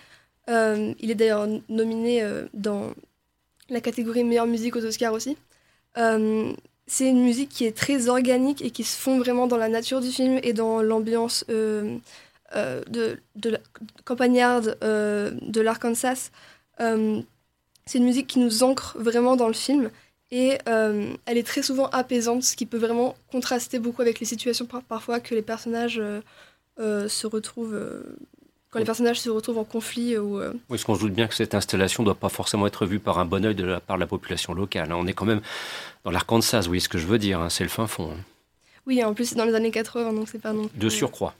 il 0.47 1.11
est 1.11 1.17
d'ailleurs 1.17 1.49
nominé 1.69 2.25
dans 2.55 2.93
la 3.71 3.81
catégorie 3.81 4.23
meilleure 4.23 4.47
musique 4.47 4.77
aux 4.77 4.85
Oscars 4.85 5.15
aussi. 5.15 5.37
c'est 5.97 7.09
une 7.09 7.25
musique 7.25 7.49
qui 7.49 7.65
est 7.65 7.77
très 7.77 8.09
organique 8.09 8.63
et 8.63 8.71
qui 8.71 8.85
se 8.85 8.97
fond 8.97 9.19
vraiment 9.19 9.49
dans 9.49 9.57
la 9.57 9.69
nature 9.69 10.01
du 10.01 10.13
film 10.13 10.39
et 10.45 10.53
dans 10.53 10.81
l'ambiance 10.81 11.45
euh, 12.57 12.83
de, 12.89 13.21
de, 13.37 13.51
la 13.51 13.59
campagnarde 14.05 14.79
euh, 14.83 15.33
de 15.43 15.61
l'Arkansas. 15.61 16.31
Euh, 16.81 17.21
c'est 17.85 17.99
une 17.99 18.05
musique 18.05 18.27
qui 18.27 18.39
nous 18.39 18.63
ancre 18.63 18.97
vraiment 18.99 19.37
dans 19.37 19.49
le 19.49 19.55
film 19.55 19.91
et 20.31 20.59
elle 20.67 21.39
est 21.39 21.47
très 21.47 21.63
souvent 21.63 21.89
apaisante, 21.89 22.43
ce 22.43 22.55
qui 22.55 22.67
peut 22.67 22.77
vraiment 22.77 23.17
contraster 23.33 23.79
beaucoup 23.79 24.03
avec 24.03 24.21
les 24.21 24.27
situations 24.27 24.67
parfois 24.67 25.21
que 25.21 25.35
les 25.35 25.41
personnages 25.41 26.03
se 26.79 27.27
retrouvent 27.27 28.05
quand 28.71 28.79
les 28.79 28.85
personnages 28.85 29.21
se 29.21 29.31
retrouvent 29.31 29.57
en 29.57 29.65
conflit. 29.65 30.19
Ou, 30.19 30.39
Oui, 30.39 30.51
parce 30.69 30.85
qu'on 30.85 30.97
se 30.97 31.01
doute 31.01 31.15
bien 31.15 31.29
que 31.29 31.35
cette 31.35 31.55
installation 31.55 32.03
ne 32.03 32.09
doit 32.09 32.15
pas 32.15 32.29
forcément 32.29 32.67
être 32.67 32.85
vue 32.85 33.01
par 33.01 33.19
un 33.19 33.25
bon 33.25 33.43
oeil 33.47 33.55
de 33.55 33.65
la 33.65 33.81
part 33.81 33.97
de 33.97 34.01
la 34.01 34.07
population 34.07 34.53
locale. 34.53 34.93
Hein. 34.93 34.97
On 34.99 35.07
est 35.07 35.15
quand 35.15 35.25
même 35.25 35.41
dans 36.05 36.11
l'Arkansas, 36.11 36.67
voyez 36.67 36.81
ce 36.81 36.91
que 36.91 36.99
je 36.99 37.07
veux 37.07 37.19
dire, 37.19 37.41
hein. 37.41 37.49
c'est 37.49 37.65
le 37.65 37.71
fin 37.71 37.87
fond. 37.87 38.11
Hein. 38.13 38.23
Oui, 38.89 39.05
en 39.05 39.15
plus 39.15 39.27
c'est 39.27 39.37
dans 39.37 39.45
les 39.45 39.55
années 39.55 39.71
80, 39.71 40.13
donc 40.15 40.29
c'est 40.29 40.41
pas 40.41 40.53
non 40.53 40.69
De 40.75 40.89
surcroît. 40.89 41.35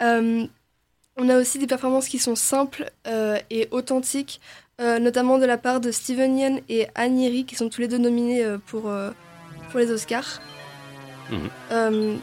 on 0.00 1.28
a 1.28 1.38
aussi 1.38 1.60
des 1.60 1.68
performances 1.68 2.08
qui 2.08 2.18
sont 2.18 2.34
simples 2.34 2.90
et 3.50 3.68
authentiques. 3.70 4.40
Euh, 4.80 4.98
notamment 4.98 5.38
de 5.38 5.46
la 5.46 5.56
part 5.56 5.78
de 5.78 5.92
Steven 5.92 6.36
Yeun 6.36 6.60
et 6.68 6.88
Annie 6.96 7.44
qui 7.44 7.54
sont 7.54 7.68
tous 7.68 7.80
les 7.80 7.86
deux 7.86 7.98
nominés 7.98 8.44
euh, 8.44 8.58
pour, 8.58 8.88
euh, 8.88 9.12
pour 9.70 9.78
les 9.78 9.92
Oscars. 9.92 10.40
Mhm. 11.30 12.18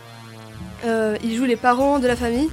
ils 1.24 1.36
jouent 1.36 1.46
les 1.46 1.56
parents 1.56 2.00
de 2.00 2.08
la 2.08 2.16
famille. 2.16 2.50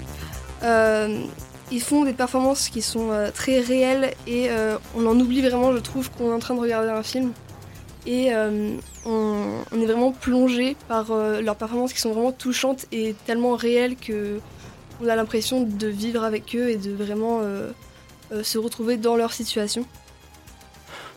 ils 1.72 1.82
font 1.82 2.04
des 2.04 2.12
performances 2.12 2.68
qui 2.68 2.80
sont 2.80 3.10
très 3.34 3.60
réelles 3.60 4.14
et 4.26 4.48
on 4.96 5.06
en 5.06 5.18
oublie 5.20 5.42
vraiment, 5.42 5.72
je 5.72 5.78
trouve, 5.78 6.10
qu'on 6.10 6.30
est 6.30 6.34
en 6.34 6.38
train 6.38 6.54
de 6.54 6.60
regarder 6.60 6.88
un 6.88 7.02
film. 7.02 7.32
Et 8.06 8.30
on, 9.08 9.80
est 9.80 9.86
vraiment 9.86 10.12
plongé 10.12 10.76
par 10.86 11.12
leurs 11.14 11.56
performances 11.56 11.92
qui 11.92 12.00
sont 12.00 12.12
vraiment 12.12 12.32
touchantes 12.32 12.86
et 12.92 13.14
tellement 13.26 13.56
réelles 13.56 13.96
que 13.96 14.40
on 15.00 15.08
a 15.08 15.16
l'impression 15.16 15.62
de 15.62 15.86
vivre 15.86 16.24
avec 16.24 16.54
eux 16.54 16.68
et 16.70 16.76
de 16.76 16.92
vraiment 16.92 17.40
euh, 18.30 18.42
se 18.42 18.58
retrouver 18.58 18.98
dans 18.98 19.16
leur 19.16 19.32
situation. 19.32 19.86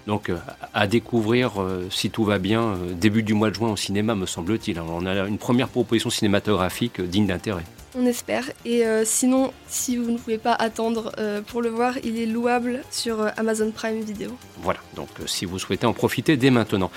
Donc 0.07 0.29
euh, 0.29 0.37
à 0.73 0.87
découvrir, 0.87 1.61
euh, 1.61 1.87
si 1.91 2.09
tout 2.09 2.23
va 2.23 2.39
bien, 2.39 2.77
début 2.93 3.21
du 3.21 3.33
mois 3.33 3.49
de 3.49 3.55
juin 3.55 3.69
au 3.69 3.75
cinéma, 3.75 4.15
me 4.15 4.25
semble-t-il. 4.25 4.79
On 4.79 5.05
a 5.05 5.27
une 5.27 5.37
première 5.37 5.67
proposition 5.67 6.09
cinématographique 6.09 7.01
digne 7.01 7.27
d'intérêt. 7.27 7.65
On 7.95 8.05
espère. 8.05 8.49
Et 8.65 8.83
sinon, 9.03 9.51
si 9.67 9.97
vous 9.97 10.11
ne 10.11 10.17
pouvez 10.17 10.37
pas 10.37 10.53
attendre 10.53 11.11
pour 11.47 11.61
le 11.61 11.69
voir, 11.69 11.95
il 12.03 12.19
est 12.19 12.25
louable 12.25 12.81
sur 12.89 13.27
Amazon 13.37 13.71
Prime 13.71 13.99
Video. 14.01 14.31
Voilà, 14.61 14.79
donc 14.95 15.09
si 15.25 15.45
vous 15.45 15.59
souhaitez 15.59 15.85
en 15.85 15.93
profiter 15.93 16.37
dès 16.37 16.51
maintenant. 16.51 16.89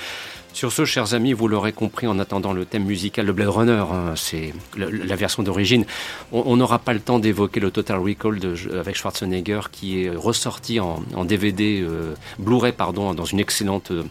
Sur 0.55 0.71
ce, 0.71 0.85
chers 0.85 1.15
amis, 1.15 1.33
vous 1.33 1.49
l'aurez 1.49 1.73
compris 1.73 2.07
en 2.07 2.21
attendant 2.21 2.53
le 2.53 2.65
thème 2.65 2.85
musical 2.85 3.27
de 3.27 3.33
Blade 3.33 3.49
Runner, 3.49 3.85
hein, 3.91 4.15
c'est 4.15 4.55
la 4.77 5.17
version 5.17 5.43
d'origine. 5.43 5.85
On 6.31 6.57
n'aura 6.57 6.79
pas 6.79 6.93
le 6.93 7.01
temps 7.01 7.19
d'évoquer 7.19 7.59
le 7.59 7.73
Total 7.73 7.99
Recall 7.99 8.39
avec 8.73 8.95
Schwarzenegger 8.95 9.63
qui 9.73 10.05
est 10.05 10.11
ressorti 10.11 10.79
en, 10.79 11.25
DVD, 11.25 11.81
euh, 11.83 12.15
Blu-ray, 12.39 12.71
pardon, 12.71 13.15
dans 13.15 13.25
une 13.25 13.41
excellente, 13.41 13.91
euh, 13.91 14.05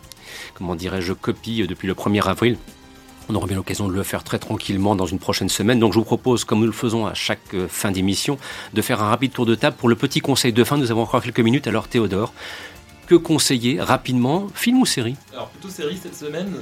comment 0.53 0.75
dirais-je, 0.75 1.13
copie 1.13 1.61
euh, 1.61 1.65
depuis 1.65 1.87
le 1.87 1.93
1er 1.93 2.27
avril. 2.27 2.57
On 3.29 3.35
aura 3.35 3.47
bien 3.47 3.55
l'occasion 3.55 3.87
de 3.87 3.93
le 3.93 4.03
faire 4.03 4.23
très 4.23 4.39
tranquillement 4.39 4.95
dans 4.95 5.05
une 5.05 5.19
prochaine 5.19 5.49
semaine. 5.49 5.79
Donc 5.79 5.93
je 5.93 5.99
vous 5.99 6.05
propose, 6.05 6.43
comme 6.43 6.59
nous 6.59 6.65
le 6.65 6.71
faisons 6.71 7.05
à 7.05 7.13
chaque 7.13 7.55
fin 7.69 7.91
d'émission, 7.91 8.37
de 8.73 8.81
faire 8.81 9.01
un 9.01 9.09
rapide 9.09 9.31
tour 9.31 9.45
de 9.45 9.55
table 9.55 9.75
pour 9.77 9.89
le 9.89 9.95
petit 9.95 10.19
conseil 10.19 10.53
de 10.53 10.63
fin. 10.63 10.77
Nous 10.77 10.91
avons 10.91 11.03
encore 11.03 11.23
quelques 11.23 11.39
minutes. 11.39 11.67
Alors 11.67 11.87
Théodore, 11.87 12.33
que 13.07 13.15
conseiller 13.15 13.81
rapidement, 13.81 14.47
film 14.53 14.79
ou 14.79 14.85
série? 14.85 15.15
Alors 15.33 15.49
plutôt 15.49 15.69
série 15.69 15.97
cette 16.01 16.15
semaine. 16.15 16.53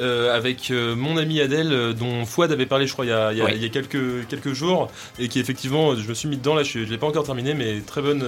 Euh, 0.00 0.36
avec 0.36 0.70
euh, 0.70 0.94
mon 0.94 1.16
ami 1.16 1.40
Adèle, 1.40 1.72
euh, 1.72 1.92
dont 1.92 2.24
Fouad 2.24 2.52
avait 2.52 2.66
parlé, 2.66 2.86
je 2.86 2.92
crois, 2.92 3.04
il 3.04 3.08
y 3.08 3.12
a, 3.12 3.68
quelques, 3.68 4.28
quelques 4.28 4.52
jours, 4.52 4.88
et 5.18 5.26
qui 5.26 5.40
effectivement, 5.40 5.96
je 5.96 6.08
me 6.08 6.14
suis 6.14 6.28
mis 6.28 6.36
dedans, 6.36 6.54
là, 6.54 6.62
je 6.62 6.78
ne 6.78 6.84
l'ai 6.84 6.98
pas 6.98 7.08
encore 7.08 7.24
terminé, 7.24 7.52
mais 7.52 7.80
très 7.80 8.00
bonne, 8.00 8.24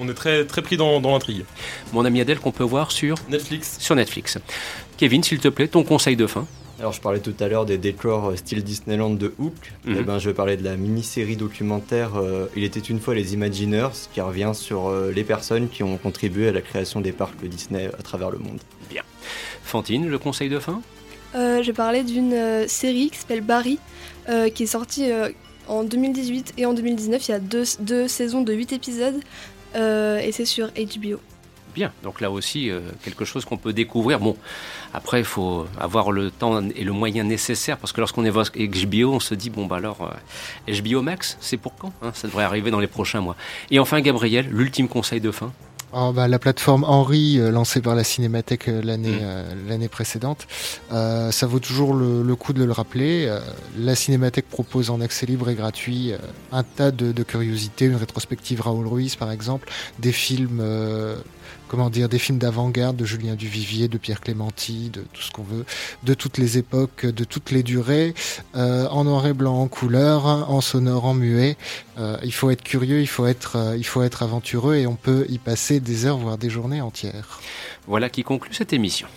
on 0.00 0.08
est 0.08 0.14
très, 0.14 0.44
très 0.44 0.60
pris 0.62 0.76
dans, 0.76 1.00
dans 1.00 1.12
l'intrigue. 1.12 1.44
Mon 1.92 2.04
ami 2.04 2.20
Adèle, 2.20 2.40
qu'on 2.40 2.50
peut 2.50 2.64
voir 2.64 2.90
sur 2.90 3.16
Netflix. 3.28 3.76
Sur 3.78 3.94
Netflix. 3.94 4.38
Kevin, 4.96 5.22
s'il 5.22 5.38
te 5.38 5.48
plaît, 5.48 5.68
ton 5.68 5.84
conseil 5.84 6.16
de 6.16 6.26
fin 6.26 6.46
alors 6.80 6.92
je 6.92 7.00
parlais 7.00 7.20
tout 7.20 7.34
à 7.40 7.48
l'heure 7.48 7.66
des 7.66 7.78
décors 7.78 8.30
euh, 8.30 8.36
style 8.36 8.62
Disneyland 8.62 9.10
de 9.10 9.32
Hook. 9.38 9.54
Et 9.86 9.90
mhm. 9.90 9.96
eh 10.00 10.02
ben, 10.02 10.18
je 10.18 10.28
vais 10.28 10.34
parler 10.34 10.56
de 10.56 10.64
la 10.64 10.76
mini-série 10.76 11.36
documentaire 11.36 12.16
euh, 12.16 12.46
Il 12.56 12.64
était 12.64 12.80
une 12.80 13.00
fois 13.00 13.14
les 13.14 13.34
Imagineers 13.34 13.90
qui 14.12 14.20
revient 14.20 14.52
sur 14.54 14.88
euh, 14.88 15.12
les 15.14 15.24
personnes 15.24 15.68
qui 15.68 15.82
ont 15.82 15.96
contribué 15.96 16.48
à 16.48 16.52
la 16.52 16.60
création 16.60 17.00
des 17.00 17.12
parcs 17.12 17.42
Disney 17.44 17.86
à 17.98 18.02
travers 18.02 18.30
le 18.30 18.38
monde. 18.38 18.58
Bien. 18.90 19.02
Fantine, 19.62 20.08
le 20.08 20.18
conseil 20.18 20.48
de 20.48 20.58
fin? 20.58 20.82
Je 21.34 21.72
parlais 21.72 22.04
d'une 22.04 22.68
série 22.68 23.10
qui 23.10 23.18
s'appelle 23.18 23.40
Barry 23.40 23.80
qui 24.54 24.62
est 24.62 24.66
sortie 24.66 25.10
en 25.66 25.82
2018 25.82 26.54
et 26.58 26.66
en 26.66 26.74
2019. 26.74 27.26
Il 27.26 27.30
y 27.32 27.34
a 27.34 27.40
deux, 27.40 27.64
deux 27.80 28.06
saisons 28.06 28.42
de 28.42 28.52
8 28.52 28.72
épisodes 28.72 29.20
et 29.74 30.30
c'est 30.30 30.44
sur 30.44 30.68
HBO. 30.68 31.18
Bien, 31.74 31.90
donc 32.04 32.20
là 32.20 32.30
aussi, 32.30 32.70
euh, 32.70 32.80
quelque 33.02 33.24
chose 33.24 33.44
qu'on 33.44 33.56
peut 33.56 33.72
découvrir. 33.72 34.20
Bon, 34.20 34.36
après, 34.92 35.18
il 35.18 35.24
faut 35.24 35.66
avoir 35.78 36.12
le 36.12 36.30
temps 36.30 36.62
et 36.68 36.84
le 36.84 36.92
moyen 36.92 37.24
nécessaire, 37.24 37.78
parce 37.78 37.92
que 37.92 38.00
lorsqu'on 38.00 38.24
évoque 38.24 38.56
HBO, 38.56 39.14
on 39.14 39.20
se 39.20 39.34
dit, 39.34 39.50
bon, 39.50 39.66
bah 39.66 39.76
alors, 39.76 40.12
euh, 40.68 40.72
HBO 40.72 41.02
Max, 41.02 41.36
c'est 41.40 41.56
pour 41.56 41.74
quand 41.74 41.92
hein? 42.00 42.12
Ça 42.14 42.28
devrait 42.28 42.44
arriver 42.44 42.70
dans 42.70 42.78
les 42.78 42.86
prochains 42.86 43.20
mois. 43.20 43.34
Et 43.72 43.80
enfin, 43.80 44.00
Gabriel, 44.00 44.46
l'ultime 44.50 44.86
conseil 44.86 45.20
de 45.20 45.32
fin 45.32 45.52
Oh, 45.96 46.12
bah, 46.12 46.26
la 46.28 46.40
plateforme 46.40 46.84
Henri, 46.84 47.38
euh, 47.38 47.50
lancée 47.50 47.80
par 47.80 47.94
la 47.96 48.02
Cinémathèque 48.02 48.66
l'année 48.66 49.20
mm. 49.20 49.68
l'année 49.68 49.88
précédente, 49.88 50.46
ça 50.90 51.46
vaut 51.46 51.60
toujours 51.60 51.94
le, 51.94 52.34
coup 52.34 52.52
de 52.52 52.64
le 52.64 52.72
rappeler. 52.72 53.32
la 53.78 53.94
Cinémathèque 53.94 54.48
propose 54.48 54.90
en 54.90 55.00
accès 55.00 55.26
libre 55.26 55.48
et 55.50 55.54
gratuit 55.54 56.12
un 56.50 56.62
tas 56.64 56.90
de, 56.90 57.12
de, 57.12 57.22
curiosités, 57.22 57.84
une 57.84 57.94
rétrospective 57.96 58.60
Raoul 58.60 58.88
Ruiz 58.88 59.14
par 59.14 59.30
exemple, 59.30 59.68
des 60.00 60.10
films 60.10 60.60
comment 61.68 61.90
dire, 61.90 62.08
des 62.08 62.18
films 62.18 62.38
d'avant-garde 62.38 62.96
de 62.96 63.04
Julien 63.04 63.34
Duvivier, 63.34 63.88
de 63.88 63.98
Pierre 63.98 64.20
Clémenti, 64.20 64.90
de 64.90 65.02
tout 65.12 65.22
ce 65.22 65.30
qu'on 65.30 65.42
veut, 65.42 65.64
de 66.02 66.14
toutes 66.14 66.38
les 66.38 66.58
époques, 66.58 67.06
de 67.06 67.24
toutes 67.24 67.50
les 67.50 67.62
durées, 67.62 68.14
euh, 68.54 68.88
en 68.88 69.04
noir 69.04 69.26
et 69.26 69.32
blanc, 69.32 69.60
en 69.60 69.68
couleur, 69.68 70.26
en 70.26 70.60
sonore, 70.60 71.04
en 71.04 71.14
muet. 71.14 71.56
Euh, 71.98 72.16
il 72.22 72.32
faut 72.32 72.50
être 72.50 72.62
curieux, 72.62 73.00
il 73.00 73.06
faut 73.06 73.26
être, 73.26 73.56
euh, 73.56 73.76
il 73.76 73.84
faut 73.84 74.02
être 74.02 74.22
aventureux 74.22 74.76
et 74.76 74.86
on 74.86 74.96
peut 74.96 75.26
y 75.28 75.38
passer 75.38 75.80
des 75.80 76.06
heures, 76.06 76.18
voire 76.18 76.38
des 76.38 76.50
journées 76.50 76.80
entières. 76.80 77.40
Voilà 77.86 78.08
qui 78.08 78.22
conclut 78.22 78.54
cette 78.54 78.72
émission. 78.72 79.08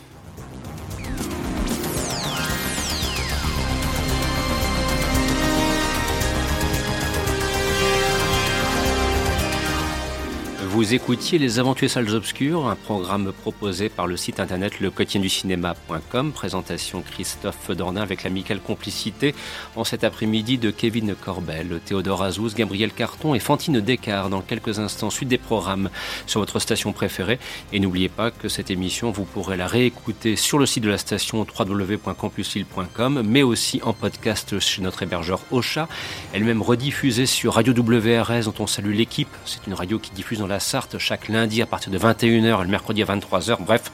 Vous 10.77 10.93
écoutiez 10.93 11.39
Les 11.39 11.57
Aventures 11.57 11.89
Salles 11.89 12.13
Obscures, 12.13 12.67
un 12.67 12.75
programme 12.75 13.31
proposé 13.31 13.89
par 13.89 14.05
le 14.05 14.15
site 14.15 14.39
internet 14.39 14.79
le 14.79 14.91
du 15.19 15.27
cinéma.com. 15.27 16.31
Présentation 16.31 17.01
Christophe 17.01 17.71
Dornin 17.71 18.01
avec 18.03 18.23
l'amicale 18.23 18.59
complicité 18.59 19.33
en 19.75 19.83
cet 19.83 20.03
après-midi 20.03 20.59
de 20.59 20.69
Kevin 20.69 21.15
Corbel, 21.15 21.79
Théodore 21.83 22.21
Azouz, 22.21 22.53
Gabriel 22.53 22.91
Carton 22.91 23.33
et 23.33 23.39
Fantine 23.39 23.79
Descartes. 23.79 24.29
Dans 24.29 24.41
quelques 24.41 24.77
instants, 24.77 25.09
suite 25.09 25.29
des 25.29 25.39
programmes 25.39 25.89
sur 26.27 26.41
votre 26.41 26.59
station 26.59 26.93
préférée. 26.93 27.39
Et 27.73 27.79
n'oubliez 27.79 28.09
pas 28.09 28.29
que 28.29 28.47
cette 28.47 28.69
émission, 28.69 29.09
vous 29.09 29.25
pourrez 29.25 29.57
la 29.57 29.65
réécouter 29.65 30.35
sur 30.35 30.59
le 30.59 30.67
site 30.67 30.83
de 30.83 30.89
la 30.89 30.99
station 30.99 31.39
www.campusil.com, 31.59 33.23
mais 33.25 33.41
aussi 33.41 33.81
en 33.81 33.93
podcast 33.93 34.59
chez 34.59 34.83
notre 34.83 35.01
hébergeur 35.01 35.39
Ocha, 35.49 35.87
elle-même 36.33 36.61
rediffusée 36.61 37.25
sur 37.25 37.55
Radio 37.55 37.73
WRS, 37.73 38.43
dont 38.45 38.53
on 38.59 38.67
salue 38.67 38.93
l'équipe. 38.93 39.35
C'est 39.45 39.65
une 39.65 39.73
radio 39.73 39.97
qui 39.97 40.11
diffuse 40.11 40.37
dans 40.37 40.45
la 40.45 40.59
Chaque 40.97 41.29
lundi 41.29 41.61
à 41.61 41.65
partir 41.65 41.91
de 41.91 41.97
21h 41.97 42.59
et 42.59 42.63
le 42.63 42.67
mercredi 42.67 43.01
à 43.01 43.05
23h. 43.05 43.63
Bref, 43.65 43.89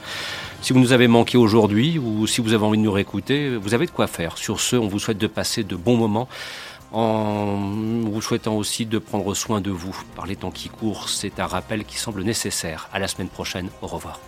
si 0.61 0.74
vous 0.74 0.80
nous 0.80 0.91
avez 0.91 1.07
manqué 1.07 1.38
aujourd'hui 1.38 1.99
ou 1.99 2.26
si 2.26 2.41
vous 2.41 2.53
avez 2.53 2.63
envie 2.63 2.80
de 2.80 2.84
nous 2.84 2.91
réécouter, 2.91 3.55
vous 3.57 3.76
avez 3.76 3.86
de 3.86 3.91
quoi 3.91 4.07
faire. 4.07 4.39
Sur 4.39 4.59
ce, 4.59 4.76
on 4.76 4.88
vous 4.88 4.97
souhaite 4.97 5.19
de 5.19 5.28
passer 5.28 5.63
de 5.63 5.76
bons 5.76 5.97
moments 5.97 6.28
en 6.91 7.57
vous 8.05 8.21
souhaitant 8.21 8.55
aussi 8.55 8.88
de 8.88 8.97
prendre 8.97 9.36
soin 9.36 9.61
de 9.61 9.69
vous. 9.69 9.95
Par 10.15 10.26
les 10.26 10.36
temps 10.36 10.51
qui 10.51 10.69
courent, 10.69 11.09
c'est 11.09 11.39
un 11.39 11.45
rappel 11.45 11.86
qui 11.86 11.97
semble 11.97 12.24
nécessaire. 12.24 12.89
À 12.91 12.97
la 12.97 13.07
semaine 13.07 13.30
prochaine. 13.30 13.69
Au 13.84 13.88
revoir. 13.88 14.19